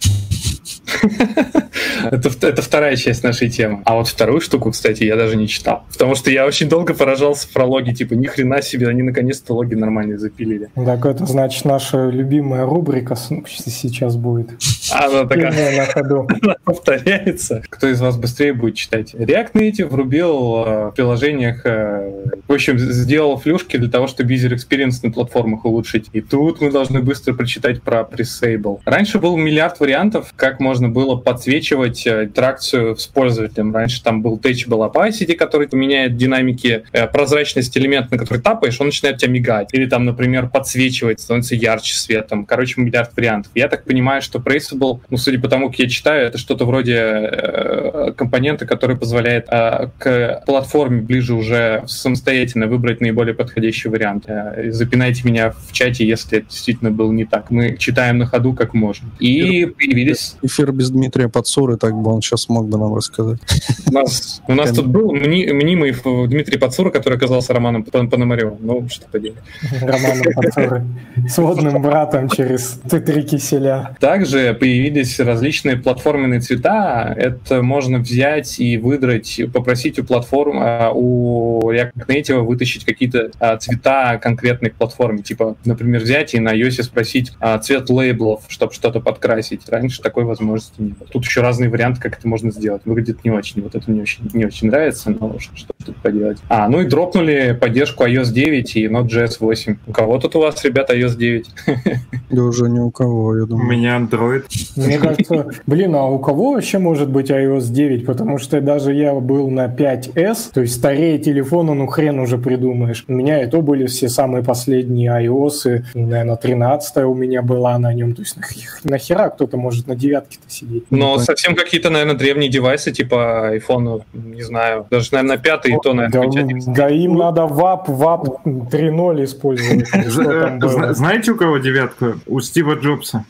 это, 2.12 2.30
это 2.48 2.62
вторая 2.62 2.96
часть 2.96 3.24
нашей 3.24 3.50
темы. 3.50 3.82
А 3.86 3.96
вот 3.96 4.08
вторую 4.08 4.42
штуку, 4.42 4.72
кстати, 4.72 5.04
я 5.04 5.16
даже 5.16 5.36
не 5.36 5.48
читал. 5.48 5.84
Потому 5.92 6.16
что 6.16 6.32
я 6.32 6.46
очень 6.46 6.70
долго 6.70 6.94
поражался 6.94 7.48
про 7.52 7.66
логи. 7.66 7.94
Типа, 7.94 8.14
ни 8.14 8.28
хрена 8.28 8.62
себе, 8.62 8.88
они 8.88 9.02
наконец-то 9.02 9.54
логи 9.54 9.76
нормально 9.76 10.18
запилили. 10.18 10.70
Так 10.76 11.06
это 11.06 11.26
значит 11.26 11.66
наша 11.66 12.10
любимая 12.10 12.66
рубрика 12.66 13.16
сейчас 13.16 14.16
будет. 14.16 14.52
А, 14.92 15.06
она 15.06 15.26
такая 15.26 15.78
на 15.78 15.86
ходу. 15.86 16.28
повторяется. 16.64 17.64
Кто 17.70 17.88
из 17.88 18.02
вас 18.02 18.18
быстрее 18.18 18.54
будет 18.54 18.76
читать? 18.76 19.14
React 19.14 19.54
Native 19.54 19.88
врубил 19.88 20.64
э, 20.66 20.88
в 20.90 20.94
приложениях, 20.96 21.66
э, 21.66 22.12
в 22.48 22.52
общем, 22.52 22.78
сделал 22.78 23.38
флюшки 23.38 23.78
для 23.78 23.90
того, 23.90 24.08
чтобы 24.08 24.34
user 24.34 24.54
experience 24.54 25.00
на 25.04 25.12
платформах 25.12 25.66
улучшить. 25.66 26.10
И 26.14 26.22
тут 26.22 26.62
мы 26.62 26.72
должны 26.72 27.02
быстро 27.02 27.34
прочитать 27.34 27.82
про 27.82 28.02
Presable. 28.02 28.80
Раньше 28.86 29.20
был 29.20 29.38
миллиард 29.38 29.80
вариантов, 29.80 30.34
как 30.36 30.60
можно 30.60 30.83
было 30.90 31.16
подсвечивать 31.16 32.06
э, 32.08 32.26
интеракцию 32.26 32.96
с 32.96 33.08
пользователем. 33.08 33.74
Раньше 33.74 34.04
там 34.04 34.22
был 34.22 34.38
Touchable 34.38 34.92
Opacity, 34.92 35.34
который 35.36 35.68
меняет 35.72 36.18
динамики, 36.18 36.84
э, 36.92 37.08
прозрачность 37.08 37.78
элемента, 37.78 38.10
на 38.12 38.18
который 38.18 38.42
тапаешь, 38.42 38.80
он 38.80 38.88
начинает 38.88 39.18
тебя 39.18 39.32
мигать. 39.32 39.70
Или 39.74 39.86
там, 39.86 40.06
например, 40.06 40.50
подсвечивать, 40.50 41.20
становится 41.20 41.56
ярче 41.56 41.96
светом. 41.96 42.46
Короче, 42.46 42.82
миллиард 42.82 43.16
вариантов. 43.16 43.52
Я 43.56 43.68
так 43.68 43.86
понимаю, 43.86 44.22
что 44.22 44.40
Traceable, 44.40 45.00
ну, 45.10 45.18
судя 45.18 45.40
по 45.40 45.48
тому, 45.48 45.70
как 45.70 45.80
я 45.80 45.90
читаю, 45.90 46.28
это 46.28 46.38
что-то 46.38 46.66
вроде 46.66 46.96
э, 46.96 48.14
компонента, 48.16 48.66
который 48.66 48.98
позволяет 48.98 49.48
э, 49.50 49.90
к 49.98 50.44
платформе 50.46 51.02
ближе 51.02 51.34
уже 51.34 51.84
самостоятельно 51.88 52.68
выбрать 52.68 53.02
наиболее 53.02 53.34
подходящий 53.34 53.90
вариант. 53.90 54.26
Э, 54.28 54.72
запинайте 54.72 55.22
меня 55.24 55.52
в 55.52 55.72
чате, 55.72 56.06
если 56.06 56.40
это 56.40 56.50
действительно 56.50 56.92
был 56.92 57.12
не 57.12 57.26
так. 57.26 57.52
Мы 57.52 57.78
читаем 57.78 58.18
на 58.18 58.26
ходу, 58.26 58.54
как 58.54 58.74
можем. 58.74 59.12
И 59.20 59.66
появились 59.66 60.36
эфир 60.42 60.72
без 60.74 60.90
Дмитрия 60.90 61.30
Подсуры, 61.30 61.78
так 61.78 61.94
бы 61.94 62.12
он 62.14 62.22
сейчас 62.22 62.50
мог 62.50 62.68
бы 62.68 62.78
нам 62.78 62.96
рассказать. 62.96 63.40
У 63.88 63.94
нас, 63.94 64.42
у 64.48 64.54
нас 64.54 64.72
тут 64.72 64.88
был 64.88 65.14
мни, 65.14 65.48
мнимый 65.52 65.94
Дмитрий 66.28 66.58
Подсура, 66.58 66.90
который 66.90 67.18
оказался 67.18 67.54
Романом 67.54 67.84
Пономаревым. 67.84 68.58
Ну, 68.60 68.88
что 68.90 69.08
поделать. 69.08 69.38
Романом 69.82 70.34
Подсуры. 70.36 70.86
Сводным 71.30 71.82
братом 71.82 72.30
через 72.30 72.80
три 72.90 73.24
киселя. 73.24 73.96
Также 74.00 74.54
появились 74.54 75.20
различные 75.20 75.78
платформенные 75.78 76.40
цвета. 76.40 77.14
Это 77.16 77.62
можно 77.62 78.00
взять 78.00 78.60
и 78.60 78.78
выдрать, 78.78 79.40
попросить 79.54 80.00
у 80.00 80.04
платформ, 80.04 80.58
а, 80.60 80.92
у 80.94 81.72
React 81.72 82.08
Native 82.08 82.42
вытащить 82.42 82.86
какие-то 82.86 83.32
а, 83.40 83.58
цвета 83.58 84.18
конкретной 84.18 84.72
к 84.72 84.76
платформе. 84.76 85.22
Типа, 85.22 85.56
например, 85.66 86.02
взять 86.02 86.34
и 86.34 86.40
на 86.40 86.56
iOS 86.56 86.84
спросить 86.84 87.34
а, 87.40 87.58
цвет 87.60 87.90
лейблов, 87.90 88.44
чтобы 88.48 88.74
что-то 88.74 89.00
подкрасить. 89.00 89.68
Раньше 89.70 90.02
такой 90.02 90.24
возможности 90.54 90.82
нет. 90.82 91.10
Тут 91.12 91.26
еще 91.26 91.42
разные 91.42 91.70
варианты, 91.70 92.00
как 92.00 92.18
это 92.18 92.28
можно 92.28 92.52
сделать. 92.52 92.84
Выглядит 92.86 93.24
не 93.24 93.32
очень. 93.32 93.62
Вот 93.62 93.76
это 93.76 93.90
мне 93.90 94.02
очень, 94.02 94.30
не 94.34 94.46
очень 94.46 94.68
нравится, 94.68 95.10
но 95.10 95.38
что, 95.40 95.56
что 95.56 95.74
тут 95.86 95.96
поделать. 95.98 96.38
А, 96.50 96.70
ну 96.70 96.82
и 96.82 96.86
дропнули 96.86 97.58
поддержку 97.60 98.06
iOS 98.06 98.32
9 98.32 98.76
и 98.76 98.88
Node.js 98.88 99.38
8. 99.40 99.78
У 99.88 99.92
кого 99.92 100.20
тут 100.20 100.36
у 100.36 100.40
вас, 100.40 100.64
ребята, 100.64 100.96
iOS 100.96 101.16
9? 101.16 101.48
Да 102.30 102.42
уже 102.44 102.68
ни 102.68 102.80
у 102.80 102.90
кого, 102.90 103.38
я 103.38 103.46
думаю. 103.46 103.68
У 103.68 103.72
меня 103.72 104.00
Android. 104.00 104.46
Мне 104.76 104.98
кажется, 104.98 105.50
блин, 105.68 105.94
а 105.94 106.06
у 106.08 106.18
кого 106.18 106.54
вообще 106.54 106.80
может 106.80 107.10
быть 107.10 107.30
iOS 107.30 107.72
9? 107.72 108.08
Потому 108.08 108.40
что 108.40 108.60
даже 108.60 108.92
я 108.94 109.14
был 109.14 109.52
на 109.52 109.68
5S, 109.68 110.52
то 110.52 110.62
есть 110.62 110.74
старее 110.74 111.20
телефона, 111.20 111.76
ну 111.76 111.86
хрен 111.86 112.20
уже 112.20 112.40
придумаешь. 112.40 113.06
У 113.08 113.14
меня 113.14 113.38
это 113.38 113.62
были 113.62 113.86
все 113.86 114.10
самые 114.10 114.44
последние 114.44 115.12
iOS, 115.12 115.84
ну, 115.94 116.08
наверное, 116.08 116.36
13 116.36 116.98
у 117.04 117.14
меня 117.14 117.44
была 117.44 117.78
на 117.78 117.94
нем. 117.94 118.16
То 118.16 118.24
есть 118.24 118.36
нахера 118.84 119.30
кто-то 119.30 119.58
может 119.58 119.86
на 119.86 119.96
девятке-то 120.44 120.54
сидеть? 120.54 120.86
Но 120.90 121.18
совсем 121.20 121.56
какие-то, 121.56 121.90
наверное, 121.90 122.16
древние 122.16 122.50
девайсы, 122.50 122.92
типа 122.92 123.56
iPhone, 123.56 124.04
не 124.14 124.42
знаю, 124.42 124.88
даже, 124.90 125.10
наверное, 125.12 125.38
пятый, 125.38 125.74
и 125.74 125.78
то, 125.82 125.94
наверное, 125.94 126.62
да, 126.66 126.74
да 126.74 126.90
им 126.90 127.16
надо 127.16 127.42
VAP, 127.44 127.88
VAP 127.88 128.44
3.0 128.46 129.24
использовать. 129.24 129.88
Знаете, 130.96 131.32
у 131.32 131.36
кого 131.36 131.58
девятка? 131.58 132.18
У 132.26 132.40
Стива 132.40 132.76
Джобса. 132.76 133.26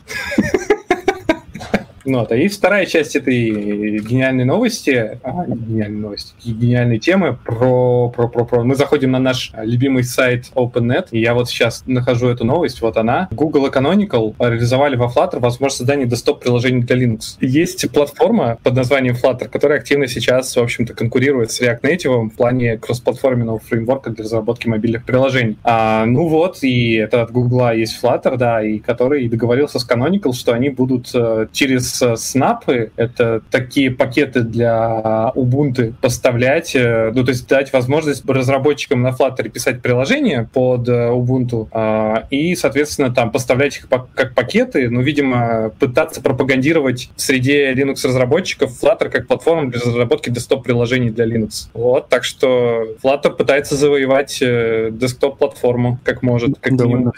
Ну, 2.04 2.20
вот. 2.20 2.32
А 2.32 2.36
есть 2.36 2.58
вторая 2.58 2.86
часть 2.86 3.16
этой 3.16 3.98
гениальной 4.00 4.44
новости, 4.44 5.18
а, 5.22 5.46
гениальной 5.46 6.00
новости, 6.00 6.34
гениальной 6.44 6.98
темы 6.98 7.38
про, 7.44 8.10
про, 8.10 8.28
про, 8.28 8.44
про... 8.44 8.64
Мы 8.64 8.74
заходим 8.74 9.10
на 9.10 9.18
наш 9.18 9.52
любимый 9.56 10.04
сайт 10.04 10.50
OpenNet, 10.54 11.08
и 11.12 11.20
я 11.20 11.34
вот 11.34 11.48
сейчас 11.48 11.84
нахожу 11.86 12.28
эту 12.28 12.44
новость, 12.44 12.80
вот 12.82 12.96
она. 12.96 13.28
Google 13.30 13.66
и 13.66 13.70
Canonical 13.70 14.34
реализовали 14.38 14.96
во 14.96 15.06
Flutter 15.06 15.40
возможность 15.40 15.78
создания 15.78 16.06
десктоп-приложений 16.06 16.82
для 16.82 16.96
Linux. 16.96 17.36
Есть 17.40 17.90
платформа 17.90 18.58
под 18.62 18.74
названием 18.74 19.14
Flutter, 19.14 19.48
которая 19.48 19.78
активно 19.78 20.06
сейчас, 20.06 20.54
в 20.54 20.60
общем-то, 20.60 20.94
конкурирует 20.94 21.52
с 21.52 21.60
React 21.60 21.80
Native 21.82 22.30
в 22.30 22.36
плане 22.36 22.76
кроссплатформенного 22.76 23.58
фреймворка 23.58 24.10
для 24.10 24.24
разработки 24.24 24.68
мобильных 24.68 25.04
приложений. 25.04 25.56
А, 25.64 26.04
ну 26.04 26.28
вот, 26.28 26.62
и 26.62 26.94
это 26.94 27.22
от 27.22 27.30
Google 27.30 27.72
есть 27.72 27.98
Flutter, 28.02 28.36
да, 28.36 28.62
и 28.62 28.78
который 28.78 29.28
договорился 29.28 29.78
с 29.78 29.88
Canonical, 29.88 30.32
что 30.32 30.52
они 30.52 30.68
будут 30.68 31.10
э, 31.14 31.46
через 31.52 31.93
э, 32.02 32.16
снапы, 32.16 32.90
это 32.96 33.42
такие 33.50 33.90
пакеты 33.90 34.42
для 34.42 35.32
Ubuntu 35.34 35.94
поставлять, 36.00 36.74
э, 36.74 37.12
ну, 37.14 37.24
то 37.24 37.30
есть 37.30 37.48
дать 37.48 37.72
возможность 37.72 38.28
разработчикам 38.28 39.02
на 39.02 39.08
Flutter 39.08 39.48
писать 39.48 39.82
приложения 39.82 40.48
под 40.52 40.88
Ubuntu 40.88 41.68
а, 41.72 42.26
и, 42.30 42.54
соответственно, 42.54 43.12
там 43.12 43.30
поставлять 43.30 43.76
их 43.78 43.88
как 43.88 44.34
пакеты, 44.34 44.90
ну, 44.90 45.00
видимо, 45.00 45.70
пытаться 45.78 46.20
пропагандировать 46.20 47.10
в 47.16 47.20
среде 47.20 47.72
Linux-разработчиков 47.72 48.72
Flutter 48.82 49.08
как 49.08 49.26
платформу 49.26 49.70
для 49.70 49.80
разработки 49.80 50.30
десктоп-приложений 50.30 51.10
для 51.10 51.26
Linux. 51.26 51.68
Вот, 51.74 52.08
так 52.08 52.24
что 52.24 52.86
Flutter 53.02 53.30
пытается 53.30 53.76
завоевать 53.76 54.38
десктоп-платформу 54.40 55.98
как 56.02 56.22
может, 56.22 56.58
как 56.60 56.72
минимум. 56.72 57.12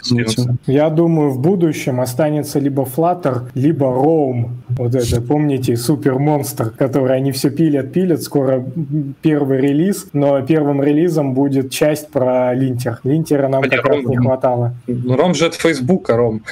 Я 0.65 0.89
думаю, 0.89 1.31
в 1.31 1.39
будущем 1.39 2.01
останется 2.01 2.59
либо 2.59 2.83
Flutter, 2.83 3.49
либо 3.53 3.85
Roam. 3.85 4.49
Вот 4.69 4.95
это, 4.95 5.21
помните, 5.21 5.77
супер 5.77 6.19
монстр, 6.19 6.71
который 6.71 7.15
они 7.15 7.31
все 7.31 7.49
пилят, 7.49 7.93
пилят. 7.93 8.21
Скоро 8.21 8.65
первый 9.21 9.61
релиз, 9.61 10.07
но 10.13 10.41
первым 10.41 10.83
релизом 10.83 11.33
будет 11.33 11.71
часть 11.71 12.09
про 12.09 12.53
линтер. 12.53 12.99
Линтера 13.03 13.47
нам 13.47 13.63
Хотя 13.63 13.77
как 13.77 13.85
раз 13.85 14.03
не 14.05 14.17
хватало. 14.17 14.73
Ну, 14.87 15.15
Ром 15.15 15.33
же 15.33 15.45
от 15.45 15.55
Фейсбука, 15.55 16.17
Ром. 16.17 16.43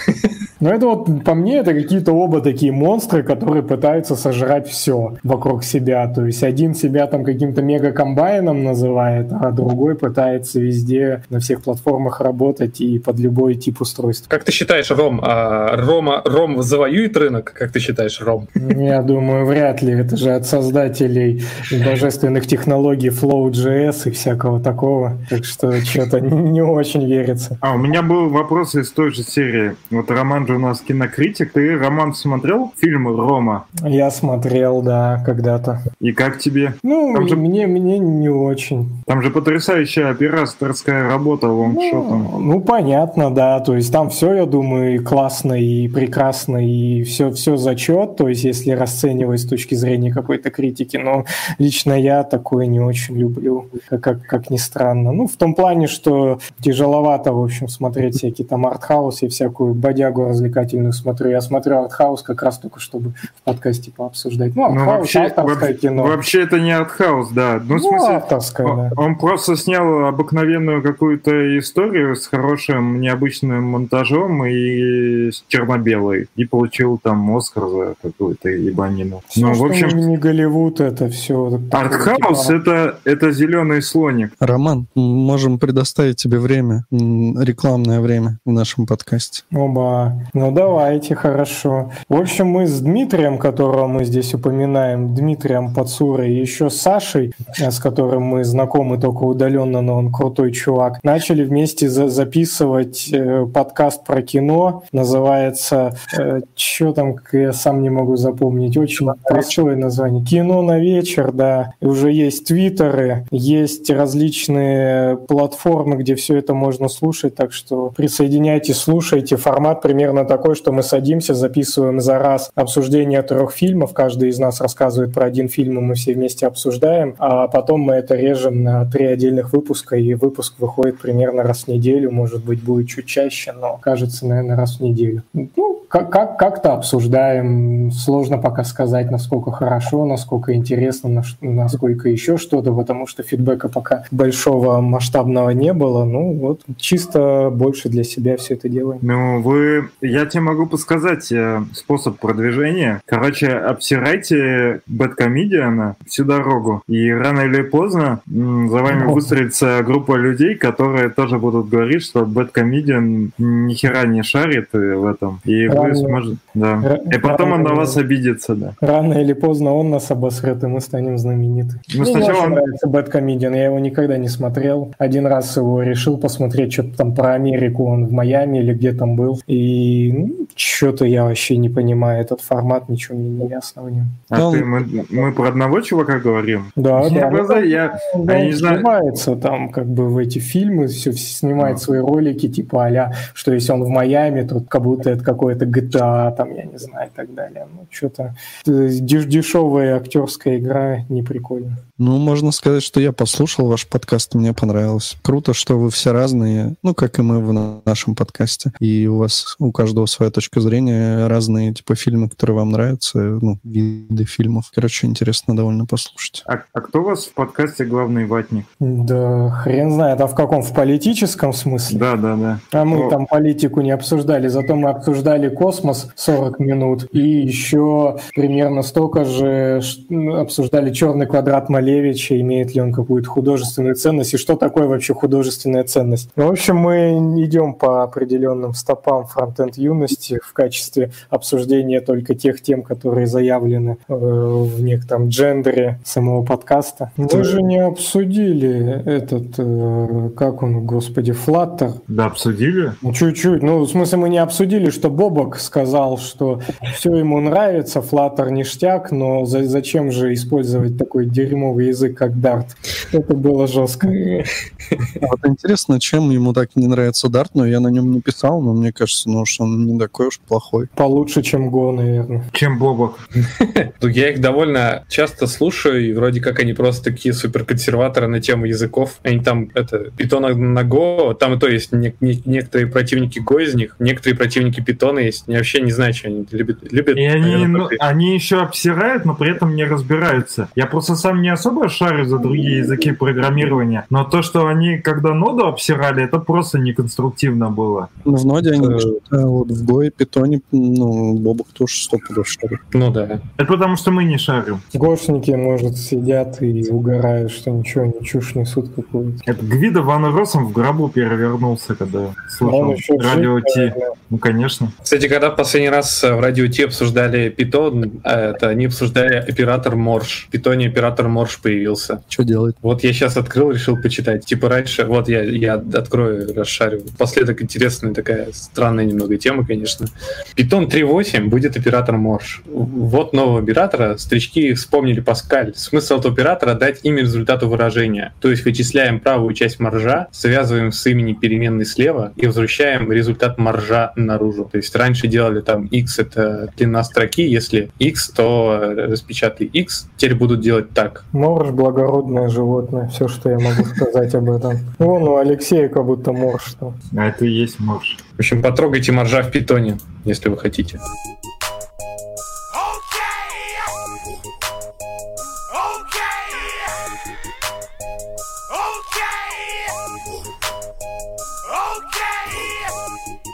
Ну, 0.62 0.70
это 0.70 0.88
вот, 0.88 1.24
по 1.26 1.34
мне, 1.34 1.58
это 1.58 1.74
какие-то 1.74 2.14
оба 2.14 2.40
такие 2.42 2.72
монстры, 2.72 3.24
которые 3.24 3.62
пытаются 3.62 4.16
сожрать 4.16 4.68
все 4.68 5.18
вокруг 5.24 5.64
себя. 5.64 6.08
То 6.08 6.26
есть 6.26 6.44
один 6.44 6.74
себя 6.74 7.08
там 7.08 7.26
каким-то 7.26 7.62
мега-комбайном 7.62 8.64
называет, 8.64 9.28
а 9.32 9.52
другой 9.52 9.96
пытается 9.96 10.62
везде 10.62 11.24
на 11.30 11.40
всех 11.40 11.62
платформах 11.62 12.22
работать 12.22 12.80
и 12.80 13.00
под 13.00 13.20
любой 13.20 13.56
тип 13.56 13.82
устройств. 13.82 14.28
Как 14.30 14.46
ты 14.46 14.52
считаешь, 14.52 14.90
Ром, 14.92 15.20
а 15.22 15.76
Рома, 15.76 16.22
Ром 16.24 16.62
завоюет 16.64 17.18
рынок? 17.18 17.54
Как 17.54 17.72
ты 17.72 17.80
считаешь, 17.80 18.05
Ром? 18.22 18.48
Я 18.56 19.02
думаю, 19.02 19.46
вряд 19.46 19.82
ли. 19.82 19.94
Это 19.94 20.18
же 20.18 20.32
от 20.32 20.46
создателей 20.46 21.44
божественных 21.86 22.48
технологий 22.48 23.10
Flow.js 23.10 24.08
и 24.08 24.12
всякого 24.12 24.60
такого. 24.60 25.18
Так 25.30 25.46
что 25.46 25.72
что-то 25.82 26.20
не 26.20 26.62
очень 26.62 27.06
верится. 27.06 27.58
А, 27.62 27.76
у 27.76 27.78
меня 27.78 28.02
был 28.02 28.30
вопрос 28.30 28.76
из 28.76 28.92
той 28.92 29.12
же 29.12 29.24
серии. 29.24 29.76
Вот 29.92 30.10
Роман 30.12 30.48
же 30.48 30.56
у 30.56 30.60
нас 30.60 30.82
кинокритик. 30.82 31.54
Ты, 31.54 31.78
Роман, 31.78 32.14
смотрел 32.14 32.74
фильм 32.78 33.08
«Рома»? 33.08 33.66
Я 33.84 34.12
смотрел, 34.12 34.82
да, 34.82 35.22
когда-то. 35.26 35.82
И 36.00 36.12
как 36.12 36.40
тебе? 36.40 36.74
Ну, 36.84 37.14
Там 37.16 37.28
же... 37.28 37.36
мне, 37.36 37.68
мне 37.68 38.00
не 38.00 38.30
очень. 38.30 39.04
Там 39.06 39.22
же 39.22 39.30
потрясающая 39.30 40.10
операторская 40.10 41.08
работа 41.08 41.48
лонгшотом. 41.48 42.30
Ну, 42.32 42.40
ну, 42.40 42.62
понятно, 42.62 43.34
да. 43.34 43.60
То 43.60 43.76
есть 43.76 43.92
там 43.92 44.10
все, 44.10 44.34
я 44.34 44.46
думаю, 44.46 45.04
классно 45.04 45.54
и 45.54 45.88
прекрасно, 45.88 46.58
и 46.58 47.04
все, 47.04 47.32
все 47.32 47.58
зачет. 47.58 47.95
То 48.06 48.28
есть 48.28 48.44
если 48.44 48.72
расценивать 48.72 49.42
с 49.42 49.48
точки 49.48 49.76
зрения 49.76 50.14
какой-то 50.14 50.50
критики. 50.50 50.98
Но 50.98 51.26
лично 51.58 51.94
я 51.94 52.24
такое 52.24 52.66
не 52.66 52.80
очень 52.80 53.18
люблю, 53.18 53.70
как, 53.90 54.02
как, 54.02 54.26
как 54.26 54.50
ни 54.50 54.58
странно. 54.58 55.12
Ну, 55.12 55.28
в 55.28 55.36
том 55.36 55.56
плане, 55.56 55.88
что 55.88 56.40
тяжеловато, 56.62 57.34
в 57.34 57.44
общем, 57.44 57.68
смотреть 57.68 58.16
всякие 58.16 58.48
там 58.48 58.66
артхаус 58.66 59.24
и 59.24 59.28
всякую 59.28 59.74
бодягу 59.74 60.26
развлекательную 60.26 60.94
смотрю. 60.94 61.30
Я 61.30 61.42
смотрю 61.42 61.78
артхаус 61.80 62.22
как 62.22 62.44
раз 62.44 62.60
только, 62.60 62.80
чтобы 62.80 63.14
в 63.36 63.42
подкасте 63.44 63.92
пообсуждать. 63.92 64.56
Ну, 64.56 64.64
ну 64.64 64.68
артхаус, 64.68 64.88
ну, 64.88 64.98
вообще, 64.98 65.20
авторское 65.20 65.56
вообще, 65.56 65.74
кино. 65.74 66.04
Вообще 66.04 66.42
это 66.44 66.60
не 66.60 66.72
артхаус, 66.72 67.30
да. 67.30 67.62
Ну, 67.64 67.76
ну 67.76 67.78
в 67.78 67.82
смысле, 67.82 68.16
авторское, 68.16 68.68
он, 68.68 68.78
да. 68.78 68.92
он 68.98 69.16
просто 69.18 69.56
снял 69.56 70.06
обыкновенную 70.06 70.82
какую-то 70.82 71.58
историю 71.60 72.16
с 72.16 72.28
хорошим, 72.28 73.00
необычным 73.02 73.64
монтажом 73.64 74.46
и 74.46 75.32
с 75.32 75.44
черно-белой. 75.48 76.28
И 76.36 76.46
получил 76.46 77.00
там 77.02 77.36
Оскар 77.36 77.68
за 77.68 77.85
какую-то 78.02 78.50
ебанину. 78.50 79.22
Все, 79.28 79.42
ну, 79.42 79.54
в 79.54 79.66
общем... 79.66 79.98
не 79.98 80.18
Голливуд, 80.18 80.80
это 80.80 81.10
все. 81.10 81.60
Артхаус 81.72 82.48
типа... 82.48 82.56
это, 82.56 83.00
это 83.04 83.32
зеленый 83.32 83.82
слоник. 83.82 84.34
Роман, 84.40 84.88
можем 84.96 85.60
предоставить 85.60 86.18
тебе 86.18 86.40
время, 86.40 86.86
рекламное 86.92 88.00
время 88.00 88.40
в 88.46 88.52
нашем 88.52 88.88
подкасте. 88.88 89.44
Оба. 89.54 90.14
Ну 90.34 90.52
давайте, 90.52 91.16
хорошо. 91.16 91.92
В 92.10 92.16
общем, 92.16 92.48
мы 92.48 92.68
с 92.68 92.80
Дмитрием, 92.82 93.38
которого 93.38 93.88
мы 93.88 94.06
здесь 94.06 94.34
упоминаем, 94.34 95.14
Дмитрием 95.14 95.74
Пацурой, 95.74 96.34
и 96.34 96.40
еще 96.40 96.70
с 96.70 96.78
Сашей, 96.82 97.34
с 97.58 97.80
которым 97.80 98.24
мы 98.24 98.44
знакомы 98.44 98.98
только 98.98 99.24
удаленно, 99.24 99.82
но 99.82 99.98
он 99.98 100.12
крутой 100.12 100.52
чувак, 100.52 101.00
начали 101.04 101.44
вместе 101.44 101.90
за 101.90 102.08
записывать 102.08 103.10
э, 103.12 103.46
подкаст 103.46 104.04
про 104.06 104.22
кино. 104.22 104.84
Называется, 104.92 105.96
э, 106.18 106.42
что 106.56 106.94
там, 106.94 107.16
я 107.32 107.54
сам 107.54 107.75
не 107.82 107.90
могу 107.90 108.16
запомнить, 108.16 108.78
очень 108.78 109.08
простое 109.28 109.76
название. 109.76 110.24
Кино 110.24 110.62
на 110.62 110.80
вечер, 110.80 111.32
да. 111.32 111.74
И 111.82 111.86
уже 111.86 112.12
есть 112.12 112.48
твиттеры, 112.48 113.26
есть 113.32 113.90
различные 113.90 115.18
платформы, 115.18 115.98
где 115.98 116.16
все 116.16 116.38
это 116.38 116.54
можно 116.54 116.88
слушать, 116.88 117.36
так 117.36 117.52
что 117.54 117.92
присоединяйтесь, 117.96 118.78
слушайте. 118.78 119.38
Формат 119.38 119.82
примерно 119.82 120.26
такой, 120.26 120.56
что 120.56 120.72
мы 120.72 120.84
садимся, 120.84 121.34
записываем 121.34 122.00
за 122.00 122.20
раз 122.20 122.52
обсуждение 122.56 123.22
трех 123.22 123.52
фильмов, 123.52 123.94
каждый 123.94 124.30
из 124.30 124.40
нас 124.40 124.62
рассказывает 124.62 125.14
про 125.14 125.26
один 125.26 125.50
фильм, 125.50 125.78
и 125.80 125.82
мы 125.82 125.96
все 125.96 126.14
вместе 126.14 126.48
обсуждаем, 126.48 127.16
а 127.20 127.48
потом 127.48 127.82
мы 127.82 127.96
это 127.96 128.16
режем 128.16 128.64
на 128.64 128.86
три 128.86 129.06
отдельных 129.06 129.54
выпуска, 129.54 129.96
и 129.96 130.14
выпуск 130.14 130.56
выходит 130.60 131.00
примерно 131.00 131.44
раз 131.44 131.64
в 131.64 131.68
неделю, 131.68 132.12
может 132.12 132.44
быть, 132.44 132.64
будет 132.64 132.88
чуть 132.88 133.06
чаще, 133.06 133.52
но 133.52 133.78
кажется, 133.82 134.26
наверное, 134.26 134.56
раз 134.56 134.78
в 134.78 134.82
неделю. 134.82 135.24
Ну, 135.34 135.82
как- 135.88 136.10
как- 136.10 136.38
как-то 136.38 136.74
обсуждаем, 136.74 137.65
сложно 137.92 138.38
пока 138.38 138.64
сказать, 138.64 139.12
насколько 139.12 139.52
хорошо, 139.52 140.06
насколько 140.06 140.54
интересно, 140.54 141.24
насколько 141.42 142.10
еще 142.10 142.38
что-то, 142.38 142.74
потому 142.74 143.08
что 143.08 143.24
фидбэка 143.24 143.70
пока 143.70 144.04
большого 144.12 144.82
масштабного 144.82 145.52
не 145.52 145.74
было, 145.74 146.06
ну 146.06 146.34
вот 146.34 146.62
чисто 146.78 147.50
больше 147.52 147.90
для 147.90 148.04
себя 148.04 148.38
все 148.38 148.56
это 148.56 148.70
делаем. 148.70 149.00
Ну, 149.02 149.42
вы, 149.42 149.90
я 150.02 150.26
тебе 150.26 150.42
могу 150.42 150.66
подсказать 150.66 151.32
э, 151.32 151.64
способ 151.74 152.20
продвижения. 152.20 153.02
Короче, 153.06 153.48
обсирайте 153.50 154.82
Бэткомедиана 154.88 155.96
всю 156.06 156.26
дорогу, 156.26 156.84
и 156.88 157.12
рано 157.12 157.42
или 157.42 157.62
поздно 157.62 158.22
за 158.26 158.78
вами 158.82 159.12
выстроится 159.12 159.82
группа 159.84 160.16
людей, 160.16 160.56
которые 160.56 161.10
тоже 161.10 161.38
будут 161.40 161.70
говорить, 161.70 162.04
что 162.04 162.26
Бэткомедиан 162.26 163.32
ни 163.38 163.74
хера 163.74 164.06
не 164.06 164.24
шарит 164.24 164.70
в 164.74 165.06
этом, 165.06 165.40
и 165.46 165.68
рано, 165.68 165.90
вы 165.90 165.96
сможете... 165.96 166.38
Да. 166.54 167.00
И 167.12 167.18
потом 167.18 167.54
он 167.56 167.64
на 167.64 167.74
вас 167.74 167.98
обидится, 167.98 168.56
да. 168.56 168.74
Рано 168.80 169.14
или 169.14 169.34
поздно 169.34 169.74
он 169.74 169.90
нас 169.90 170.12
обосрет, 170.12 170.64
и 170.64 170.68
мы 170.68 170.82
станем 170.82 171.18
знамениты. 171.18 171.80
Ну, 171.94 172.04
Мне 172.04 172.12
сначала 172.12 172.46
он... 172.46 172.52
нравится 172.52 172.88
Бэткомедиан, 172.88 173.54
я 173.54 173.66
его 173.66 173.80
никогда 173.80 174.18
не 174.18 174.28
смотрел. 174.30 174.94
Один 174.98 175.26
раз 175.28 175.58
его 175.58 175.82
решил 175.82 176.18
посмотреть, 176.18 176.74
что-то 176.74 176.98
там 176.98 177.16
про 177.16 177.34
Америку, 177.34 177.86
он 177.86 178.08
в 178.08 178.12
Майами 178.12 178.60
или 178.60 178.74
где 178.74 178.94
там 178.94 179.16
был, 179.16 179.40
и 179.48 180.12
ну, 180.14 180.48
что-то 180.56 181.06
я 181.06 181.24
вообще 181.26 181.58
не 181.58 181.70
понимаю 181.70 182.22
этот 182.22 182.42
формат, 182.42 182.90
ничего 182.90 183.18
мне 183.18 183.30
не 183.30 183.50
ясно 183.50 183.84
в 183.84 183.92
нем. 183.92 184.06
А 184.30 184.38
ну, 184.38 184.52
ты, 184.52 184.64
мы, 184.64 185.06
мы 185.10 185.34
про 185.34 185.50
одного 185.50 185.82
чувака 185.82 186.20
говорим? 186.20 186.72
Да, 186.76 187.02
я 187.08 187.22
да. 187.22 187.30
Глаза, 187.30 187.60
я, 187.60 188.00
он, 188.14 188.30
я 188.30 188.46
не 188.46 188.54
снимается 188.54 189.36
там 189.36 189.70
как 189.70 189.86
бы 189.88 190.10
в 190.10 190.18
эти 190.18 190.40
фильмы, 190.40 190.88
все, 190.88 191.12
снимает 191.14 191.78
а. 191.78 191.80
свои 191.80 192.00
ролики, 192.00 192.48
типа 192.48 192.86
а 192.86 193.12
что 193.34 193.54
если 193.54 193.72
он 193.72 193.84
в 193.84 193.90
Майами, 193.90 194.42
то 194.48 194.62
как 194.62 194.82
будто 194.82 195.10
это 195.10 195.24
какое-то 195.24 195.66
GTA, 195.66 196.36
там, 196.36 196.54
я 196.54 196.64
не 196.64 196.78
знаю, 196.78 197.08
и 197.08 197.16
так 197.16 197.34
далее. 197.36 197.68
Ну, 197.72 197.88
что-то 197.92 198.36
э, 198.66 198.88
деш 199.02 199.26
дешевая 199.26 199.98
актерская 199.98 200.58
игра 200.58 201.02
не 201.10 201.24
прикольно. 201.24 201.78
Ну, 201.98 202.18
можно 202.18 202.52
сказать, 202.52 202.84
что 202.84 203.00
я 203.00 203.14
послушал 203.14 203.68
ваш 203.68 203.88
подкаст, 203.88 204.36
мне 204.36 204.54
понравилось. 204.54 205.16
Круто, 205.22 205.54
что 205.54 205.80
вы 205.80 205.90
все 205.90 206.12
разные, 206.12 206.76
ну, 206.84 206.94
как 206.94 207.20
и 207.20 207.22
мы 207.22 207.40
в 207.40 207.82
нашем 207.86 208.16
подкасте. 208.16 208.74
И 208.82 209.08
у 209.08 209.18
вас, 209.18 209.56
у 209.60 209.72
каждого 209.72 210.06
своя 210.06 210.30
точка 210.30 210.60
зрения, 210.60 211.28
разные, 211.28 211.74
типа, 211.74 211.96
фильмы, 211.96 212.30
которые 212.30 212.58
вам 212.58 212.72
нравятся, 212.72 213.18
ну, 213.18 213.60
виды 213.64 214.26
фильмов. 214.26 214.72
Короче, 214.76 215.08
интересно 215.08 215.56
довольно 215.56 215.86
послушать. 215.86 216.44
А, 216.48 216.60
а 216.74 216.82
кто 216.82 217.00
у 217.00 217.06
вас 217.06 217.26
в 217.26 217.34
подкасте 217.34 217.86
главный 217.86 218.26
ватник? 218.26 218.66
Да, 218.80 219.52
хрен 219.52 219.92
знает. 219.92 220.20
А 220.20 220.28
в 220.28 220.36
каком? 220.36 220.64
В 220.64 220.74
политическом 220.74 221.54
смысле? 221.54 221.98
Да, 221.98 222.18
да, 222.18 222.36
да. 222.36 222.60
А 222.74 222.84
мы 222.84 223.08
О. 223.08 223.10
там 223.10 223.26
политику 223.26 223.80
не 223.80 223.92
обсуждали, 223.92 224.50
зато 224.50 224.76
мы 224.76 224.90
обсуждали 224.90 225.48
космос 225.48 226.10
40 226.16 226.60
минут 226.60 227.08
и 227.14 227.20
еще 227.20 228.18
примерно 228.36 228.82
столько 228.82 229.24
же 229.24 229.82
ш- 229.82 230.42
обсуждали 230.42 230.94
черный 230.94 231.26
квадрат 231.26 231.70
Малевича, 231.86 232.40
имеет 232.42 232.74
ли 232.74 232.82
он 232.82 232.92
какую-то 232.92 233.30
художественную 233.30 233.96
ценность 233.96 234.34
и 234.34 234.38
что 234.38 234.56
такое 234.56 234.88
вообще 234.88 235.14
художественная 235.14 235.84
ценность. 235.84 236.30
Ну, 236.36 236.48
в 236.48 236.52
общем, 236.52 236.78
мы 236.78 237.18
идем 237.44 237.76
по 237.76 238.04
определенным 238.04 238.74
стопам 238.74 239.28
фронтенд 239.28 239.78
юности 239.78 240.40
в 240.44 240.52
качестве 240.54 241.12
обсуждения 241.30 242.02
только 242.02 242.34
тех 242.34 242.62
тем, 242.62 242.82
которые 242.82 243.28
заявлены 243.28 243.98
э, 244.08 244.14
в 244.16 244.82
некотором 244.82 245.28
джендере 245.28 246.00
самого 246.04 246.44
подкаста. 246.44 247.12
Мы 247.18 247.44
же 247.44 247.62
не 247.62 247.78
обсудили 247.78 249.04
этот, 249.06 249.54
э, 249.58 250.30
как 250.36 250.64
он, 250.64 250.86
господи, 250.86 251.32
Flutter. 251.32 251.94
Да, 252.08 252.26
обсудили? 252.26 252.94
Ну, 253.04 253.14
чуть-чуть. 253.14 253.62
Ну, 253.62 253.82
в 253.82 253.88
смысле, 253.88 254.18
мы 254.18 254.30
не 254.30 254.40
обсудили, 254.40 254.90
что 254.90 255.10
Бобок 255.12 255.58
сказал, 255.60 256.18
что 256.18 256.62
все 256.96 257.14
ему 257.16 257.40
нравится, 257.40 258.00
Flutter 258.00 258.50
ништяк, 258.50 259.12
но 259.12 259.46
за- 259.46 259.66
зачем 259.66 260.12
же 260.12 260.34
использовать 260.34 260.98
такой 260.98 261.26
дерьмовый 261.26 261.75
язык, 261.80 262.18
как 262.18 262.32
Dart? 262.32 262.68
Это 263.12 263.34
было 263.36 263.68
жестко. 263.68 264.08
А 264.08 265.28
Вот 265.28 265.40
интересно, 265.46 266.00
чем 266.00 266.30
ему 266.30 266.54
так 266.54 266.76
не 266.76 266.88
нравится 266.88 267.28
Dart, 267.28 267.50
но 267.54 267.66
я 267.66 267.80
на 267.80 267.88
нем 267.90 268.12
не 268.12 268.22
писал, 268.22 268.62
но 268.62 268.74
мне 268.74 268.92
кажется, 268.92 269.30
ну, 269.30 269.46
что 269.46 269.64
он 269.64 269.86
не 269.86 270.00
такой 270.00 270.28
уж 270.28 270.40
плохой. 270.40 270.88
Получше, 270.96 271.42
чем 271.42 271.70
Go, 271.70 271.92
наверное. 271.96 272.46
Чем 272.54 272.78
Бобок? 272.80 273.20
Я 274.02 274.30
их 274.32 274.42
довольно 274.42 275.04
часто 275.10 275.48
слушаю, 275.48 276.08
и 276.10 276.14
вроде 276.14 276.42
как 276.42 276.60
они 276.60 276.74
просто 276.74 277.04
такие 277.12 277.34
суперконсерваторы 277.34 278.28
на 278.28 278.40
тему 278.42 278.66
языков. 278.66 279.20
Они 279.24 279.40
там, 279.40 279.70
это, 279.74 280.12
питона 280.12 280.54
на 280.56 280.82
Go, 280.84 281.34
там 281.36 281.54
и 281.56 281.60
то 281.60 281.68
есть 281.68 281.92
не- 281.92 282.16
не- 282.22 282.42
некоторые 282.46 282.88
противники 282.88 283.40
Go 283.40 283.64
из 283.64 283.74
них, 283.76 283.96
некоторые 284.00 284.38
противники 284.38 284.82
питона 284.82 285.20
есть. 285.20 285.46
Я 285.48 285.58
вообще 285.58 285.82
не 285.82 285.92
знаю, 285.92 286.14
что 286.14 286.28
они 286.28 286.46
любят. 286.52 286.92
любят 286.92 287.18
И 287.18 287.26
они, 287.26 287.52
наверное, 287.52 287.68
ну, 287.68 287.90
они 288.00 288.34
еще 288.34 288.62
обсирают, 288.62 289.26
но 289.26 289.36
при 289.36 289.52
этом 289.52 289.76
не 289.76 289.84
разбираются. 289.84 290.70
Я 290.76 290.86
просто 290.86 291.16
сам 291.16 291.42
не 291.42 291.50
особо 291.50 291.65
шарю 291.90 292.26
за 292.26 292.40
другие 292.40 292.80
языки 292.80 293.12
программирования, 293.12 294.06
но 294.10 294.24
то, 294.24 294.42
что 294.42 294.68
они 294.68 294.98
когда 294.98 295.34
ноду 295.34 295.66
обсирали, 295.66 296.24
это 296.24 296.40
просто 296.40 296.80
неконструктивно 296.80 297.70
было. 297.70 298.10
Ну, 298.26 298.36
в 298.36 298.46
ноде 298.46 298.72
они, 298.72 298.88
а 299.32 299.46
вот 299.46 299.72
в 299.72 299.86
Go 299.86 300.08
и 300.08 300.10
Питоне, 300.10 300.62
ну, 300.72 301.34
Бобок 301.34 301.68
тоже 301.74 301.96
сто 301.96 302.18
пудов 302.18 302.48
шарит. 302.48 302.80
Ну 302.94 303.12
да. 303.12 303.40
Это 303.58 303.66
потому, 303.66 303.96
что 303.96 304.12
мы 304.12 304.24
не 304.24 304.38
шарим. 304.38 304.82
Гошники, 304.94 305.52
может, 305.52 305.98
сидят 305.98 306.62
и 306.62 306.90
угорают, 306.90 307.52
что 307.52 307.72
ничего, 307.72 308.04
они 308.04 308.26
чушь 308.26 308.56
несут 308.56 308.90
какую-то. 308.96 309.40
Это 309.46 309.64
Гвида 309.66 310.02
Ван 310.02 310.26
Росом 310.26 310.66
в 310.66 310.72
гробу 310.72 311.10
перевернулся, 311.10 311.96
когда 311.96 312.34
слушал 312.50 312.96
радио 313.20 313.60
Ти. 313.62 313.94
Ну, 314.30 314.38
конечно. 314.38 314.92
Кстати, 315.02 315.28
когда 315.28 315.52
в 315.52 315.56
последний 315.56 315.90
раз 315.90 316.24
э, 316.24 316.34
в 316.34 316.40
радио 316.40 316.68
Ти 316.68 316.84
обсуждали 316.84 317.50
питон, 317.50 318.22
э, 318.24 318.52
это 318.52 318.70
они 318.70 318.86
обсуждали 318.86 319.36
оператор 319.36 319.96
Морж. 319.96 320.46
В 320.48 320.52
питоне 320.52 320.88
оператор 320.88 321.28
Морж 321.56 321.60
появился. 321.62 322.24
Что 322.30 322.44
делать? 322.44 322.76
Вот 322.82 323.04
я 323.04 323.14
сейчас 323.14 323.38
открыл, 323.38 323.72
решил 323.72 323.98
почитать. 323.98 324.46
Типа 324.46 324.70
раньше, 324.70 325.06
вот 325.06 325.28
я, 325.28 325.44
я 325.44 325.76
открою, 325.76 326.54
расшарю. 326.54 327.04
Последок 327.18 327.62
интересная 327.62 328.14
такая 328.14 328.50
странная 328.52 329.06
немного 329.06 329.38
тема, 329.38 329.66
конечно. 329.66 330.08
Python 330.56 330.90
3.8 330.90 331.46
будет 331.46 331.78
оператор 331.78 332.18
Морж. 332.18 332.62
Вот 332.66 333.34
нового 333.34 333.60
оператора. 333.60 334.18
Стрички 334.18 334.74
вспомнили 334.74 335.20
Паскаль. 335.20 335.74
Смысл 335.76 336.20
этого 336.20 336.34
оператора— 336.34 336.74
дать 336.76 337.00
имя 337.04 337.22
результату 337.22 337.70
выражения. 337.70 338.34
То 338.42 338.50
есть 338.50 338.66
вычисляем 338.66 339.20
правую 339.20 339.54
часть 339.54 339.80
моржа, 339.80 340.28
связываем 340.32 340.92
с 340.92 341.06
имени 341.08 341.34
переменной 341.34 341.86
слева 341.86 342.34
и 342.36 342.48
возвращаем 342.48 343.12
результат 343.12 343.58
моржа 343.58 344.14
наружу. 344.16 344.70
То 344.72 344.78
есть 344.78 344.96
раньше 344.96 345.28
делали 345.28 345.62
там 345.62 345.86
x— 345.86 346.20
это 346.20 346.72
длина 346.78 347.04
строки. 347.04 347.42
Если 347.42 347.90
x, 348.00 348.30
то 348.30 348.94
распечатай 348.96 349.68
x. 349.68 350.08
Теперь 350.18 350.36
будут 350.36 350.62
делать 350.62 350.92
так. 350.94 351.26
Морж– 351.46 351.70
благородное 351.72 352.50
животное, 352.50 353.08
все, 353.10 353.28
что 353.28 353.52
я 353.52 353.60
могу 353.60 353.86
сказать 353.86 354.34
об 354.34 354.50
этом. 354.50 354.80
Вон 354.98 355.24
у 355.28 355.38
Алексея 355.38 355.90
как 355.90 356.04
будто 356.04 356.32
морж 356.32 356.74
там. 356.80 356.96
А 357.16 357.28
это 357.28 357.46
и 357.46 357.50
есть 357.50 357.80
морж. 357.80 358.18
В 358.34 358.40
общем, 358.40 358.64
потрогайте 358.64 359.12
моржа 359.12 359.44
в 359.44 359.52
питоне, 359.52 360.00
если 360.24 360.50
вы 360.50 360.58
хотите. 360.58 361.00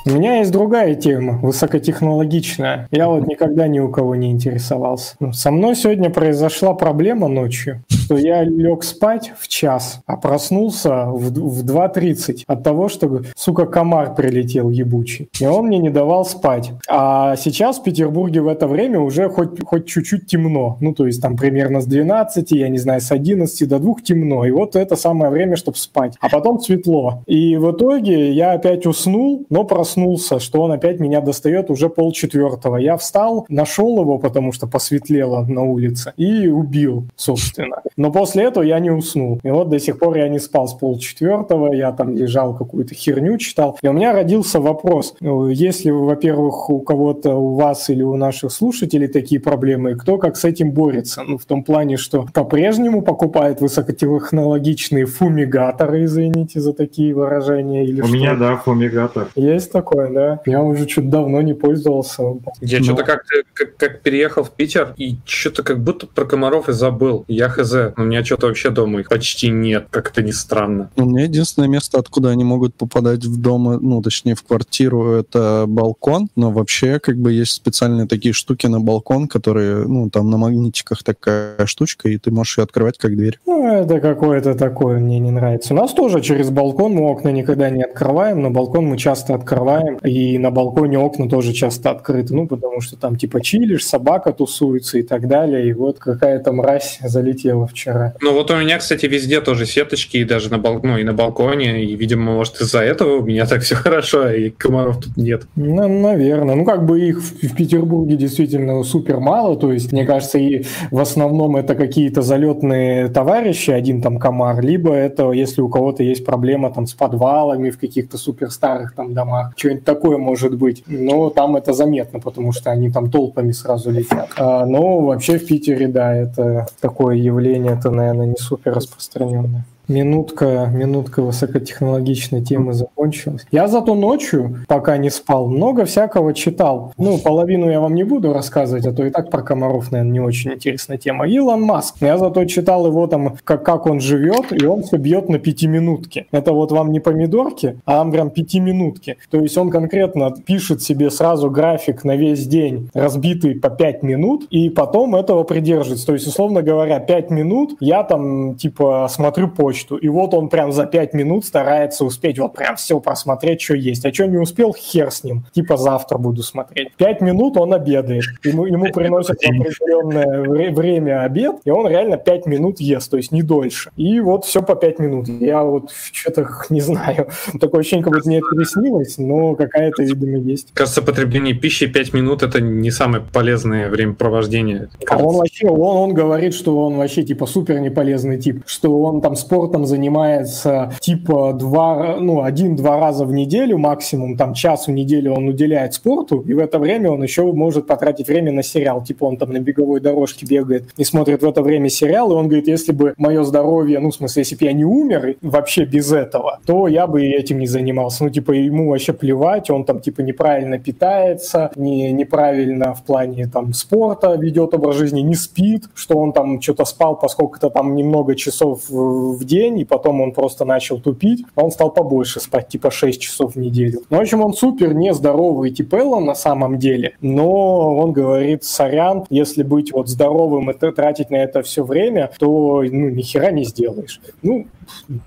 У 0.04 0.10
меня 0.10 0.39
есть 0.39 0.52
другая 0.52 0.95
тема, 0.95 1.38
высокотехнологичная. 1.43 2.88
Я 2.89 3.08
вот 3.08 3.28
никогда 3.28 3.68
ни 3.68 3.80
у 3.80 3.89
кого 3.89 4.16
не 4.16 4.32
интересовался. 4.32 5.16
Ну, 5.20 5.32
Со 5.32 5.52
мной 5.52 5.76
сегодня 5.76 6.10
произошла 6.10 6.74
проблема 6.74 7.28
ночью, 7.28 7.84
что 8.02 8.18
я 8.18 8.43
лег 8.43 8.84
спать 8.84 9.32
в 9.38 9.47
час, 9.47 10.02
а 10.06 10.18
проснулся 10.18 11.06
в, 11.06 11.32
в 11.32 11.66
2.30 11.66 12.43
от 12.47 12.64
того, 12.64 12.89
что, 12.89 13.22
сука, 13.36 13.66
комар 13.66 14.16
прилетел 14.16 14.70
ебучий. 14.70 15.30
И 15.39 15.45
он 15.45 15.68
мне 15.68 15.78
не 15.78 15.89
давал 15.89 16.26
спать. 16.26 16.72
А 16.89 17.36
сейчас 17.36 17.80
в 17.80 17.84
Петербурге 17.84 18.41
в 18.41 18.47
это 18.47 18.68
время 18.68 18.99
уже 18.99 19.30
хоть, 19.30 19.64
хоть 19.64 19.86
чуть-чуть 19.86 20.28
темно. 20.28 20.78
Ну, 20.82 20.93
то 20.93 21.06
есть 21.06 21.22
там 21.22 21.38
примерно 21.38 21.82
с 21.82 21.86
12, 21.86 22.52
я 22.52 22.70
не 22.70 22.80
знаю, 22.80 23.02
с 23.02 23.12
11 23.12 23.68
до 23.68 23.80
2 23.80 23.95
темно. 24.04 24.45
И 24.45 24.52
вот 24.52 24.76
это 24.76 24.95
самое 24.95 25.32
время, 25.32 25.56
чтобы 25.56 25.78
спать. 25.78 26.16
А 26.20 26.30
потом 26.30 26.60
светло. 26.60 27.24
И 27.28 27.56
в 27.58 27.72
итоге 27.72 28.32
я 28.32 28.54
опять 28.54 28.86
уснул, 28.86 29.45
но 29.49 29.64
проснулся, 29.64 30.39
что 30.39 30.62
он 30.62 30.72
опять 30.72 30.99
меня 30.99 31.22
достает 31.22 31.70
уже 31.70 31.89
полчетвертого. 31.89 32.78
Я 32.78 32.97
встал, 32.97 33.45
нашел 33.49 34.02
его, 34.02 34.18
потому 34.18 34.52
что 34.52 34.68
посветлело 34.68 35.45
на 35.45 35.64
улице, 35.64 36.14
и 36.18 36.47
убил, 36.47 37.08
собственно. 37.16 37.82
Но 38.02 38.12
после 38.12 38.45
этого 38.45 38.64
я 38.64 38.80
не 38.80 38.89
уснул. 38.89 39.39
И 39.43 39.49
вот 39.52 39.70
до 39.70 39.80
сих 39.80 39.99
пор 39.99 40.18
я 40.18 40.28
не 40.28 40.39
спал 40.39 40.68
с 40.68 40.74
полчетвертого, 40.74 41.72
я 41.72 41.91
там 41.91 42.16
лежал, 42.16 42.56
какую-то 42.56 42.95
херню 42.95 43.38
читал. 43.38 43.78
И 43.84 43.88
у 43.88 43.93
меня 43.93 44.12
родился 44.12 44.60
вопрос. 44.60 45.14
Ну, 45.20 45.49
Если, 45.49 45.91
во-первых, 45.91 46.72
у 46.72 46.80
кого-то, 46.80 47.36
у 47.36 47.54
вас 47.54 47.91
или 47.91 48.02
у 48.02 48.16
наших 48.16 48.52
слушателей 48.52 49.08
такие 49.08 49.39
проблемы, 49.39 49.93
кто 49.95 50.18
как 50.18 50.36
с 50.36 50.45
этим 50.45 50.72
борется? 50.72 51.22
Ну, 51.22 51.38
в 51.38 51.45
том 51.45 51.64
плане, 51.64 51.97
что 51.97 52.26
по-прежнему 52.34 53.04
покупает 53.04 53.62
высокотехнологичные 53.62 55.06
фумигаторы, 55.06 56.06
извините 56.06 56.60
за 56.60 56.74
такие 56.74 57.14
выражения, 57.14 57.86
или 57.86 58.02
У 58.02 58.06
что? 58.06 58.16
меня, 58.16 58.36
да, 58.36 58.56
фумигатор. 58.58 59.28
Есть 59.36 59.72
такое, 59.72 60.10
да? 60.12 60.41
Я 60.47 60.64
уже 60.64 60.88
что-то 60.88 61.08
давно 61.08 61.41
не 61.41 61.54
пользовался. 61.54 62.24
Я 62.62 62.80
Ну. 62.80 62.84
что-то 62.86 63.04
как-то 63.04 63.36
как, 63.54 63.76
как 63.78 64.02
переехал 64.02 64.43
в 64.43 64.49
Питер 64.49 64.93
и 64.97 65.18
что-то 65.26 65.62
как 65.62 65.84
будто 65.84 66.08
про 66.08 66.26
комаров 66.26 66.68
и 66.68 66.74
забыл. 66.74 67.26
Я 67.28 67.47
хз. 67.47 67.74
У 67.97 68.01
меня 68.01 68.23
что-то 68.23 68.47
вообще 68.47 68.69
дома 68.69 68.99
их 69.01 69.09
почти 69.09 69.49
нет. 69.49 69.88
Как 69.89 70.11
это 70.11 70.21
ни 70.21 70.32
странно. 70.32 70.89
У 70.95 71.05
меня 71.05 71.23
единственное 71.23 71.67
место, 71.67 71.99
откуда 71.99 72.29
они 72.29 72.43
могут 72.43 72.75
попадать 72.75 73.25
в 73.25 73.41
дом, 73.41 73.77
ну, 73.82 74.01
точнее, 74.01 74.36
в 74.36 74.43
квартиру, 74.43 75.13
это 75.13 75.65
балкон. 75.67 76.29
Но 76.36 76.51
вообще, 76.51 76.99
как 76.99 77.17
бы, 77.17 77.32
есть 77.32 77.51
специальные 77.51 78.07
такие 78.07 78.34
штуки 78.34 78.67
на 78.67 78.79
балкон, 78.79 79.27
которые, 79.27 79.88
ну, 79.88 80.09
там 80.09 80.29
на 80.29 80.38
магнитиках 80.38 81.03
такая 81.03 81.65
штучка, 81.65 82.09
и 82.09 82.17
ты 82.17 82.32
можешь 82.32 82.57
ее 82.57 82.63
открывать 82.63 82.97
как 82.97 83.15
дверь. 83.15 83.39
Ну, 83.45 83.67
это 83.67 83.99
какое-то 83.99 84.55
такое, 84.55 84.99
мне 84.99 85.19
не 85.19 85.32
нравится. 85.32 85.73
У 85.73 85.77
нас 85.77 85.93
тоже 85.93 86.21
через 86.21 86.49
балкон 86.49 86.93
мы 86.93 87.09
окна 87.09 87.29
никогда 87.29 87.69
не 87.69 87.84
открываем, 87.84 88.41
но 88.41 88.49
балкон 88.49 88.86
мы 88.86 88.97
часто 88.97 89.36
открываем, 89.36 89.97
и 89.97 90.38
на 90.38 90.51
балконе 90.51 90.97
окна 90.99 91.29
тоже 91.29 91.53
часто 91.53 91.91
открыты, 91.91 92.34
ну, 92.34 92.47
потому 92.47 92.82
что 92.82 92.95
там 92.95 93.15
типа 93.15 93.41
чилишь, 93.41 93.86
собака 93.86 94.34
тусуется 94.34 94.97
и 94.97 95.03
так 95.03 95.27
далее, 95.27 95.69
и 95.69 95.73
вот 95.73 95.99
какая-то 95.99 96.51
мразь 96.51 96.99
залетела 97.01 97.67
вчера. 97.72 98.13
Ну 98.22 98.34
вот 98.34 98.51
у 98.51 98.55
меня, 98.55 98.78
кстати, 98.78 99.05
везде 99.05 99.41
тоже 99.41 99.65
сеточки, 99.65 100.17
и 100.17 100.24
даже 100.24 100.49
на, 100.49 100.57
бал... 100.57 100.80
ну, 100.84 100.97
и 100.97 101.03
на 101.03 101.13
балконе, 101.13 101.84
и, 101.84 101.95
видимо, 101.95 102.34
может, 102.34 102.61
из-за 102.61 102.80
этого 102.80 103.17
у 103.17 103.26
меня 103.26 103.45
так 103.49 103.61
все 103.61 103.76
хорошо, 103.76 104.30
и 104.30 104.49
комаров 104.49 105.01
тут 105.03 105.17
нет. 105.17 105.43
Ну, 105.55 105.88
наверное. 105.88 106.55
Ну, 106.55 106.65
как 106.65 106.86
бы 106.86 106.99
их 106.99 107.22
в, 107.22 107.47
в 107.47 107.55
Петербурге 107.55 108.15
действительно 108.15 108.84
супер 108.84 109.19
мало, 109.19 109.55
то 109.55 109.72
есть, 109.72 109.91
мне 109.91 110.05
кажется, 110.05 110.38
и 110.38 110.65
в 110.91 110.99
основном 110.99 111.55
это 111.55 111.76
какие-то 111.76 112.22
залетные 112.22 113.07
товарищи, 113.09 113.72
один 113.72 114.01
там 114.01 114.19
комар, 114.19 114.61
либо 114.61 114.93
это, 114.93 115.32
если 115.32 115.61
у 115.61 115.69
кого-то 115.69 116.03
есть 116.03 116.26
проблема 116.26 116.72
там 116.72 116.88
с 116.88 116.93
подвалами 116.93 117.69
в 117.69 117.80
каких-то 117.80 118.17
супер 118.17 118.51
старых 118.51 118.93
там 118.93 119.13
домах, 119.13 119.53
что-нибудь 119.55 119.86
такое 119.86 120.17
может 120.17 120.55
быть. 120.57 120.84
Но 120.88 121.30
там 121.30 121.55
это 121.55 121.74
заметно, 121.74 122.19
потому 122.19 122.51
что 122.51 122.72
они 122.72 122.89
там 122.89 123.09
толпами 123.11 123.51
сразу 123.51 123.91
летят. 123.91 124.30
А, 124.38 124.65
но 124.65 125.01
вообще 125.01 125.38
в 125.38 125.45
Питере, 125.45 125.88
да, 125.88 126.13
это 126.13 126.67
такое 126.80 127.15
явление 127.15 127.61
явление-то, 127.62 127.91
наверное, 127.91 128.28
не 128.28 128.38
супер 128.38 128.74
распространенное. 128.74 129.66
Минутка, 129.88 130.69
минутка 130.73 131.21
высокотехнологичной 131.21 132.41
темы 132.41 132.73
закончилась. 132.73 133.45
Я 133.51 133.67
зато 133.67 133.95
ночью, 133.95 134.59
пока 134.67 134.97
не 134.97 135.09
спал, 135.09 135.47
много 135.47 135.86
всякого 135.86 136.34
читал. 136.34 136.93
Ну, 136.97 137.17
половину 137.17 137.69
я 137.69 137.82
вам 137.82 137.95
не 137.95 138.03
буду 138.03 138.32
рассказывать, 138.32 138.86
а 138.86 138.93
то 138.93 139.05
и 139.05 139.09
так 139.09 139.29
про 139.29 139.41
комаров, 139.41 139.91
наверное, 139.91 140.13
не 140.13 140.19
очень 140.19 140.53
интересная 140.53 140.97
тема. 140.97 141.27
Илон 141.27 141.61
Маск. 141.63 141.95
Я 141.99 142.17
зато 142.17 142.45
читал 142.45 142.86
его 142.88 143.07
там, 143.07 143.36
как, 143.43 143.63
как 143.65 143.86
он 143.86 143.99
живет, 143.99 144.51
и 144.51 144.65
он 144.65 144.84
все 144.84 144.97
бьет 144.97 145.29
на 145.29 145.39
пятиминутке. 145.39 146.27
Это 146.32 146.53
вот 146.53 146.71
вам 146.71 146.91
не 146.91 146.99
помидорки, 146.99 147.79
а 147.86 147.97
вам 147.97 148.11
прям 148.11 148.29
пятиминутки. 148.29 149.17
То 149.29 149.39
есть 149.39 149.57
он 149.57 149.69
конкретно 149.69 150.32
пишет 150.32 150.82
себе 150.82 151.09
сразу 151.09 151.49
график 151.49 152.03
на 152.03 152.15
весь 152.15 152.45
день, 152.47 152.89
разбитый 152.93 153.55
по 153.55 153.69
пять 153.69 154.03
минут, 154.03 154.45
и 154.51 154.69
потом 154.69 155.15
этого 155.15 155.43
придерживается. 155.43 156.05
То 156.05 156.13
есть, 156.13 156.27
условно 156.27 156.61
говоря, 156.61 156.99
пять 156.99 157.29
минут 157.29 157.75
я 157.79 158.03
там, 158.03 158.55
типа, 158.55 159.07
смотрю 159.09 159.49
почту, 159.49 159.70
почту. 159.72 159.97
И 159.97 160.07
вот 160.09 160.34
он 160.34 160.49
прям 160.49 160.72
за 160.72 160.86
пять 160.86 161.13
минут 161.13 161.45
старается 161.45 162.03
успеть 162.05 162.39
вот 162.39 162.53
прям 162.53 162.76
все 162.76 162.99
просмотреть, 162.99 163.61
что 163.61 163.76
есть. 163.76 164.05
А 164.05 164.13
что 164.13 164.26
не 164.26 164.38
успел, 164.38 164.74
хер 164.74 165.11
с 165.11 165.24
ним. 165.24 165.45
Типа 165.53 165.78
завтра 165.78 166.17
буду 166.17 166.43
смотреть. 166.43 166.93
Пять 166.97 167.22
минут 167.22 167.57
он 167.57 167.74
обедает. 167.74 168.24
Ему, 168.43 168.65
ему 168.65 168.91
приносят 168.91 169.41
в 169.41 169.45
определенное 169.45 170.72
время 170.72 171.24
обед, 171.24 171.55
и 171.63 171.69
он 171.69 171.88
реально 171.88 172.17
пять 172.17 172.45
минут 172.45 172.80
ест, 172.80 173.09
то 173.09 173.17
есть 173.17 173.32
не 173.32 173.43
дольше. 173.43 173.91
И 173.95 174.19
вот 174.19 174.45
все 174.45 174.61
по 174.61 174.76
пять 174.76 174.99
минут. 174.99 175.28
Я 175.28 175.63
вот 175.63 175.91
что-то 176.11 176.47
не 176.69 176.82
знаю. 176.82 177.30
Такое 177.59 177.82
ощущение, 177.82 178.03
как 178.03 178.13
будто 178.13 178.28
мне 178.28 178.38
это 178.39 178.55
приснилось, 178.55 179.17
но 179.17 179.55
какая-то, 179.55 180.03
видимо, 180.03 180.38
есть. 180.38 180.72
Кажется, 180.74 181.01
потребление 181.01 181.53
пищи 181.53 181.88
пять 181.88 182.13
минут 182.13 182.43
это 182.43 182.59
не 182.61 182.91
самое 182.91 183.24
полезное 183.24 183.89
времяпровождение. 183.89 184.89
А 185.07 185.17
он 185.17 185.38
вообще, 185.38 185.67
он, 185.67 185.97
он 185.97 186.13
говорит, 186.13 186.53
что 186.53 186.78
он 186.86 186.97
вообще 186.97 187.24
типа 187.24 187.45
супер 187.45 187.80
неполезный 187.80 188.39
тип, 188.39 188.63
что 188.65 189.01
он 189.01 189.22
там 189.22 189.36
спорт 189.36 189.61
спортом 189.62 189.86
занимается 189.86 190.91
типа 191.01 191.53
два, 191.53 192.18
ну, 192.20 192.41
один-два 192.41 192.99
раза 192.99 193.26
в 193.26 193.32
неделю 193.32 193.78
максимум, 193.78 194.36
там 194.36 194.55
час 194.55 194.88
в 194.88 194.91
неделю 194.91 195.34
он 195.34 195.49
уделяет 195.49 195.93
спорту, 195.93 196.39
и 196.39 196.53
в 196.53 196.57
это 196.57 196.80
время 196.80 197.12
он 197.12 197.22
еще 197.22 197.43
может 197.43 197.86
потратить 197.86 198.28
время 198.28 198.51
на 198.51 198.64
сериал, 198.64 199.03
типа 199.03 199.26
он 199.26 199.38
там 199.38 199.51
на 199.51 199.59
беговой 199.59 199.99
дорожке 199.99 200.47
бегает 200.47 200.89
и 200.97 201.03
смотрит 201.03 201.43
в 201.43 201.47
это 201.47 201.62
время 201.62 201.89
сериал, 201.89 202.32
и 202.32 202.36
он 202.36 202.47
говорит, 202.47 202.68
если 202.68 202.91
бы 202.91 203.14
мое 203.18 203.43
здоровье, 203.43 203.99
ну, 203.99 204.09
в 204.09 204.16
смысле, 204.16 204.41
если 204.41 204.55
бы 204.55 204.66
я 204.66 204.74
не 204.74 204.84
умер 204.86 205.36
вообще 205.43 205.86
без 205.86 206.12
этого, 206.12 206.59
то 206.66 206.88
я 206.88 207.05
бы 207.05 207.24
этим 207.24 207.59
не 207.59 207.68
занимался. 207.68 208.24
Ну, 208.24 208.32
типа, 208.32 208.53
ему 208.53 208.89
вообще 208.89 209.14
плевать, 209.14 209.70
он 209.70 209.84
там, 209.84 209.99
типа, 209.99 210.22
неправильно 210.22 210.80
питается, 210.80 211.70
не, 211.76 212.12
неправильно 212.12 212.95
в 212.95 213.03
плане 213.03 213.45
там 213.45 213.74
спорта 213.74 214.36
ведет 214.36 214.74
образ 214.74 214.95
жизни, 214.95 215.22
не 215.22 215.36
спит, 215.36 215.84
что 215.93 216.18
он 216.18 216.34
там 216.34 216.59
что-то 216.62 216.86
спал, 216.86 217.16
поскольку-то 217.16 217.70
там 217.70 217.95
немного 217.95 218.34
часов 218.34 218.89
в 218.89 219.51
день, 219.52 219.80
и 219.80 219.86
потом 219.86 220.22
он 220.22 220.32
просто 220.32 220.66
начал 220.66 220.99
тупить, 220.99 221.45
а 221.56 221.64
он 221.64 221.72
стал 221.72 221.91
побольше 221.91 222.39
спать, 222.39 222.70
типа 222.70 222.91
6 222.91 223.22
часов 223.22 223.56
в 223.56 223.60
неделю. 223.60 223.99
Ну, 224.10 224.18
в 224.18 224.22
общем, 224.22 224.41
он 224.41 224.54
супер 224.54 224.93
нездоровый 224.93 225.72
тип 225.72 225.93
Эллон 225.93 226.26
на 226.26 226.36
самом 226.36 226.80
деле, 226.80 227.16
но 227.22 227.97
он 227.97 228.14
говорит, 228.14 228.64
сорян, 228.64 229.26
если 229.30 229.64
быть 229.64 229.91
вот 229.91 230.08
здоровым 230.08 230.72
и 230.72 230.74
тратить 230.74 231.30
на 231.30 231.36
это 231.36 231.62
все 231.62 231.84
время, 231.84 232.32
то 232.39 232.82
ну, 232.82 233.10
ни 233.10 233.22
хера 233.22 233.52
не 233.52 233.66
сделаешь. 233.66 234.22
Ну, 234.41 234.68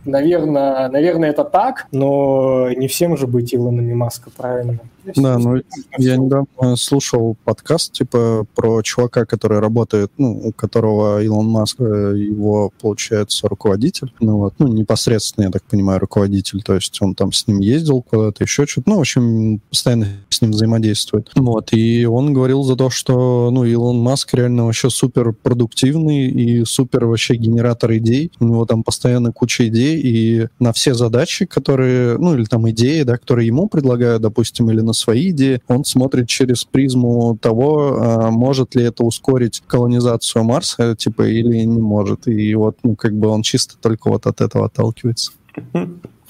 наверное, 0.04 0.88
наверное, 0.88 1.30
это 1.30 1.44
так, 1.44 1.86
но 1.92 2.70
не 2.70 2.88
всем 2.88 3.16
же 3.16 3.26
быть 3.26 3.54
Илонами 3.54 3.94
Маска, 3.94 4.30
правильно? 4.36 4.78
Да, 5.16 5.38
ну 5.38 5.60
я 5.98 6.16
недавно 6.16 6.76
слушал 6.76 7.36
подкаст, 7.44 7.92
типа, 7.92 8.46
про 8.54 8.82
чувака, 8.82 9.24
который 9.24 9.58
работает, 9.58 10.10
ну, 10.18 10.40
у 10.44 10.52
которого 10.52 11.22
Илон 11.22 11.46
Маск, 11.46 11.80
э, 11.80 12.14
его, 12.16 12.72
получается, 12.80 13.48
руководитель, 13.48 14.12
ну 14.20 14.38
вот, 14.38 14.54
ну, 14.58 14.68
непосредственно, 14.68 15.44
я 15.44 15.50
так 15.50 15.62
понимаю, 15.64 16.00
руководитель, 16.00 16.62
то 16.62 16.74
есть 16.74 17.00
он 17.02 17.14
там 17.14 17.32
с 17.32 17.46
ним 17.46 17.60
ездил 17.60 18.02
куда-то, 18.02 18.44
еще 18.44 18.66
что-то, 18.66 18.90
ну, 18.90 18.96
в 18.96 19.00
общем, 19.00 19.60
постоянно 19.68 20.06
с 20.28 20.40
ним 20.40 20.52
взаимодействует. 20.52 21.30
Вот, 21.34 21.72
и 21.72 22.06
он 22.06 22.32
говорил 22.32 22.62
за 22.62 22.76
то, 22.76 22.90
что, 22.90 23.50
ну, 23.50 23.64
Илон 23.64 23.98
Маск 23.98 24.32
реально 24.34 24.64
вообще 24.66 24.90
супер 24.90 25.32
продуктивный 25.32 26.28
и 26.28 26.64
супер 26.64 27.06
вообще 27.06 27.34
генератор 27.34 27.92
идей, 27.96 28.32
у 28.40 28.44
него 28.46 28.64
там 28.64 28.82
постоянно 28.82 29.32
куча 29.32 29.68
идей, 29.68 30.00
и 30.00 30.48
на 30.58 30.72
все 30.72 30.94
задачи, 30.94 31.44
которые, 31.44 32.16
ну, 32.18 32.34
или 32.34 32.44
там 32.44 32.68
идеи, 32.70 33.02
да, 33.02 33.18
которые 33.18 33.46
ему 33.46 33.68
предлагают, 33.68 34.22
допустим, 34.22 34.70
или 34.70 34.80
на 34.80 34.93
свои 34.94 35.30
идеи, 35.30 35.60
он 35.68 35.84
смотрит 35.84 36.28
через 36.28 36.64
призму 36.64 37.36
того, 37.40 37.98
а, 37.98 38.30
может 38.30 38.74
ли 38.74 38.84
это 38.84 39.04
ускорить 39.04 39.62
колонизацию 39.66 40.44
Марса, 40.44 40.96
типа, 40.96 41.22
или 41.22 41.64
не 41.64 41.80
может. 41.80 42.26
И 42.26 42.54
вот, 42.54 42.78
ну, 42.82 42.96
как 42.96 43.14
бы 43.14 43.28
он 43.28 43.42
чисто 43.42 43.76
только 43.80 44.08
вот 44.10 44.26
от 44.26 44.40
этого 44.40 44.66
отталкивается. 44.66 45.32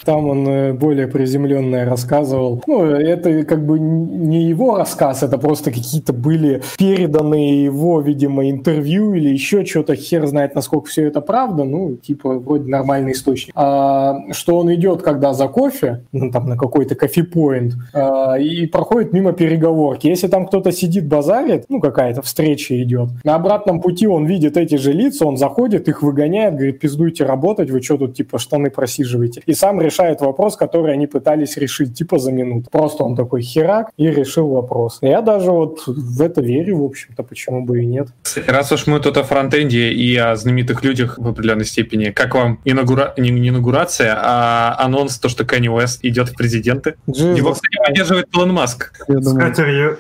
Там 0.05 0.29
он 0.29 0.49
э, 0.49 0.73
более 0.73 1.07
приземленное 1.09 1.85
рассказывал. 1.85 2.63
Ну, 2.67 2.85
это 2.85 3.45
как 3.45 3.65
бы 3.65 3.79
не 3.79 4.45
его 4.45 4.77
рассказ, 4.77 5.23
это 5.23 5.39
просто 5.39 5.71
какие-то 5.71 6.13
были 6.13 6.63
переданные 6.79 7.65
его, 7.65 8.01
видимо, 8.01 8.49
интервью 8.51 9.15
или 9.15 9.31
еще 9.31 9.65
что-то. 9.65 9.95
Хер 9.95 10.27
знает, 10.27 10.55
насколько 10.55 10.89
все 10.89 11.07
это 11.07 11.21
правда. 11.21 11.65
Ну, 11.65 11.97
типа, 11.97 12.39
вроде 12.39 12.71
нормальный 12.71 13.13
источник. 13.13 13.53
А, 13.57 14.33
что 14.33 14.59
он 14.59 14.73
идет, 14.75 15.03
когда 15.03 15.33
за 15.33 15.49
кофе, 15.49 16.05
ну, 16.13 16.31
там, 16.31 16.49
на 16.49 16.57
какой-то 16.57 16.95
кофе-поинт, 16.95 17.75
а, 17.93 18.35
и 18.35 18.67
проходит 18.67 19.13
мимо 19.13 19.33
переговорки. 19.33 20.07
Если 20.07 20.29
там 20.29 20.47
кто-то 20.47 20.73
сидит, 20.73 21.07
базарит, 21.09 21.65
ну, 21.69 21.81
какая-то 21.81 22.23
встреча 22.23 22.81
идет, 22.83 23.11
на 23.25 23.35
обратном 23.35 23.81
пути 23.81 24.07
он 24.07 24.27
видит 24.27 24.57
эти 24.57 24.77
же 24.77 24.93
лица, 24.93 25.27
он 25.27 25.37
заходит, 25.37 25.89
их 25.89 26.03
выгоняет, 26.03 26.55
говорит, 26.55 26.81
пиздуйте 26.81 27.25
работать, 27.25 27.71
вы 27.71 27.83
что 27.83 27.97
тут, 27.97 28.15
типа, 28.15 28.39
штаны 28.39 28.71
просиживаете. 28.71 29.43
И 29.47 29.55
сам 29.55 29.81
решает 29.81 29.94
решает 29.95 30.21
вопрос, 30.21 30.57
который 30.57 30.93
они 30.93 31.07
пытались 31.07 31.57
решить, 31.57 31.95
типа 31.95 32.19
за 32.19 32.33
минуту. 32.33 32.69
Просто 32.71 33.05
он 33.05 33.15
такой 33.15 33.43
херак 33.43 33.91
и 33.97 34.11
решил 34.11 34.49
вопрос. 34.49 34.99
Я 35.03 35.21
даже 35.21 35.51
вот 35.51 35.83
в 35.87 36.21
это 36.21 36.41
верю, 36.41 36.79
в 36.79 36.85
общем-то, 36.85 37.23
почему 37.23 37.65
бы 37.65 37.83
и 37.83 37.87
нет. 37.87 38.09
Раз 38.47 38.73
уж 38.73 38.87
мы 38.87 39.01
тут 39.01 39.17
о 39.17 39.23
фронтенде 39.23 39.93
и 39.93 40.17
о 40.17 40.35
знаменитых 40.37 40.85
людях 40.85 41.19
в 41.19 41.29
определенной 41.29 41.65
степени, 41.65 42.11
как 42.11 42.35
вам 42.35 42.59
инаугура... 42.65 43.15
не, 43.17 43.31
не 43.31 43.49
инаугурация, 43.49 44.17
а 44.17 44.77
анонс, 44.79 45.19
то, 45.19 45.29
что 45.29 45.45
Кенни 45.45 45.69
Уэст 45.69 46.01
идет 46.05 46.31
в 46.31 46.37
президенты? 46.37 46.95
Jesus. 47.07 47.37
Его, 47.37 47.53
кстати, 47.53 47.77
поддерживает 47.87 48.27
Илон 48.35 48.53
Маск. 48.53 48.93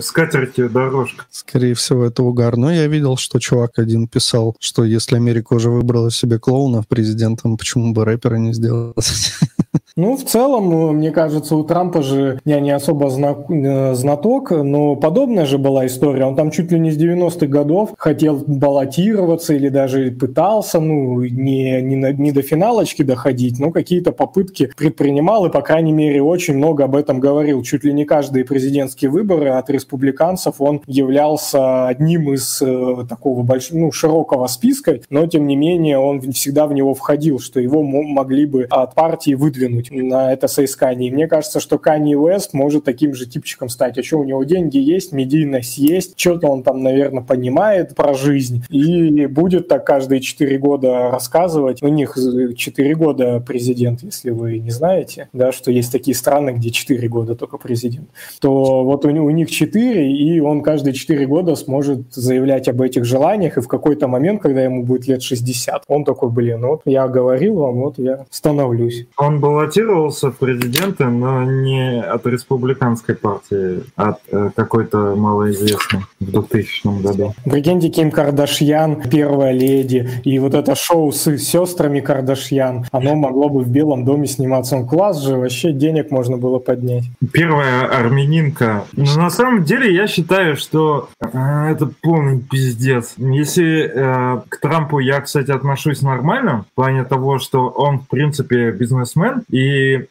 Скатертью 0.01 0.71
дорожка. 0.71 1.25
Скорее 1.31 1.75
всего, 1.75 2.05
это 2.05 2.23
угар. 2.23 2.57
Но 2.57 2.73
я 2.73 2.87
видел, 2.89 3.17
что 3.17 3.39
чувак 3.39 3.79
один 3.79 4.09
писал, 4.09 4.57
что 4.59 4.85
если 4.85 5.17
Америка 5.17 5.55
уже 5.55 5.71
выбрала 5.71 6.11
себе 6.11 6.39
клоунов 6.39 6.89
президентом, 6.89 7.57
почему 7.57 7.93
бы 7.93 8.05
рэпера 8.05 8.37
не 8.37 8.53
сделать? 8.53 8.95
Ну, 9.97 10.17
в 10.17 10.25
целом, 10.25 10.97
мне 10.97 11.13
кажется, 11.13 11.55
у 11.55 11.63
Трампа 11.63 12.03
же 12.03 12.41
я 12.45 12.59
не 12.59 12.73
особо 12.73 13.07
э, 13.07 13.95
знаток, 13.95 14.51
но 14.51 14.97
подобная 14.97 15.47
же 15.47 15.57
была 15.57 15.87
история. 15.87 16.25
Он 16.25 16.35
там 16.35 16.51
чуть 16.51 16.73
ли 16.73 16.81
не 16.81 16.91
с 16.91 16.99
90-х 16.99 17.47
годов 17.47 17.91
хотел 17.97 18.43
баллотироваться 18.45 19.55
или 19.55 19.69
даже 19.69 20.11
пытался, 20.11 20.81
ну, 20.81 21.23
не, 21.23 21.81
не, 21.81 21.95
на, 21.95 22.13
не 22.13 22.33
до 22.33 22.43
финалочки 22.43 23.05
доходить, 23.05 23.61
но 23.61 23.71
какие-то 23.71 24.11
попытки 24.11 24.73
предпринимал 24.77 25.47
и, 25.47 25.53
по 25.53 25.63
крайней 25.63 25.93
мере, 25.93 26.21
очень 26.23 26.57
много 26.57 26.83
об 26.83 26.97
этом 26.97 27.21
говорил. 27.21 27.63
Чуть 27.63 27.85
ли 27.85 27.93
не 27.93 28.05
каждые 28.05 28.45
президентские 28.45 29.13
выборы 29.13 29.51
от 29.51 29.71
республиканцев 29.71 30.57
он 30.59 30.83
являлся 30.89 31.87
одним 31.87 32.33
из 32.33 32.61
э, 32.61 33.05
такого 33.09 33.45
большого, 33.45 33.79
ну, 33.79 33.93
широкого 33.93 34.49
списка, 34.49 34.99
но, 35.09 35.25
тем 35.29 35.47
не 35.47 35.55
менее, 35.55 35.99
он 35.99 36.21
всегда 36.33 36.67
в 36.67 36.73
него 36.73 36.95
входил, 36.95 37.39
что 37.39 37.61
его 37.61 37.85
могли 37.85 38.45
бы 38.45 38.67
от 38.69 38.97
партии 38.97 39.35
выдвинуть 39.35 39.84
взглянуть 39.85 40.11
на 40.11 40.33
это 40.33 40.49
соискание. 40.49 41.11
И 41.11 41.13
мне 41.13 41.27
кажется, 41.27 41.61
что 41.61 41.79
Канни 41.79 42.15
Уэст 42.15 42.55
может 42.55 42.85
таким 42.85 43.15
же 43.15 43.27
типчиком 43.27 43.69
стать. 43.69 43.99
А 43.99 44.03
что, 44.03 44.19
у 44.19 44.25
него 44.25 44.45
деньги 44.45 44.79
есть, 44.79 45.13
медийность 45.13 45.79
есть, 45.79 46.19
что-то 46.19 46.49
он 46.49 46.63
там, 46.63 46.83
наверное, 46.83 47.23
понимает 47.23 47.95
про 47.95 48.15
жизнь. 48.15 48.65
И 48.71 49.27
будет 49.27 49.69
так 49.69 49.87
каждые 49.87 50.21
4 50.21 50.59
года 50.59 51.11
рассказывать. 51.11 51.83
У 51.83 51.89
них 51.89 52.17
4 52.57 52.95
года 52.95 53.41
президент, 53.41 54.03
если 54.03 54.31
вы 54.31 54.59
не 54.59 54.71
знаете, 54.71 55.29
да, 55.33 55.53
что 55.53 55.71
есть 55.71 55.93
такие 55.93 56.15
страны, 56.15 56.51
где 56.51 56.71
4 56.71 57.09
года 57.09 57.35
только 57.35 57.59
президент. 57.59 58.09
То 58.41 58.85
вот 58.85 59.05
у, 59.05 59.09
у 59.09 59.31
них 59.31 59.51
4, 59.51 60.13
и 60.13 60.41
он 60.41 60.63
каждые 60.63 60.95
4 60.95 61.27
года 61.27 61.55
сможет 61.57 62.13
заявлять 62.13 62.69
об 62.69 62.81
этих 62.81 63.05
желаниях, 63.05 63.59
и 63.59 63.61
в 63.61 63.69
какой-то 63.69 64.09
момент, 64.09 64.43
когда 64.43 64.63
ему 64.63 64.85
будет 64.85 65.07
лет 65.07 65.23
60, 65.23 65.85
он 65.89 66.05
такой, 66.05 66.31
блин, 66.31 66.65
вот 66.67 66.83
я 66.85 67.09
говорил 67.09 67.55
вам, 67.55 67.81
вот 67.81 67.99
я 67.99 68.27
становлюсь. 68.31 69.07
Он 69.17 69.41
был 69.41 69.61
баллотировался 69.75 70.31
в 70.31 70.37
президенты, 70.37 71.05
но 71.07 71.45
не 71.45 72.01
от 72.01 72.27
республиканской 72.27 73.15
партии, 73.15 73.83
а 73.97 74.11
от 74.11 74.19
э, 74.31 74.51
какой-то 74.55 75.15
малоизвестной 75.17 76.03
в 76.21 76.31
2000 76.31 77.03
году. 77.03 77.35
Прикиньте, 77.45 77.89
Ким 77.89 78.11
Кардашьян, 78.11 79.03
первая 79.11 79.53
леди, 79.53 80.09
и 80.25 80.39
вот 80.39 80.55
это 80.55 80.75
шоу 80.75 81.13
с 81.13 81.37
сестрами 81.39 82.01
Кардашьян, 82.01 82.87
оно 82.93 83.15
могло 83.15 83.49
бы 83.49 83.61
в 83.61 83.69
Белом 83.69 84.05
доме 84.05 84.27
сниматься. 84.27 84.77
Он 84.77 84.87
класс 84.87 85.23
же, 85.23 85.37
вообще 85.37 85.73
денег 85.73 86.11
можно 86.11 86.37
было 86.37 86.59
поднять. 86.59 87.05
Первая 87.33 87.87
армянинка. 87.87 88.85
Но 88.93 89.17
на 89.17 89.31
самом 89.31 89.65
деле 89.65 89.95
я 89.95 90.07
считаю, 90.07 90.57
что 90.57 91.09
э, 91.21 91.27
это 91.71 91.91
полный 92.03 92.41
пиздец. 92.41 93.15
Если 93.17 93.91
э, 93.93 94.41
к 94.49 94.61
Трампу 94.61 94.99
я, 94.99 95.21
кстати, 95.21 95.51
отношусь 95.51 96.03
нормально, 96.03 96.65
в 96.73 96.75
плане 96.75 97.05
того, 97.05 97.39
что 97.39 97.69
он, 97.69 98.01
в 98.01 98.09
принципе, 98.09 98.71
бизнесмен, 98.71 99.43
и 99.51 99.64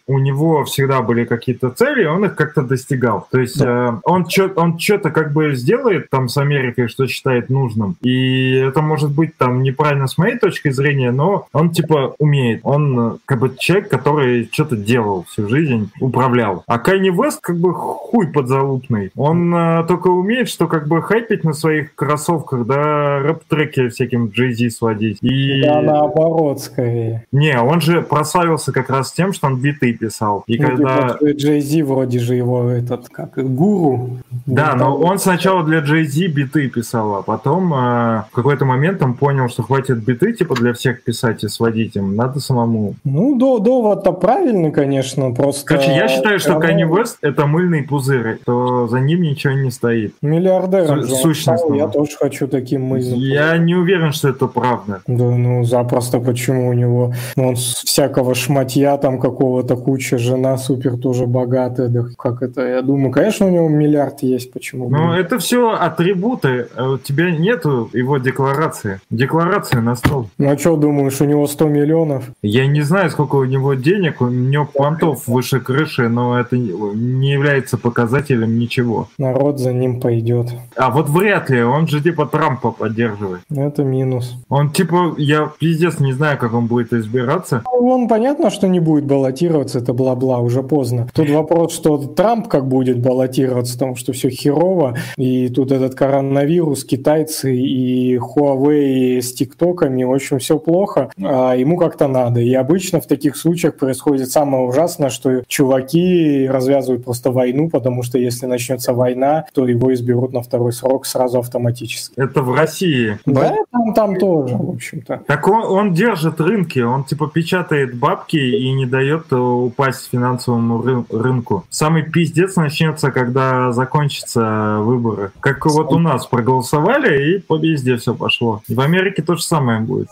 у 0.08 0.20
него 0.20 0.64
всегда 0.66 1.02
были 1.02 1.26
какие-то 1.26 1.70
цели, 1.70 2.06
он 2.06 2.26
их 2.26 2.36
как-то 2.36 2.62
достигал. 2.62 3.28
То 3.32 3.40
есть 3.40 3.60
да. 3.60 3.90
э, 3.90 4.00
он 4.04 4.28
что-то 4.28 4.62
он 4.62 4.80
что-то 4.80 5.12
как 5.12 5.34
бы 5.34 5.56
сделает 5.56 6.10
там 6.10 6.30
с 6.30 6.38
Америкой, 6.38 6.88
что 6.88 7.08
считает 7.08 7.50
нужным, 7.50 7.96
и 8.02 8.54
это 8.56 8.82
может 8.82 9.12
быть 9.12 9.38
там 9.38 9.64
неправильно 9.64 10.08
с 10.08 10.18
моей 10.18 10.38
точки 10.38 10.70
зрения, 10.70 11.12
но 11.12 11.48
он 11.54 11.72
типа 11.72 12.16
умеет. 12.20 12.62
Он 12.64 13.00
э, 13.00 13.18
как 13.26 13.40
бы 13.40 13.56
человек, 13.58 13.90
который 13.90 14.50
что-то 14.52 14.76
делал 14.76 15.26
всю 15.30 15.48
жизнь, 15.48 15.90
управлял. 16.00 16.64
А 16.68 16.80
Кайни 16.80 17.10
Вест 17.10 17.42
как 17.42 17.58
бы 17.58 17.74
хуй 17.74 18.28
подзалупный. 18.28 19.12
Он 19.16 19.54
э, 19.54 19.86
только 19.88 20.08
умеет, 20.08 20.50
что 20.50 20.68
как 20.68 20.88
бы 20.88 21.02
хайпить 21.02 21.44
на 21.44 21.54
своих 21.54 21.96
кроссовках, 21.96 22.66
да, 22.66 23.20
рэп-треки 23.20 23.90
всяким 23.90 24.26
Jay-Z 24.26 24.70
сводить. 24.72 25.18
И... 25.22 25.62
Да, 25.62 25.82
наоборот, 25.82 26.62
скорее. 26.62 27.26
Не, 27.32 27.60
он 27.60 27.82
же 27.82 28.02
прославился 28.02 28.72
как 28.72 28.90
раз 28.90 29.12
тем, 29.12 29.34
что 29.34 29.43
он 29.44 29.60
биты 29.60 29.94
писал. 29.94 30.44
И 30.48 30.58
ну, 30.58 30.68
когда... 30.68 31.18
Jay-Z 31.22 31.84
вроде 31.84 32.20
же 32.20 32.36
его 32.36 32.70
этот, 32.70 33.10
как, 33.10 33.34
гуру. 33.36 34.20
Да, 34.46 34.76
но 34.76 34.98
он 34.98 35.20
сначала 35.20 35.64
для 35.64 35.80
Jay-Z 35.80 36.28
биты 36.28 36.70
писал, 36.70 37.16
а 37.16 37.22
потом 37.22 37.74
э, 37.74 38.24
в 38.32 38.32
какой-то 38.34 38.66
момент 38.66 39.02
он 39.02 39.14
понял, 39.14 39.50
что 39.50 39.64
хватит 39.64 40.04
биты, 40.04 40.34
типа, 40.34 40.56
для 40.56 40.74
всех 40.74 41.04
писать 41.04 41.44
и 41.44 41.48
сводить 41.48 41.96
им, 41.96 42.16
надо 42.16 42.40
самому. 42.40 42.96
Ну, 43.04 43.38
до, 43.38 43.60
довод-то 43.60 44.12
правильный, 44.12 44.72
конечно, 44.72 45.32
просто... 45.32 45.66
Короче, 45.66 45.96
я 45.96 46.08
считаю, 46.08 46.40
что 46.40 46.54
Kanye 46.54 46.88
West— 46.88 47.18
это 47.22 47.46
мыльный 47.46 47.84
пузырь, 47.84 48.40
то 48.46 48.88
за 48.88 49.00
ним 49.00 49.22
ничего 49.22 49.54
не 49.54 49.72
стоит. 49.72 50.14
Миллиардером 50.22 51.04
Су- 51.04 51.16
сущностно. 51.16 51.74
Я 51.76 51.88
тоже 51.88 52.12
хочу 52.20 52.48
таким 52.48 52.84
мыльным 52.84 53.20
Я 53.20 53.58
не 53.58 53.76
уверен, 53.76 54.12
что 54.12 54.30
это 54.30 54.48
правда. 54.48 55.02
Да, 55.08 55.24
ну, 55.24 55.64
запросто, 55.64 56.20
почему 56.20 56.70
у 56.70 56.74
него... 56.74 57.14
Ну, 57.36 57.50
он 57.50 57.56
всякого 57.56 58.36
шматья 58.36 58.98
там 58.98 59.20
какого-то 59.34 59.76
куча, 59.76 60.18
жена 60.18 60.58
супер 60.58 60.98
тоже 60.98 61.26
богатая, 61.26 61.88
да 61.88 62.06
как 62.18 62.42
это? 62.42 62.62
Я 62.62 62.82
думаю, 62.82 63.12
конечно, 63.12 63.48
у 63.48 63.50
него 63.50 63.68
миллиард 63.68 64.24
есть, 64.24 64.52
почему? 64.52 64.90
Ну, 64.90 65.14
это 65.14 65.40
все 65.40 65.72
атрибуты. 65.72 66.68
У 66.78 66.98
тебя 66.98 67.32
нету 67.32 67.90
его 67.94 68.18
декларации. 68.18 69.00
Декларация 69.10 69.82
на 69.82 69.96
стол. 69.96 70.30
Ну, 70.38 70.50
а 70.50 70.58
что 70.58 70.76
думаешь, 70.76 71.20
у 71.22 71.26
него 71.26 71.48
100 71.48 71.68
миллионов? 71.68 72.24
Я 72.42 72.68
не 72.68 72.82
знаю, 72.82 73.10
сколько 73.10 73.36
у 73.36 73.46
него 73.46 73.74
денег, 73.74 74.22
у 74.22 74.28
него 74.28 74.68
понтов 74.72 75.28
выше 75.28 75.60
крыши, 75.60 76.10
но 76.10 76.40
это 76.40 76.58
не 76.58 77.32
является 77.32 77.78
показателем 77.78 78.60
ничего. 78.60 79.08
Народ 79.18 79.60
за 79.60 79.74
ним 79.74 80.00
пойдет. 80.00 80.48
А 80.76 80.90
вот 80.92 81.10
вряд 81.10 81.50
ли, 81.50 81.64
он 81.64 81.88
же 81.88 82.02
типа 82.02 82.26
Трампа 82.26 82.72
поддерживает. 82.72 83.42
Это 83.50 83.84
минус. 83.84 84.36
Он 84.50 84.70
типа, 84.70 85.16
я 85.18 85.52
пиздец 85.60 86.00
не 86.00 86.14
знаю, 86.14 86.38
как 86.38 86.54
он 86.54 86.68
будет 86.68 86.94
избираться. 86.94 87.64
Ну, 87.66 87.88
Он 87.88 88.08
понятно, 88.08 88.50
что 88.50 88.68
не 88.68 88.80
будет 88.80 89.06
баллотироваться, 89.24 89.80
это 89.80 89.94
бла-бла, 89.94 90.40
уже 90.40 90.64
поздно. 90.64 91.08
Тут 91.14 91.30
вопрос, 91.30 91.74
что 91.74 91.98
Трамп 91.98 92.50
как 92.50 92.68
будет 92.68 93.00
баллотироваться, 93.00 93.74
потому 93.74 93.96
что 93.96 94.12
все 94.12 94.30
херово, 94.30 94.98
и 95.18 95.48
тут 95.48 95.72
этот 95.72 95.96
коронавирус, 95.96 96.84
китайцы 96.84 97.56
и 97.56 98.18
Huawei 98.18 99.22
с 99.22 99.34
тиктоками, 99.34 100.04
в 100.04 100.12
общем, 100.12 100.40
все 100.40 100.60
плохо, 100.60 101.10
а 101.22 101.54
ему 101.54 101.78
как-то 101.78 102.08
надо. 102.08 102.42
И 102.42 102.54
обычно 102.54 103.00
в 103.00 103.08
таких 103.08 103.38
случаях 103.38 103.78
происходит 103.78 104.30
самое 104.30 104.66
ужасное, 104.66 105.10
что 105.10 105.44
чуваки 105.48 106.48
развязывают 106.48 107.06
просто 107.06 107.32
войну, 107.32 107.70
потому 107.70 108.04
что 108.04 108.18
если 108.18 108.46
начнется 108.46 108.94
война, 108.94 109.46
то 109.54 109.66
его 109.66 109.94
изберут 109.94 110.34
на 110.34 110.42
второй 110.42 110.74
срок 110.74 111.06
сразу 111.06 111.40
автоматически. 111.40 112.14
Это 112.18 112.42
в 112.42 112.54
России. 112.54 113.18
Да, 113.26 113.56
там, 113.72 113.94
там 113.94 114.16
тоже, 114.18 114.58
в 114.58 114.70
общем-то. 114.70 115.22
Так 115.28 115.48
он, 115.48 115.64
он 115.64 115.94
держит 115.94 116.42
рынки, 116.42 116.80
он 116.80 117.06
типа 117.06 117.28
печатает 117.28 117.98
бабки 117.98 118.38
и 118.38 118.74
не 118.74 118.86
дает 118.86 119.13
э, 119.32 119.36
упасть 119.36 120.10
финансовому 120.12 120.82
ры- 120.82 121.06
рынку. 121.10 121.66
Самый 121.70 122.04
пиздец 122.04 122.56
начнется, 122.56 123.12
когда 123.12 123.72
закончатся 123.72 124.80
выборы. 124.80 125.32
Как 125.40 125.66
вот 125.66 125.92
у 125.94 126.00
нас 126.00 126.26
проголосовали, 126.26 127.36
и 127.36 127.40
по 127.40 127.58
везде 127.58 127.98
все 127.98 128.14
пошло. 128.14 128.62
И 128.68 128.76
в 128.76 128.80
Америке 128.80 129.22
то 129.22 129.36
же 129.36 129.44
самое 129.44 129.80
будет. 129.80 130.08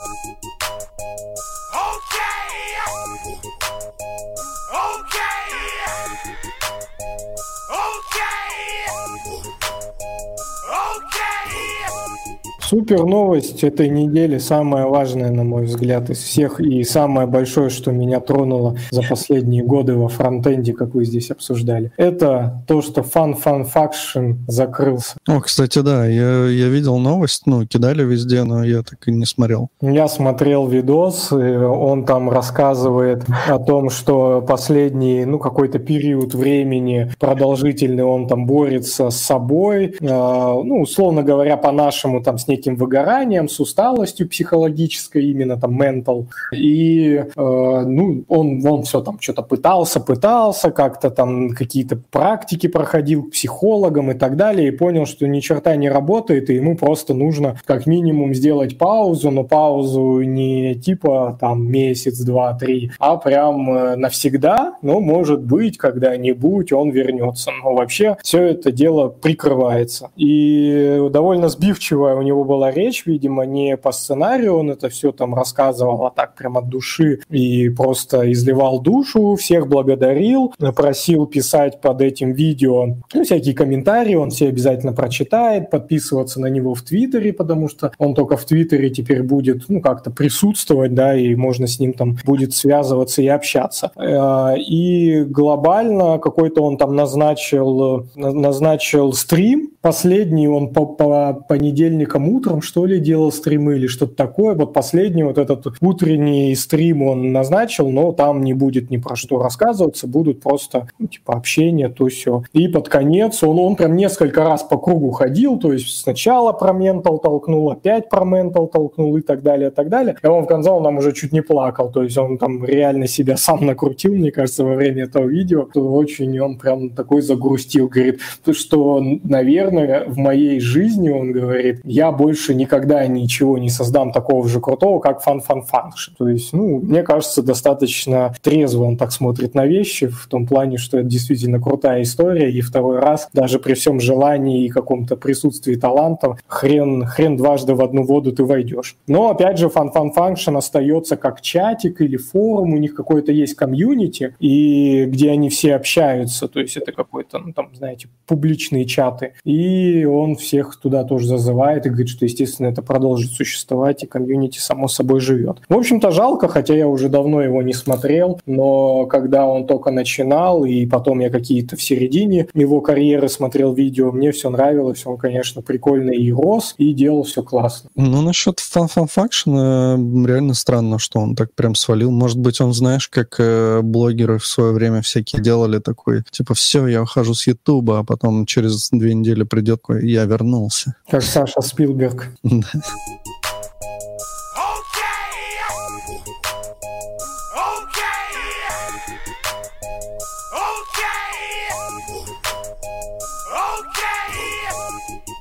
Супер 12.71 13.03
новость 13.03 13.65
этой 13.65 13.89
недели, 13.89 14.37
самая 14.37 14.85
важная, 14.85 15.29
на 15.29 15.43
мой 15.43 15.65
взгляд, 15.65 16.09
из 16.09 16.19
всех, 16.19 16.61
и 16.61 16.85
самое 16.85 17.27
большое, 17.27 17.69
что 17.69 17.91
меня 17.91 18.21
тронуло 18.21 18.77
за 18.91 19.01
последние 19.01 19.61
годы 19.61 19.95
во 19.95 20.07
фронтенде, 20.07 20.71
как 20.71 20.95
вы 20.95 21.03
здесь 21.03 21.31
обсуждали. 21.31 21.91
Это 21.97 22.63
то, 22.69 22.81
что 22.81 23.01
Fun 23.01 23.35
Fun 23.43 23.67
Faction 23.69 24.37
закрылся. 24.47 25.17
О, 25.27 25.41
кстати, 25.41 25.79
да, 25.79 26.05
я, 26.05 26.45
я 26.45 26.69
видел 26.69 26.97
новость, 26.97 27.41
ну, 27.45 27.67
кидали 27.67 28.05
везде, 28.05 28.45
но 28.45 28.63
я 28.63 28.83
так 28.83 29.05
и 29.05 29.11
не 29.11 29.25
смотрел. 29.25 29.67
Я 29.81 30.07
смотрел 30.07 30.65
видос, 30.65 31.33
он 31.33 32.05
там 32.05 32.29
рассказывает 32.29 33.25
о 33.49 33.59
том, 33.59 33.89
что 33.89 34.41
последний, 34.47 35.25
ну, 35.25 35.39
какой-то 35.39 35.77
период 35.77 36.33
времени 36.33 37.11
продолжительный 37.19 38.05
он 38.05 38.29
там 38.29 38.45
борется 38.45 39.09
с 39.09 39.17
собой, 39.17 39.97
э, 39.99 40.05
ну, 40.07 40.79
условно 40.79 41.21
говоря, 41.21 41.57
по-нашему, 41.57 42.23
там, 42.23 42.37
с 42.37 42.47
неким 42.47 42.60
выгоранием, 42.69 43.49
с 43.49 43.59
усталостью 43.59 44.27
психологической, 44.29 45.25
именно 45.25 45.59
там 45.59 45.75
ментал. 45.75 46.27
И, 46.53 47.13
э, 47.15 47.25
ну, 47.35 48.23
он, 48.27 48.65
он 48.65 48.83
все 48.83 49.01
там 49.01 49.19
что-то 49.19 49.41
пытался, 49.41 49.99
пытался, 49.99 50.71
как-то 50.71 51.09
там 51.09 51.49
какие-то 51.49 51.99
практики 52.11 52.67
проходил 52.67 53.23
к 53.23 53.31
психологам 53.31 54.11
и 54.11 54.13
так 54.13 54.35
далее, 54.35 54.69
и 54.69 54.71
понял, 54.71 55.05
что 55.05 55.27
ни 55.27 55.39
черта 55.39 55.75
не 55.75 55.89
работает, 55.89 56.49
и 56.49 56.55
ему 56.55 56.75
просто 56.75 57.13
нужно 57.13 57.57
как 57.65 57.85
минимум 57.85 58.33
сделать 58.33 58.77
паузу, 58.77 59.31
но 59.31 59.43
паузу 59.43 60.21
не 60.21 60.75
типа 60.75 61.37
там 61.39 61.67
месяц, 61.69 62.19
два, 62.19 62.53
три, 62.53 62.91
а 62.99 63.17
прям 63.17 63.71
э, 63.71 63.95
навсегда, 63.95 64.75
но 64.81 64.99
может 64.99 65.43
быть 65.43 65.77
когда-нибудь 65.77 66.71
он 66.71 66.89
вернется. 66.91 67.51
Но 67.63 67.75
вообще 67.75 68.17
все 68.23 68.43
это 68.43 68.71
дело 68.71 69.09
прикрывается. 69.09 70.09
И 70.15 71.01
довольно 71.11 71.49
сбивчивая 71.49 72.15
у 72.15 72.21
него 72.21 72.43
была 72.51 72.71
речь, 72.71 73.05
видимо, 73.05 73.45
не 73.45 73.77
по 73.77 73.91
сценарию, 73.91 74.57
он 74.57 74.71
это 74.71 74.89
все 74.89 75.11
там 75.11 75.33
рассказывал, 75.33 76.05
а 76.05 76.11
так 76.11 76.35
прям 76.35 76.57
от 76.57 76.67
души 76.67 77.19
и 77.29 77.69
просто 77.69 78.31
изливал 78.33 78.81
душу, 78.81 79.35
всех 79.35 79.67
благодарил, 79.67 80.53
просил 80.75 81.25
писать 81.27 81.79
под 81.81 82.01
этим 82.01 82.33
видео 82.33 82.97
ну, 83.13 83.23
всякие 83.23 83.55
комментарии, 83.55 84.15
он 84.15 84.29
все 84.29 84.49
обязательно 84.49 84.93
прочитает, 84.93 85.69
подписываться 85.69 86.41
на 86.41 86.47
него 86.47 86.73
в 86.73 86.81
Твиттере, 86.81 87.31
потому 87.33 87.69
что 87.69 87.91
он 87.97 88.13
только 88.15 88.35
в 88.35 88.45
Твиттере 88.45 88.89
теперь 88.89 89.23
будет, 89.23 89.69
ну, 89.69 89.81
как-то 89.81 90.11
присутствовать, 90.11 90.93
да, 90.93 91.15
и 91.15 91.35
можно 91.35 91.67
с 91.67 91.79
ним 91.79 91.93
там 91.93 92.17
будет 92.25 92.53
связываться 92.53 93.21
и 93.21 93.27
общаться. 93.27 93.91
Э, 93.95 94.57
И 94.57 95.23
глобально 95.23 96.19
какой-то 96.19 96.63
он 96.63 96.77
там 96.77 96.95
назначил, 96.95 98.07
назначил 98.15 99.13
стрим, 99.13 99.71
последний 99.81 100.47
он 100.47 100.73
по, 100.73 100.85
по 100.85 101.33
понедельникам 101.47 102.29
утром, 102.29 102.40
что 102.61 102.85
ли, 102.85 102.99
делал 102.99 103.31
стримы 103.31 103.75
или 103.75 103.87
что-то 103.87 104.15
такое. 104.15 104.55
Вот 104.55 104.73
последний 104.73 105.23
вот 105.23 105.37
этот 105.37 105.65
утренний 105.81 106.55
стрим 106.55 107.03
он 107.03 107.31
назначил, 107.31 107.89
но 107.89 108.11
там 108.11 108.43
не 108.43 108.53
будет 108.53 108.89
ни 108.89 108.97
про 108.97 109.15
что 109.15 109.41
рассказываться, 109.41 110.07
будут 110.07 110.41
просто, 110.41 110.87
ну, 110.99 111.07
типа, 111.07 111.33
общение, 111.33 111.89
то 111.89 112.07
все. 112.07 112.43
И 112.53 112.67
под 112.67 112.89
конец 112.89 113.43
он, 113.43 113.59
он 113.59 113.75
прям 113.75 113.95
несколько 113.95 114.43
раз 114.43 114.63
по 114.63 114.77
кругу 114.77 115.11
ходил, 115.11 115.57
то 115.57 115.73
есть 115.73 116.01
сначала 116.01 116.53
про 116.53 116.73
ментал 116.73 117.19
толкнул, 117.19 117.71
опять 117.71 118.09
про 118.09 118.25
ментал 118.25 118.67
толкнул 118.67 119.15
и 119.17 119.21
так 119.21 119.41
далее, 119.41 119.69
и 119.69 119.73
так 119.73 119.89
далее. 119.89 120.15
И 120.21 120.27
он 120.27 120.43
в 120.43 120.47
конце 120.47 120.69
он 120.69 120.83
нам 120.83 120.97
уже 120.97 121.13
чуть 121.13 121.31
не 121.31 121.41
плакал, 121.41 121.91
то 121.91 122.03
есть 122.03 122.17
он 122.17 122.37
там 122.37 122.63
реально 122.63 123.07
себя 123.07 123.37
сам 123.37 123.65
накрутил, 123.65 124.15
мне 124.15 124.31
кажется, 124.31 124.63
во 124.63 124.75
время 124.75 125.03
этого 125.03 125.27
видео. 125.27 125.67
То 125.73 125.81
очень 125.93 126.39
он 126.39 126.57
прям 126.57 126.89
такой 126.89 127.21
загрустил, 127.21 127.87
говорит, 127.87 128.19
что, 128.51 129.01
наверное, 129.23 130.05
в 130.07 130.17
моей 130.17 130.59
жизни, 130.59 131.09
он 131.09 131.31
говорит, 131.31 131.81
я 131.83 132.11
больше 132.21 132.53
никогда 132.53 133.07
ничего 133.07 133.57
не 133.57 133.71
создам 133.71 134.11
такого 134.11 134.47
же 134.47 134.59
крутого, 134.59 134.99
как 134.99 135.25
Fun 135.25 135.39
Fun 135.39 135.61
Function. 135.61 136.13
То 136.19 136.27
есть, 136.29 136.53
ну, 136.53 136.77
мне 136.77 137.01
кажется, 137.01 137.41
достаточно 137.41 138.35
трезво 138.43 138.83
он 138.83 138.95
так 138.95 139.11
смотрит 139.11 139.55
на 139.55 139.65
вещи, 139.65 140.05
в 140.07 140.27
том 140.27 140.45
плане, 140.45 140.77
что 140.77 140.99
это 140.99 141.07
действительно 141.07 141.59
крутая 141.59 142.03
история, 142.03 142.51
и 142.51 142.61
второй 142.61 142.99
раз, 142.99 143.27
даже 143.33 143.57
при 143.57 143.73
всем 143.73 143.99
желании 143.99 144.65
и 144.65 144.69
каком-то 144.69 145.15
присутствии 145.15 145.75
таланта, 145.75 146.37
хрен, 146.45 147.05
хрен 147.05 147.37
дважды 147.37 147.73
в 147.73 147.81
одну 147.81 148.03
воду 148.03 148.31
ты 148.31 148.43
войдешь. 148.43 148.97
Но, 149.07 149.31
опять 149.31 149.57
же, 149.57 149.65
Fun 149.65 149.89
Fun 149.91 150.11
Function 150.15 150.57
остается 150.57 151.17
как 151.17 151.41
чатик 151.41 152.01
или 152.01 152.17
форум, 152.17 152.73
у 152.73 152.77
них 152.77 152.93
какой-то 152.93 153.31
есть 153.31 153.55
комьюнити, 153.55 154.35
и 154.39 155.05
где 155.05 155.31
они 155.31 155.49
все 155.49 155.73
общаются, 155.73 156.47
то 156.47 156.59
есть 156.59 156.77
это 156.77 156.91
какой-то, 156.91 157.39
ну, 157.39 157.51
там, 157.51 157.69
знаете, 157.73 158.09
публичные 158.27 158.85
чаты. 158.85 159.33
И 159.43 160.05
он 160.05 160.35
всех 160.35 160.79
туда 160.79 161.03
тоже 161.03 161.25
зазывает 161.25 161.87
и 161.87 161.89
говорит, 161.89 162.10
что, 162.11 162.25
естественно, 162.25 162.67
это 162.67 162.81
продолжит 162.81 163.31
существовать, 163.31 164.03
и 164.03 164.07
комьюнити 164.07 164.59
само 164.59 164.87
собой 164.87 165.19
живет. 165.19 165.57
В 165.69 165.73
общем-то, 165.73 166.11
жалко, 166.11 166.47
хотя 166.47 166.75
я 166.75 166.87
уже 166.87 167.09
давно 167.09 167.41
его 167.41 167.61
не 167.61 167.73
смотрел, 167.73 168.39
но 168.45 169.05
когда 169.05 169.45
он 169.45 169.65
только 169.65 169.91
начинал, 169.91 170.65
и 170.65 170.85
потом 170.85 171.19
я 171.19 171.29
какие-то 171.29 171.75
в 171.75 171.81
середине 171.81 172.47
его 172.53 172.81
карьеры 172.81 173.29
смотрел 173.29 173.73
видео, 173.73 174.11
мне 174.11 174.31
все 174.31 174.49
нравилось, 174.49 175.05
он, 175.05 175.17
конечно, 175.17 175.61
прикольный 175.61 176.17
и 176.17 176.31
рос, 176.31 176.75
и 176.77 176.93
делал 176.93 177.23
все 177.23 177.43
классно. 177.43 177.89
Ну, 177.95 178.21
насчет 178.21 178.59
Fun 178.59 178.89
Fun 178.93 179.07
Faction 179.07 180.25
реально 180.25 180.53
странно, 180.53 180.99
что 180.99 181.19
он 181.19 181.35
так 181.35 181.53
прям 181.53 181.75
свалил. 181.75 182.11
Может 182.11 182.39
быть, 182.39 182.61
он, 182.61 182.73
знаешь, 182.73 183.07
как 183.07 183.35
э, 183.39 183.81
блогеры 183.81 184.37
в 184.37 184.45
свое 184.45 184.73
время 184.73 185.01
всякие 185.01 185.41
делали 185.41 185.79
такой, 185.79 186.23
типа, 186.31 186.53
все, 186.53 186.87
я 186.87 187.01
ухожу 187.01 187.33
с 187.33 187.47
Ютуба, 187.47 187.99
а 187.99 188.03
потом 188.03 188.45
через 188.45 188.89
две 188.91 189.13
недели 189.13 189.43
придет 189.43 189.81
я 190.01 190.25
вернулся. 190.25 190.95
Как 191.09 191.23
Саша 191.23 191.61
Спилберг. 191.61 192.00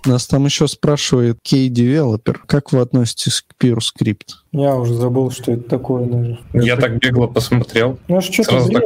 Нас 0.04 0.26
там 0.26 0.44
еще 0.44 0.66
спрашивает 0.66 1.38
Developer, 1.68 2.36
как 2.46 2.72
вы 2.72 2.80
относитесь 2.80 3.42
к 3.42 3.62
PureScript? 3.62 4.26
Я 4.52 4.74
уже 4.74 4.94
забыл, 4.94 5.30
что 5.30 5.52
это 5.52 5.62
такое 5.62 6.06
даже. 6.06 6.40
Я 6.52 6.76
так 6.76 6.98
бегло 6.98 7.28
посмотрел. 7.28 7.98
Ну, 8.08 8.20
что-то 8.20 8.50
Сразу 8.50 8.72
так-. 8.72 8.84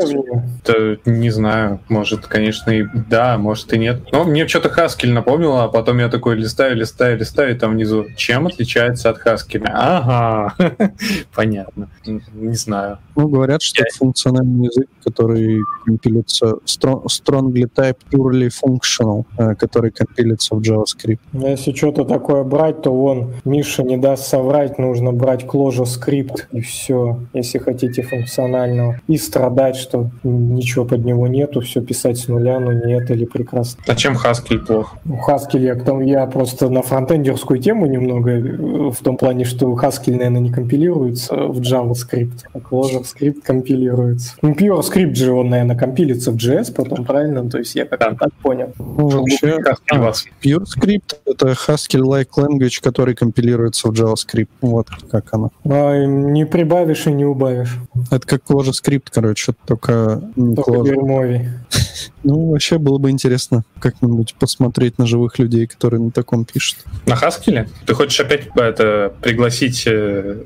Это, 0.63 0.99
не 1.07 1.31
знаю, 1.31 1.81
может, 1.89 2.27
конечно, 2.27 2.71
и 2.71 2.85
да, 3.09 3.39
может 3.39 3.73
и 3.73 3.79
нет. 3.79 4.03
Но 4.13 4.25
мне 4.25 4.47
что-то 4.47 4.69
Haskell 4.69 5.13
напомнило, 5.13 5.65
а 5.65 5.69
потом 5.69 6.01
я 6.01 6.11
такой 6.11 6.37
листаю, 6.37 6.77
листаю, 6.77 7.17
листаю, 7.17 7.55
и 7.55 7.59
там 7.59 7.73
внизу, 7.73 8.05
чем 8.15 8.47
отличается 8.47 9.09
от 9.09 9.25
Haskell? 9.27 9.65
Ага, 9.73 10.55
понятно. 11.35 11.89
Не 12.05 12.57
знаю. 12.57 12.99
Ну, 13.17 13.29
говорят, 13.29 13.63
что 13.63 13.83
это 13.85 13.97
функциональный 13.97 14.67
язык, 14.67 14.89
который 15.03 15.61
компилится 15.87 16.57
stro- 16.67 17.05
strongly 17.07 17.71
type 17.75 17.97
purely 18.13 18.51
functional, 18.51 19.25
э, 19.39 19.55
который 19.55 19.93
компилится 19.93 20.55
в 20.57 20.61
JavaScript. 20.61 21.21
Если 21.33 21.73
что-то 21.73 22.05
такое 22.05 22.43
брать, 22.43 22.83
то 22.83 22.93
вон, 22.93 23.35
Миша 23.47 23.83
не 23.83 23.97
даст 23.97 24.27
соврать, 24.27 24.79
нужно 24.79 25.13
брать 25.13 25.47
Clojure 25.55 25.87
скрипт 25.87 26.49
и 26.51 26.61
все, 26.61 27.21
если 27.33 27.59
хотите 27.59 28.03
функционального. 28.03 29.01
И 29.07 29.17
страдать, 29.17 29.77
что 29.77 30.11
ничего 30.25 30.85
под 30.85 31.05
него 31.05 31.29
нету, 31.29 31.61
все 31.61 31.81
писать 31.81 32.19
с 32.19 32.27
нуля, 32.29 32.59
ну 32.59 32.73
нет, 32.73 33.09
или 33.11 33.25
прекрасно. 33.25 33.85
А 33.87 33.95
чем 33.95 34.15
Haskell 34.17 34.59
плох? 34.67 34.97
У 35.07 35.15
Haskell 35.31 35.61
я, 35.61 35.75
тому- 35.77 36.01
я 36.01 36.27
просто 36.27 36.69
на 36.69 36.83
фронтендерскую 36.83 37.61
тему 37.61 37.87
немного, 37.87 38.31
э, 38.33 38.91
в 38.91 38.97
том 39.03 39.17
плане, 39.17 39.45
что 39.45 39.73
Haskell, 39.75 40.17
наверное, 40.17 40.41
не 40.41 40.51
компилируется 40.51 41.35
в 41.37 41.61
JavaScript, 41.61 42.45
а 42.53 42.59
Clojure 42.59 43.05
скрипт 43.05 43.45
компилируется. 43.45 44.35
Ну, 44.43 44.53
PureScript 44.55 45.15
же, 45.15 45.33
он, 45.33 45.51
наверное, 45.51 45.77
компилится 45.77 46.33
в 46.33 46.37
JS 46.37 46.73
потом, 46.75 47.05
правильно? 47.05 47.49
То 47.49 47.59
есть 47.59 47.77
я 47.77 47.85
как-то 47.87 48.11
Да. 48.11 48.17
так 48.17 48.33
понял. 48.43 48.73
Ну, 48.79 49.09
вообще, 49.09 49.59
Haskell 49.59 49.99
вас. 50.01 50.25
PureScript— 50.43 51.15
это 51.27 51.49
Haskell-like 51.53 52.29
language, 52.37 52.83
который 52.83 53.15
компилируется 53.15 53.89
в 53.89 53.93
JavaScript. 53.93 54.49
Вот 54.61 54.89
как 55.11 55.25
оно. 55.33 55.44
А, 55.65 56.05
не 56.05 56.47
прибавишь 56.47 57.07
и 57.07 57.13
не 57.13 57.25
убавишь. 57.25 57.79
Это 58.11 58.27
как 58.27 58.43
ClojureScript, 58.45 59.09
короче, 59.13 59.53
только 59.67 60.31
Только 60.35 60.71
Clojure. 60.71 61.49
Ну, 62.25 62.51
вообще 62.51 62.79
было 62.79 62.99
бы 62.99 63.11
интересно 63.11 63.65
как-нибудь 63.79 64.35
посмотреть 64.39 64.99
на 64.99 65.07
живых 65.07 65.39
людей, 65.39 65.67
которые 65.67 66.01
на 66.01 66.11
таком 66.11 66.45
пишут. 66.45 66.79
На 67.07 67.15
Haskell? 67.15 67.69
Ты 67.87 67.95
хочешь 67.95 68.19
опять 68.21 68.49
это 68.57 69.13
пригласить... 69.21 69.85
э, 69.87 70.43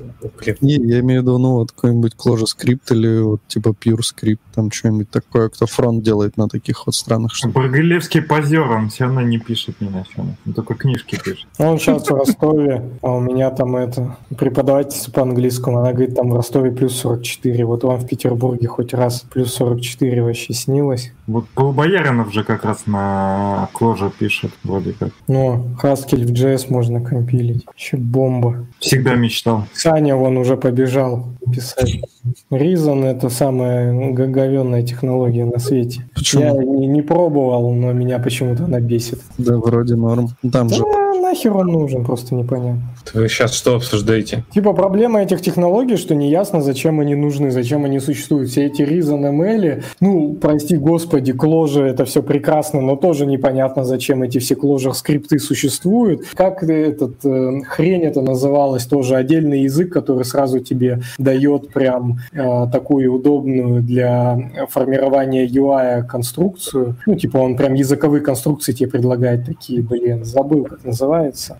Не, 0.61 0.75
я 0.75 0.99
имею 0.99 1.21
в 1.21 1.23
виду, 1.23 1.37
ну, 1.37 1.53
вот 1.53 1.71
какой-нибудь 1.71 2.13
ClojureScript 2.15 2.91
или 2.91 3.21
вот 3.21 3.41
типа 3.47 3.69
PureScript, 3.69 4.39
там 4.53 4.71
что-нибудь 4.71 5.09
такое, 5.09 5.49
кто 5.49 5.65
фронт 5.65 6.03
делает 6.03 6.37
на 6.37 6.47
таких 6.47 6.85
вот 6.85 6.95
странных 6.95 7.33
штуках. 7.33 7.55
Баргилевский 7.55 8.21
позер, 8.21 8.69
он 8.69 8.89
все 8.89 9.05
равно 9.05 9.21
не 9.21 9.39
пишет 9.39 9.79
ни 9.79 9.87
на 9.87 10.03
чем. 10.13 10.35
Он 10.45 10.53
только 10.53 10.75
книжки 10.75 11.17
пишет. 11.23 11.47
Он 11.57 11.79
сейчас 11.79 12.05
в 12.05 12.11
Ростове, 12.13 12.83
а 13.01 13.11
у 13.11 13.19
меня 13.21 13.49
там 13.51 13.75
это 13.75 14.17
преподавательница 14.37 15.11
по 15.11 15.21
английскому, 15.21 15.79
она 15.79 15.93
говорит, 15.93 16.15
там 16.15 16.29
в 16.29 16.35
Ростове 16.35 16.71
плюс 16.71 16.95
44. 16.97 17.65
Вот 17.65 17.83
вам 17.83 17.99
в 17.99 18.07
Петербурге 18.07 18.67
хоть 18.67 18.93
раз 18.93 19.25
плюс 19.31 19.53
44 19.53 20.23
вообще 20.23 20.53
снилось. 20.53 21.11
Вот 21.27 21.45
Полубояринов 21.73 22.33
же 22.33 22.43
как 22.43 22.65
раз 22.65 22.87
на 22.87 23.69
Кложа 23.73 24.09
пишет, 24.17 24.49
вроде 24.63 24.93
как. 24.93 25.09
Но 25.27 25.67
Haskell 25.83 26.25
в 26.25 26.31
JS 26.31 26.65
можно 26.69 26.99
компилить. 26.99 27.63
Еще 27.77 27.97
бомба. 27.97 28.65
Всегда 28.79 29.13
мечтал. 29.13 29.65
Саня 29.73 30.15
вон 30.15 30.37
уже 30.37 30.57
побежал 30.57 31.27
писать. 31.53 32.01
Reason— 32.51 33.05
это 33.05 33.29
самая 33.29 34.13
г- 34.13 34.25
говенная 34.27 34.81
технология 34.81 35.45
на 35.45 35.59
свете. 35.59 36.01
Почему? 36.15 36.43
Я 36.43 36.53
не, 36.53 36.87
не 36.87 37.01
пробовал, 37.03 37.71
но 37.73 37.93
меня 37.93 38.17
почему-то 38.17 38.63
она 38.65 38.79
бесит. 38.79 39.19
Да, 39.37 39.57
вроде 39.57 39.95
норм. 39.95 40.29
Там 40.51 40.69
же 40.69 40.83
Да, 41.09 41.19
нахер 41.19 41.55
он 41.57 41.67
нужен, 41.67 42.05
просто 42.05 42.35
непонятно. 42.35 42.81
Вы 43.13 43.27
сейчас 43.29 43.53
что 43.53 43.75
обсуждаете? 43.75 44.43
Типа 44.53 44.73
проблема 44.73 45.21
этих 45.21 45.41
технологий, 45.41 45.97
что 45.97 46.13
неясно, 46.13 46.61
зачем 46.61 46.99
они 46.99 47.15
нужны, 47.15 47.49
зачем 47.51 47.85
они 47.85 47.99
существуют. 47.99 48.49
Все 48.49 48.65
эти 48.65 48.83
Reason 48.83 49.19
ML, 49.19 49.83
ну, 49.99 50.37
прости 50.39 50.77
господи, 50.77 51.31
Clojure 51.31 51.85
это 51.85 52.05
все 52.05 52.21
прекрасно, 52.21 52.81
но 52.81 52.95
тоже 52.95 53.25
непонятно, 53.25 53.83
зачем 53.83 54.21
эти 54.21 54.37
все 54.37 54.53
Clojure 54.53 54.93
скрипты 54.93 55.39
существуют. 55.39 56.27
Как 56.35 56.61
этот 56.63 57.25
э, 57.25 57.61
хрень 57.67 58.03
это 58.03 58.21
называлось, 58.21 58.85
тоже 58.85 59.15
отдельный 59.15 59.61
язык, 59.61 59.91
который 59.91 60.25
сразу 60.25 60.59
тебе 60.59 61.01
дает 61.17 61.73
прям 61.73 62.19
э, 62.31 62.67
такую 62.71 63.13
удобную 63.13 63.81
для 63.81 64.67
формирования 64.69 65.47
UI 65.47 66.03
конструкцию. 66.03 66.97
Ну, 67.05 67.15
типа 67.15 67.37
он 67.37 67.55
прям 67.55 67.73
языковые 67.73 68.21
конструкции 68.21 68.73
тебе 68.73 68.89
предлагает 68.89 69.45
такие, 69.45 69.81
блин, 69.81 70.23
забыл, 70.23 70.65
как 70.65 70.83
называется. 70.85 70.98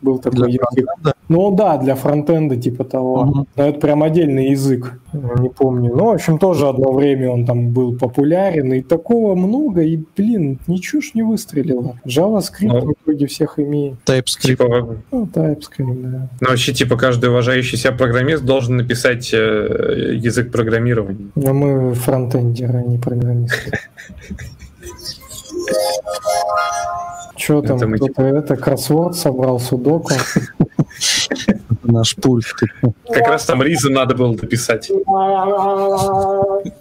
Был 0.01 0.19
такой 0.19 0.37
для 0.37 0.47
язык. 0.47 0.61
фронтенда. 0.61 1.13
Ну 1.29 1.55
да, 1.55 1.77
для 1.77 1.95
фронтенда 1.95 2.55
типа 2.57 2.83
того. 2.83 3.23
Мгм. 3.25 3.47
Но 3.55 3.63
это 3.67 3.79
прям 3.79 4.01
отдельный 4.03 4.49
язык, 4.49 4.99
не 5.13 5.49
помню. 5.49 5.95
Ну, 5.95 6.05
в 6.05 6.09
общем, 6.09 6.39
тоже 6.39 6.67
одно 6.67 6.91
время 6.91 7.29
он 7.29 7.45
там 7.45 7.69
был 7.69 7.95
популярен, 7.97 8.73
и 8.73 8.81
такого 8.81 9.35
много, 9.35 9.81
и, 9.81 9.99
блин, 10.17 10.59
ничего 10.67 11.01
ж 11.01 11.11
не 11.13 11.21
выстрелило. 11.23 11.99
JavaScript 12.05 12.67
Ну. 12.67 12.81
в 12.81 12.93
итоге 12.93 13.27
всех 13.27 13.59
имеет. 13.59 13.95
TypeScript. 14.05 14.41
Типа, 14.41 14.97
Ну, 15.11 15.25
TypeScript, 15.25 16.01
да. 16.11 16.29
ну, 16.41 16.49
вообще, 16.49 16.73
типа, 16.73 16.97
каждый 16.97 17.29
уважающий 17.29 17.77
себя 17.77 17.91
программист 17.93 18.43
должен 18.43 18.77
написать 18.77 19.29
э, 19.33 20.13
язык 20.15 20.51
программирования. 20.51 21.27
Но 21.35 21.53
мы 21.53 21.93
фронтендеры, 21.93 22.79
а 22.79 22.81
не 22.83 22.97
программисты. 22.97 23.71
Че 27.35 27.61
там, 27.61 27.77
Это 27.77 27.87
мы 27.87 27.97
кто-то 27.97 28.21
это, 28.23 28.55
кроссворд 28.57 29.15
собрал, 29.15 29.59
судоку? 29.59 30.13
Наш 31.83 32.15
пульт. 32.15 32.45
Как 33.11 33.27
раз 33.27 33.45
там 33.45 33.61
Риза 33.63 33.89
надо 33.89 34.15
было 34.15 34.35
дописать. 34.35 34.91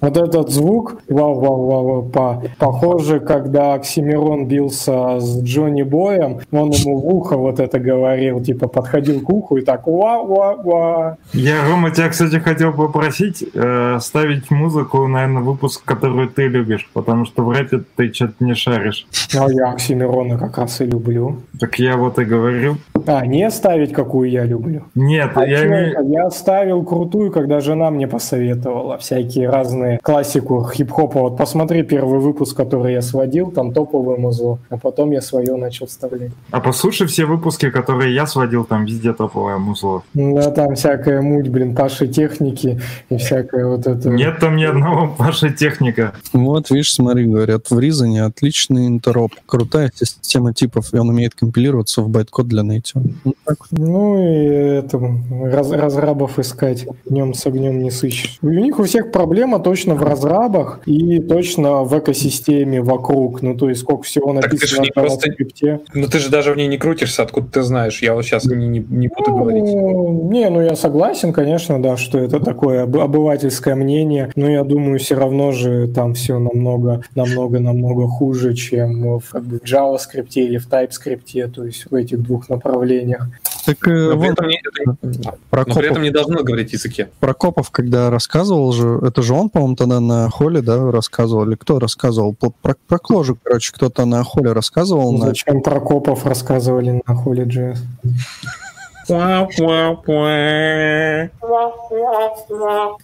Вот 0.00 0.16
этот 0.16 0.50
звук, 0.50 1.02
вау, 1.08 1.40
вау, 1.40 1.66
вау, 1.66 1.84
вау, 1.84 2.02
по, 2.02 2.42
похоже, 2.58 3.20
когда 3.20 3.74
Оксимирон 3.74 4.46
бился 4.46 5.20
с 5.20 5.42
Джонни 5.42 5.82
Боем, 5.82 6.40
он 6.50 6.70
ему 6.70 6.98
в 6.98 7.06
ухо 7.06 7.36
вот 7.36 7.60
это 7.60 7.78
говорил, 7.78 8.42
типа 8.42 8.68
подходил 8.68 9.20
к 9.20 9.30
уху 9.30 9.56
и 9.56 9.62
так 9.62 9.86
ва 9.86 10.22
ва 10.22 10.56
ва 10.62 11.18
Я, 11.32 11.64
Рома, 11.68 11.90
тебя, 11.90 12.08
кстати, 12.08 12.36
хотел 12.36 12.72
попросить 12.72 13.44
э, 13.54 13.98
ставить 14.00 14.50
музыку, 14.50 15.06
наверное, 15.06 15.42
выпуск, 15.42 15.82
которую 15.84 16.28
ты 16.28 16.48
любишь, 16.48 16.88
потому 16.92 17.24
что 17.24 17.42
в 17.42 17.50
рэпе 17.50 17.82
ты 17.96 18.12
что-то 18.12 18.44
не 18.44 18.54
шаришь. 18.54 19.06
А 19.34 19.50
я 19.50 19.70
Оксимирона 19.70 20.38
как 20.38 20.58
раз 20.58 20.80
и 20.80 20.84
люблю. 20.84 21.36
Так 21.58 21.78
я 21.78 21.96
вот 21.96 22.18
и 22.18 22.24
говорю. 22.24 22.76
А, 23.06 23.26
не 23.26 23.50
ставить, 23.50 23.92
какую 23.92 24.30
я 24.30 24.37
люблю. 24.44 24.84
Нет, 24.94 25.30
А 25.34 25.46
я 25.46 25.66
имею... 25.66 26.10
Я 26.10 26.30
ставил 26.30 26.84
крутую, 26.84 27.30
когда 27.30 27.60
жена 27.60 27.90
мне 27.90 28.06
посоветовала 28.06 28.98
всякие 28.98 29.48
разные 29.48 29.98
классику 30.02 30.68
хип-хопа. 30.72 31.20
Вот 31.20 31.36
посмотри 31.36 31.82
первый 31.82 32.20
выпуск, 32.20 32.56
который 32.56 32.92
я 32.94 33.02
сводил, 33.02 33.50
там 33.50 33.72
топовое 33.72 34.16
музло, 34.16 34.58
а 34.70 34.76
потом 34.76 35.10
я 35.10 35.20
свое 35.20 35.56
начал 35.56 35.86
вставлять. 35.86 36.32
А 36.50 36.60
послушай 36.60 37.06
все 37.06 37.24
выпуски, 37.24 37.70
которые 37.70 38.14
я 38.14 38.26
сводил, 38.26 38.64
там 38.64 38.84
везде 38.84 39.12
топовое 39.12 39.58
музло. 39.58 40.02
Да, 40.14 40.50
там 40.50 40.74
всякая 40.74 41.22
муть, 41.22 41.48
блин, 41.48 41.74
Паши 41.74 42.08
техники 42.08 42.80
и 43.10 43.16
всякое 43.16 43.66
вот 43.66 43.86
это. 43.86 44.10
Нет 44.10 44.38
там 44.38 44.56
ни 44.56 44.64
одного 44.64 45.14
Паши 45.16 45.52
техника. 45.52 46.12
Вот, 46.32 46.70
видишь, 46.70 46.94
смотри, 46.94 47.26
говорят, 47.26 47.70
в 47.70 47.78
Reason 47.78 48.18
отличный 48.20 48.86
интероп, 48.86 49.32
крутая 49.46 49.90
система 49.94 50.52
типов, 50.54 50.92
и 50.92 50.98
он 50.98 51.08
умеет 51.08 51.34
компилироваться 51.34 52.02
в 52.02 52.08
байткод 52.08 52.48
для 52.48 52.62
native. 52.62 53.12
Ну, 53.24 53.34
так. 53.44 53.58
Ну 53.70 54.27
и 54.28 54.44
это, 54.78 55.00
раз- 55.42 55.70
разрабов 55.72 56.38
искать 56.38 56.86
днем 57.04 57.34
с 57.34 57.46
огнем 57.46 57.82
не 57.82 57.90
сыщешь. 57.90 58.38
У 58.42 58.48
них 58.48 58.78
у 58.78 58.84
всех 58.84 59.10
проблема 59.12 59.58
точно 59.58 59.94
в 59.94 60.02
разрабах 60.02 60.80
и 60.86 61.18
точно 61.20 61.84
в 61.84 61.98
экосистеме 61.98 62.80
вокруг. 62.82 63.42
Ну 63.42 63.56
то 63.56 63.68
есть 63.68 63.80
сколько 63.82 64.02
всего 64.02 64.32
Так 64.34 64.44
ты 64.44 64.56
написано 64.56 64.86
там 64.94 65.04
в 65.04 65.08
просто- 65.08 65.32
скрипте. 65.32 65.80
Ну 65.94 66.06
ты 66.06 66.18
же 66.18 66.30
даже 66.30 66.52
в 66.52 66.56
ней 66.56 66.68
не 66.68 66.78
крутишься, 66.78 67.22
откуда 67.22 67.48
ты 67.48 67.62
знаешь? 67.62 68.02
Я 68.02 68.14
вот 68.14 68.24
сейчас 68.24 68.44
не, 68.46 68.66
не, 68.68 68.78
не 68.80 69.08
буду 69.08 69.34
говорить. 69.36 69.64
Ну, 69.64 70.30
не, 70.30 70.48
ну 70.50 70.60
я 70.60 70.76
согласен, 70.76 71.32
конечно, 71.32 71.80
да, 71.82 71.96
что 71.96 72.18
это 72.18 72.40
такое 72.40 72.82
об- 72.84 72.96
обывательское 72.96 73.74
мнение, 73.74 74.30
но 74.36 74.48
я 74.48 74.64
думаю, 74.64 74.98
все 74.98 75.14
равно 75.14 75.52
же 75.52 75.88
там 75.88 76.14
все 76.14 76.38
намного, 76.38 77.02
намного, 77.14 77.58
намного 77.60 78.06
хуже, 78.06 78.54
чем 78.54 79.18
в, 79.18 79.30
как 79.30 79.44
бы, 79.44 79.58
в 79.58 79.62
JavaScript 79.64 80.32
или 80.34 80.58
в 80.58 80.68
TypeScript, 80.68 81.50
то 81.50 81.64
есть 81.64 81.86
в 81.90 81.94
этих 81.94 82.22
двух 82.22 82.48
направлениях. 82.48 83.28
Так 83.66 83.86
э, 83.86 83.90
Но 83.90 84.10
при, 84.12 84.16
вон, 84.16 84.32
этом 84.32 84.48
не, 84.48 84.56
это- 84.56 84.70
но 84.84 84.94
при 85.12 85.30
Прокопов, 85.50 85.82
этом 85.82 86.02
не 86.02 86.10
должно 86.10 86.42
говорить 86.42 86.72
языке. 86.72 87.08
Прокопов, 87.20 87.70
когда 87.70 88.10
рассказывал 88.10 88.72
же, 88.72 88.98
это 89.02 89.22
же 89.22 89.34
он, 89.34 89.50
по-моему, 89.50 89.76
тогда 89.76 90.00
на 90.00 90.30
холле, 90.30 90.62
да, 90.62 90.90
рассказывал, 90.90 91.46
или 91.46 91.56
кто 91.56 91.78
рассказывал? 91.78 92.34
Про, 92.34 92.50
про, 92.62 92.74
про 92.86 92.98
Кложу, 92.98 93.36
короче, 93.42 93.72
кто-то 93.74 94.04
на 94.04 94.22
холле 94.24 94.52
рассказывал. 94.52 95.12
на- 95.12 95.26
Зачем 95.26 95.60
Прокопов 95.62 96.24
рассказывали 96.24 97.02
на 97.06 97.12
Holy.js? 97.12 97.78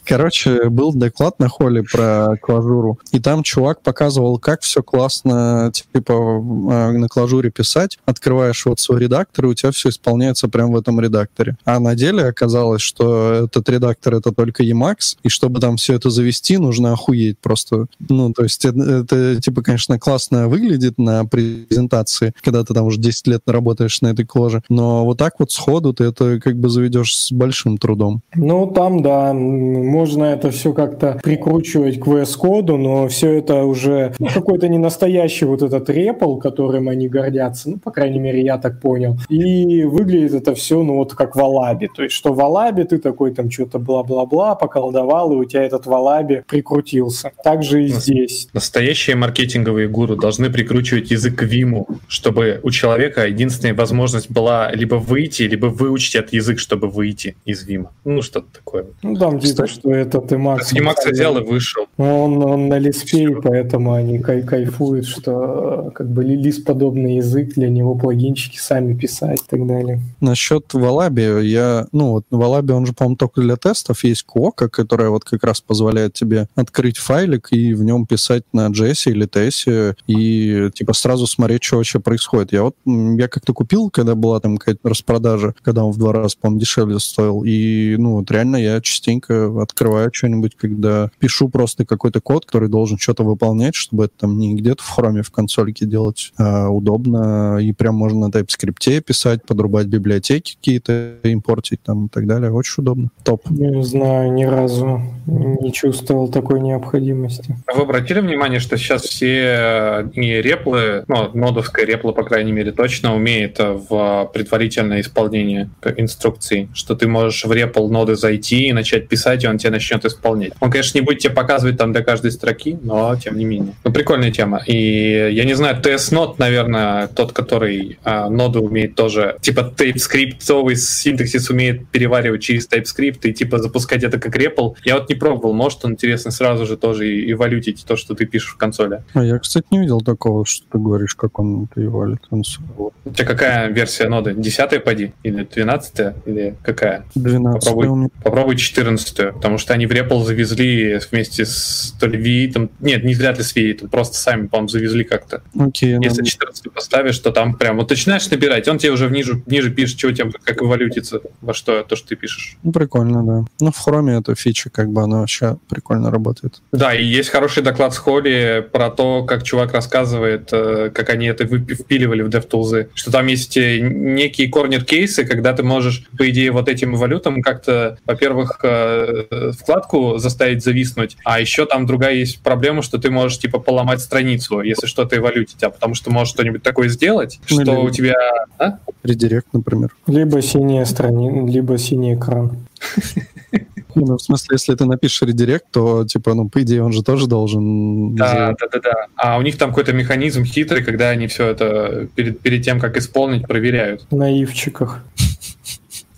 Короче, 0.05 0.69
был 0.69 0.93
доклад 0.93 1.39
на 1.39 1.49
холле 1.49 1.83
про 1.83 2.37
клажуру, 2.41 2.99
и 3.13 3.21
там 3.21 3.43
чувак 3.43 3.81
показывал, 3.81 4.39
как 4.39 4.63
все 4.63 4.83
классно, 4.83 5.71
типа, 5.73 6.13
э, 6.13 6.91
на 6.93 7.09
клажуре 7.09 7.51
писать. 7.51 7.99
Открываешь 8.05 8.65
вот 8.67 8.81
свой 8.81 9.01
редактор, 9.01 9.47
и 9.47 9.49
у 9.49 9.55
тебя 9.55 9.71
все 9.73 9.89
исполняется 9.89 10.49
прямо 10.49 10.73
в 10.73 10.77
этом 10.77 11.01
редакторе. 11.01 11.57
А 11.65 11.79
на 11.81 11.95
деле 11.95 12.25
оказалось, 12.25 12.83
что 12.83 13.45
этот 13.45 13.69
редактор— 13.69 14.15
это 14.17 14.33
только 14.33 14.63
Emacs, 14.63 15.17
и 15.23 15.29
чтобы 15.29 15.61
там 15.61 15.77
все 15.77 15.95
это 15.95 16.11
завести, 16.11 16.59
нужно 16.59 16.93
охуеть 16.93 17.39
просто. 17.39 17.87
Ну, 18.09 18.33
то 18.33 18.43
есть 18.43 18.65
это, 18.65 18.81
это, 18.81 19.41
типа, 19.41 19.63
конечно, 19.63 19.99
классно 19.99 20.49
выглядит 20.49 20.99
на 20.99 21.25
презентации, 21.25 22.35
когда 22.43 22.65
ты 22.65 22.75
там 22.75 22.87
уже 22.87 22.99
10 22.99 23.27
лет 23.27 23.43
работаешь 23.47 24.01
на 24.01 24.09
этой 24.09 24.25
кложе, 24.25 24.63
но 24.69 25.05
вот 25.05 25.19
так 25.19 25.35
вот 25.39 25.53
сходу 25.53 25.93
ты 25.93 26.05
это 26.05 26.41
как 26.41 26.57
бы 26.57 26.69
заведешь 26.69 27.17
с 27.17 27.33
большим 27.33 27.79
трудом. 27.79 28.23
Ну, 28.37 28.67
там, 28.67 29.03
да, 29.03 29.33
можно 29.33 30.25
это 30.25 30.51
все 30.51 30.73
как-то 30.73 31.19
прикручивать 31.23 32.01
к 32.01 32.07
VS-коду, 32.07 32.77
но 32.77 33.09
все 33.09 33.39
это 33.39 33.65
уже 33.65 34.15
ну, 34.19 34.29
какой-то 34.33 34.69
не 34.69 34.79
настоящий 34.79 35.45
вот 35.45 35.63
этот 35.63 35.89
репл, 35.91 36.37
которым 36.37 36.89
они 36.89 37.09
гордятся, 37.09 37.71
ну, 37.71 37.79
по 37.79 37.91
крайней 37.91 38.19
мере, 38.19 38.43
я 38.43 38.59
так 38.59 38.81
понял. 38.81 39.17
И 39.29 39.85
выглядит 39.85 40.35
это 40.35 40.55
все, 40.55 40.83
ну, 40.83 40.97
вот 40.97 41.15
как 41.15 41.37
в 41.37 41.41
Алабе. 41.41 41.89
То 41.95 42.03
есть, 42.03 42.15
что 42.15 42.33
в 42.33 42.41
Алабе 42.41 42.85
ты 42.85 42.99
такой 42.99 43.35
там 43.35 43.51
что-то 43.51 43.79
бла-бла-бла 43.79 44.55
поколдовал, 44.55 45.33
и 45.33 45.37
у 45.37 45.45
тебя 45.45 45.63
этот 45.63 45.87
в 45.87 45.93
Алабе 45.93 46.45
прикрутился. 46.47 47.33
Так 47.43 47.63
же 47.63 47.85
и 47.85 47.89
здесь. 47.89 48.49
Настоящие 48.53 49.17
маркетинговые 49.17 49.89
гуру 49.89 50.17
должны 50.17 50.51
прикручивать 50.51 51.11
язык 51.11 51.39
к 51.39 51.43
Виму, 51.43 51.87
чтобы 52.09 52.61
у 52.63 52.71
человека 52.71 53.27
единственная 53.27 53.75
возможность 53.75 54.31
была 54.31 54.71
либо 54.73 54.97
выйти, 54.97 55.43
либо 55.43 55.67
выучить 55.67 56.15
этот 56.15 56.33
язык, 56.33 56.59
чтобы 56.59 56.89
выйти 56.89 57.37
из 57.45 57.65
Вима. 57.65 57.93
Ну, 58.05 58.23
что-то 58.25 58.47
такое. 58.53 58.87
Ну, 59.03 59.17
там 59.17 59.39
типа, 59.39 59.67
что 59.67 59.93
этот 59.93 60.33
Emacs... 60.33 60.73
Emacs 60.73 61.11
взял 61.11 61.37
и 61.39 61.43
вышел. 61.43 61.87
Он, 61.97 62.43
он 62.43 62.69
на 62.69 62.79
Лиспе, 62.79 63.25
и 63.25 63.35
поэтому 63.35 63.93
они 63.93 64.19
кай 64.19 64.43
кайфуют, 64.43 65.07
что 65.07 65.89
э, 65.89 65.91
как 65.93 66.09
бы 66.09 66.25
лис-подобный 66.25 67.17
язык, 67.17 67.55
для 67.55 67.69
него 67.69 67.95
плагинчики 67.95 68.59
сами 68.59 68.95
писать 68.95 69.41
и 69.41 69.51
так 69.51 69.67
далее. 69.67 70.01
Насчет 70.21 70.73
Валаби, 70.75 71.47
я, 71.47 71.87
ну 71.93 72.13
вот 72.13 72.25
Валаби, 72.31 72.73
он 72.73 72.87
же, 72.87 72.93
по-моему, 72.93 73.17
только 73.17 73.41
для 73.41 73.57
тестов. 73.57 74.03
Есть 74.05 74.25
Куока, 74.25 74.69
которая 74.69 75.11
вот 75.11 75.25
как 75.25 75.45
раз 75.45 75.61
позволяет 75.61 76.15
тебе 76.15 76.49
открыть 76.55 76.99
файлик 76.99 77.49
и 77.53 77.75
в 77.75 77.85
нем 77.85 78.07
писать 78.07 78.45
на 78.53 78.69
JS 78.69 79.11
или 79.11 79.27
TS 79.27 79.97
и 80.07 80.71
типа 80.75 80.93
сразу 80.93 81.27
смотреть, 81.27 81.63
что 81.63 81.77
вообще 81.77 82.01
происходит. 82.01 82.53
Я 82.53 82.63
вот, 82.63 82.77
я 82.87 83.29
как-то 83.29 83.53
купил, 83.53 83.91
когда 83.91 84.15
была 84.15 84.41
там 84.41 84.57
какая-то 84.57 84.89
распродажа, 84.89 85.55
когда 85.63 85.85
он 85.85 85.93
в 85.93 85.99
два 85.99 86.13
раза, 86.13 86.37
по-моему, 86.41 86.61
дешевле 86.61 86.99
стоил. 86.99 87.43
И, 87.45 87.97
ну, 87.99 88.14
вот 88.17 88.31
реально 88.31 88.57
я 88.57 88.81
частенько 88.81 89.61
открываю 89.61 90.11
что-нибудь, 90.13 90.57
когда 90.57 91.11
пишу 91.19 91.49
просто 91.49 91.85
какой-то 91.85 92.21
код, 92.21 92.47
который 92.47 92.69
должен 92.69 92.99
что-то 92.99 93.25
выполнять, 93.25 93.75
чтобы 93.75 94.07
это 94.07 94.15
там 94.21 94.39
не 94.39 94.55
где-то 94.55 94.83
в 94.83 94.89
хроме 94.89 95.23
в 95.23 95.31
консольке 95.31 95.87
делать, 95.87 96.33
а 96.39 96.69
удобно. 96.69 97.59
И 97.61 97.73
прям 97.73 97.95
можно 97.95 98.29
на 98.29 98.31
TypeScript 98.31 99.01
писать, 99.03 99.45
подрубать 99.45 99.87
библиотеки 99.87 100.57
какие-то, 100.57 101.17
импортить 101.23 101.81
там 101.83 102.07
и 102.07 102.09
так 102.09 102.27
далее. 102.27 102.53
Очень 102.53 102.83
удобно. 102.83 103.11
Топ. 103.23 103.49
Не 103.51 103.83
знаю, 103.83 104.33
ни 104.33 104.45
разу 104.45 105.03
не 105.27 105.73
чувствовал 105.73 106.29
такой 106.29 106.61
необходимости. 106.61 107.57
А 107.67 107.77
Вы 107.77 107.83
обратили 107.83 108.21
внимание, 108.21 108.61
что 108.61 108.77
сейчас 108.77 109.03
все 109.03 109.43
э, 109.45 110.09
не 110.17 110.43
реплы, 110.43 111.05
ну, 111.09 111.31
нодовская 111.33 111.87
репла, 111.87 112.13
по 112.13 112.25
крайней 112.25 112.53
мере, 112.53 112.73
точно 112.73 113.15
умеет 113.15 113.59
э, 113.59 113.73
в 113.73 114.31
предварительное 114.33 115.01
исполнение 115.01 115.71
инструкций, 115.97 116.69
что 116.75 116.95
ты 116.95 117.09
можешь 117.09 117.45
в 117.45 117.53
репл 117.53 117.89
ноды 118.05 118.17
зайти 118.17 118.69
и 118.69 118.73
начать 118.73 119.09
писать, 119.09 119.45
и 119.45 119.49
он 119.49 119.59
тебе 119.59 119.71
начнет 119.71 120.05
исполнять. 120.05 120.53
Он, 120.61 120.71
конечно, 120.71 120.99
не 120.99 121.05
будет 121.05 121.21
тебе 121.21 121.33
показывать 121.33 121.79
там 121.79 121.93
для 121.93 122.03
каждой 122.03 122.33
строки, 122.33 122.79
но 122.83 123.17
тем 123.17 123.39
не 123.39 123.45
менее. 123.45 123.75
Ну, 123.83 123.93
прикольная 123.93 124.31
тема. 124.31 124.63
И 124.67 125.31
я 125.33 125.45
не 125.45 125.55
знаю, 125.55 125.81
TS-нод, 125.83 126.39
наверное, 126.39 127.07
тот, 127.09 127.33
который 127.33 127.99
а, 128.05 128.29
ноды 128.29 128.59
умеет 128.59 128.95
тоже, 128.95 129.37
типа 129.41 129.73
TypeScript 129.77 130.75
синтаксис 130.75 131.51
умеет 131.51 131.89
переваривать 131.89 132.43
через 132.43 132.69
TypeScript 132.69 133.21
и 133.23 133.33
типа 133.33 133.59
запускать 133.59 134.05
это 134.05 134.19
как 134.19 134.37
репл. 134.37 134.75
Я 134.85 134.99
вот 134.99 135.09
не 135.09 135.15
пробовал, 135.15 135.55
может 135.55 135.85
он 135.85 135.93
интересно 135.93 136.31
сразу 136.31 136.67
же 136.67 136.77
тоже 136.77 137.09
и, 137.09 137.31
и 137.31 137.35
валютить 137.35 137.85
то, 137.87 137.97
что 137.97 138.15
ты 138.15 138.27
пишешь 138.27 138.55
в 138.55 138.57
консоли. 138.57 139.03
А 139.15 139.25
я, 139.25 139.39
кстати, 139.39 139.67
не 139.71 139.81
видел 139.81 140.01
такого, 140.01 140.45
что 140.45 140.67
ты 140.71 140.79
говоришь, 140.79 141.15
как 141.15 141.39
он 141.39 141.69
и 141.77 141.87
валит 141.87 142.21
консоль. 142.29 142.65
У 143.05 143.11
тебя 143.11 143.27
какая 143.27 143.69
версия 143.69 144.09
ноды? 144.09 144.35
Десятая 144.37 144.81
поди? 144.81 145.13
Или 145.23 145.45
двенадцатая? 145.45 146.15
Или 146.27 146.57
какая? 146.63 147.05
12 147.15 147.75
Меня. 147.95 148.09
Попробуй 148.23 148.57
14 148.57 149.35
потому 149.35 149.59
что 149.59 149.75
они 149.75 149.87
в 149.87 149.91
Ripple 149.91 150.25
завезли 150.25 150.99
вместе 151.11 151.45
с 151.45 151.95
то 151.99 152.07
ли 152.07 152.19
V8, 152.49 152.71
нет, 152.81 153.05
не 153.05 153.15
вряд 153.15 153.39
ли 153.39 153.45
с 153.45 153.55
V8, 153.55 153.89
просто 153.89 154.17
сами, 154.17 154.47
по-моему, 154.47 154.69
завезли 154.69 155.05
как-то. 155.05 155.43
Окей, 155.59 155.93
Если 156.01 156.19
надо- 156.19 156.25
14 156.25 156.71
поставишь, 156.73 157.19
то 157.19 157.31
там 157.31 157.55
прям 157.55 157.77
вот 157.77 157.91
начинаешь 157.91 158.29
набирать, 158.31 158.69
он 158.69 158.79
тебе 158.79 158.93
уже 158.93 159.11
ниже, 159.11 159.43
ниже 159.47 159.71
пишет, 159.71 159.99
что 159.99 160.09
у 160.09 160.13
тебя 160.13 160.31
как 160.43 160.63
валютится, 160.63 161.21
во 161.41 161.55
что 161.55 161.83
то, 161.83 161.97
что 161.97 162.09
ты 162.09 162.17
пишешь. 162.17 162.57
Ну, 162.63 162.73
прикольно, 162.73 163.23
да. 163.25 163.45
Ну, 163.61 163.71
в 163.73 163.79
хроме 163.79 164.17
эта 164.19 164.35
фича, 164.35 164.71
как 164.71 164.91
бы, 164.91 165.03
она 165.03 165.21
вообще 165.21 165.57
прикольно 165.69 166.11
работает. 166.11 166.61
Да, 166.73 166.95
и 166.95 167.05
есть 167.05 167.31
хороший 167.31 167.63
доклад 167.63 167.95
с 167.95 167.99
Холли 167.99 168.67
про 168.73 168.91
то, 168.91 169.25
как 169.25 169.43
чувак 169.43 169.73
рассказывает, 169.73 170.49
э, 170.53 170.91
как 170.95 171.11
они 171.11 171.27
это 171.27 171.47
впиливали 171.47 172.23
в 172.23 172.29
DevTools, 172.29 172.89
что 172.95 173.11
там 173.11 173.27
есть 173.27 173.57
э, 173.57 173.79
некие 173.81 174.49
корнер-кейсы, 174.49 175.25
когда 175.25 175.53
ты 175.53 175.63
можешь, 175.63 176.05
по 176.17 176.29
идее, 176.29 176.51
вот 176.51 176.69
этим 176.69 176.95
валютам 176.95 177.43
как-то, 177.43 177.73
во-первых, 178.07 178.61
э, 178.63 179.53
вкладку 179.59 180.19
заставить 180.19 180.63
зависнуть, 180.63 181.17
а 181.25 181.41
еще 181.41 181.67
там 181.67 181.87
другая 181.87 182.15
есть 182.15 182.41
проблема, 182.41 182.83
что 182.83 182.99
ты 182.99 183.11
можешь, 183.11 183.39
типа, 183.39 183.59
поломать 183.59 184.01
страницу, 184.01 184.61
если 184.61 184.87
что-то 184.87 185.17
эволютить, 185.17 185.63
а 185.63 185.71
потому 185.71 185.95
что 185.95 186.11
можешь 186.11 186.33
что-нибудь 186.33 186.63
такое 186.63 186.89
сделать, 186.89 187.41
Ну, 187.51 187.63
что 187.63 187.81
у 187.83 187.91
тебя... 187.91 188.15
А? 188.59 188.79
Редирект, 189.03 189.49
например. 189.53 189.91
Либо 190.07 190.41
синяя 190.43 190.85
страница, 190.85 191.47
либо 191.47 191.79
синий 191.79 192.15
экран. 192.15 192.57
Не, 193.95 194.05
Ну, 194.05 194.17
в 194.17 194.23
смысле, 194.23 194.49
если 194.53 194.75
ты 194.75 194.85
напишешь 194.87 195.23
редирект, 195.23 195.67
то, 195.71 196.05
типа, 196.05 196.35
ну, 196.35 196.49
по 196.49 196.63
идее, 196.63 196.83
он 196.83 196.93
же 196.93 197.03
тоже 197.03 197.27
должен... 197.27 198.15
Да, 198.17 198.55
да, 198.59 198.67
да, 198.73 198.81
да. 198.83 199.07
А 199.17 199.39
у 199.39 199.43
них 199.43 199.57
там 199.57 199.71
какой-то 199.71 199.93
механизм 199.93 200.45
хитрый, 200.45 200.83
когда 200.83 201.11
они 201.11 201.27
все 201.29 201.49
это 201.49 202.09
перед, 202.15 202.41
перед 202.41 202.65
тем, 202.65 202.81
как 202.81 202.97
исполнить, 202.97 203.47
проверяют. 203.47 204.07
На 204.11 204.31
ивчиках. 204.31 205.05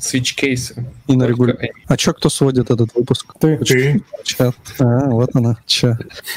Свич-кейсы. 0.06 0.86
И 1.06 1.16
на 1.16 1.24
регуля... 1.26 1.56
А 1.86 1.96
чё, 1.96 2.12
кто 2.12 2.28
сводит 2.28 2.70
этот 2.70 2.94
выпуск? 2.94 3.34
Ты. 3.40 3.58
Ты? 3.58 4.02
Чат. 4.24 4.56
А, 4.78 5.08
вот 5.10 5.30
она. 5.34 5.56
Чё? 5.66 5.96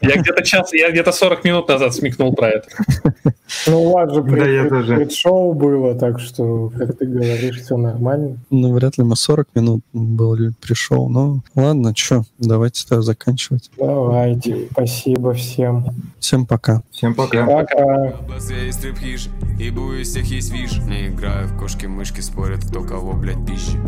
Я 0.00 0.16
где-то 0.16 0.42
час, 0.44 0.72
я 0.72 0.90
где-то 0.90 1.12
40 1.12 1.44
минут 1.44 1.68
назад 1.68 1.94
смекнул 1.94 2.34
про 2.34 2.48
это. 2.48 2.68
Ну, 3.66 3.82
у 3.84 3.92
вас 3.92 4.12
же 4.12 4.22
Да, 4.22 4.36
я 4.46 4.60
пред- 4.62 4.68
тоже. 4.70 4.96
предшоу 4.96 5.54
было, 5.54 5.94
так 5.94 6.20
что, 6.20 6.70
как 6.76 6.98
ты 6.98 7.06
говоришь, 7.06 7.62
все 7.62 7.76
нормально. 7.76 8.38
Ну, 8.50 8.72
вряд 8.74 8.98
ли 8.98 9.04
мы 9.04 9.16
40 9.16 9.48
минут 9.54 9.82
был 9.92 10.36
пришел. 10.60 11.08
Ну, 11.08 11.42
ладно, 11.54 11.94
чё, 11.94 12.24
давайте 12.38 12.86
тогда 12.86 13.02
заканчивать. 13.02 13.70
Давайте. 13.78 14.68
Спасибо 14.72 15.32
всем. 15.32 15.86
Всем 16.18 16.46
пока. 16.46 16.82
Всем 16.90 17.14
пока. 17.14 17.46
Пока. 17.46 18.12
И 19.58 19.70
всех 20.02 20.26
есть 20.26 20.52
виш 20.52 20.78
Не 20.86 21.08
играю 21.08 21.48
в 21.48 21.56
кошки-мышки 21.78 22.20
Спорят, 22.20 22.64
кто 22.64 22.82
кого, 22.82 23.12
блядь, 23.12 23.46
пизжи 23.46 23.78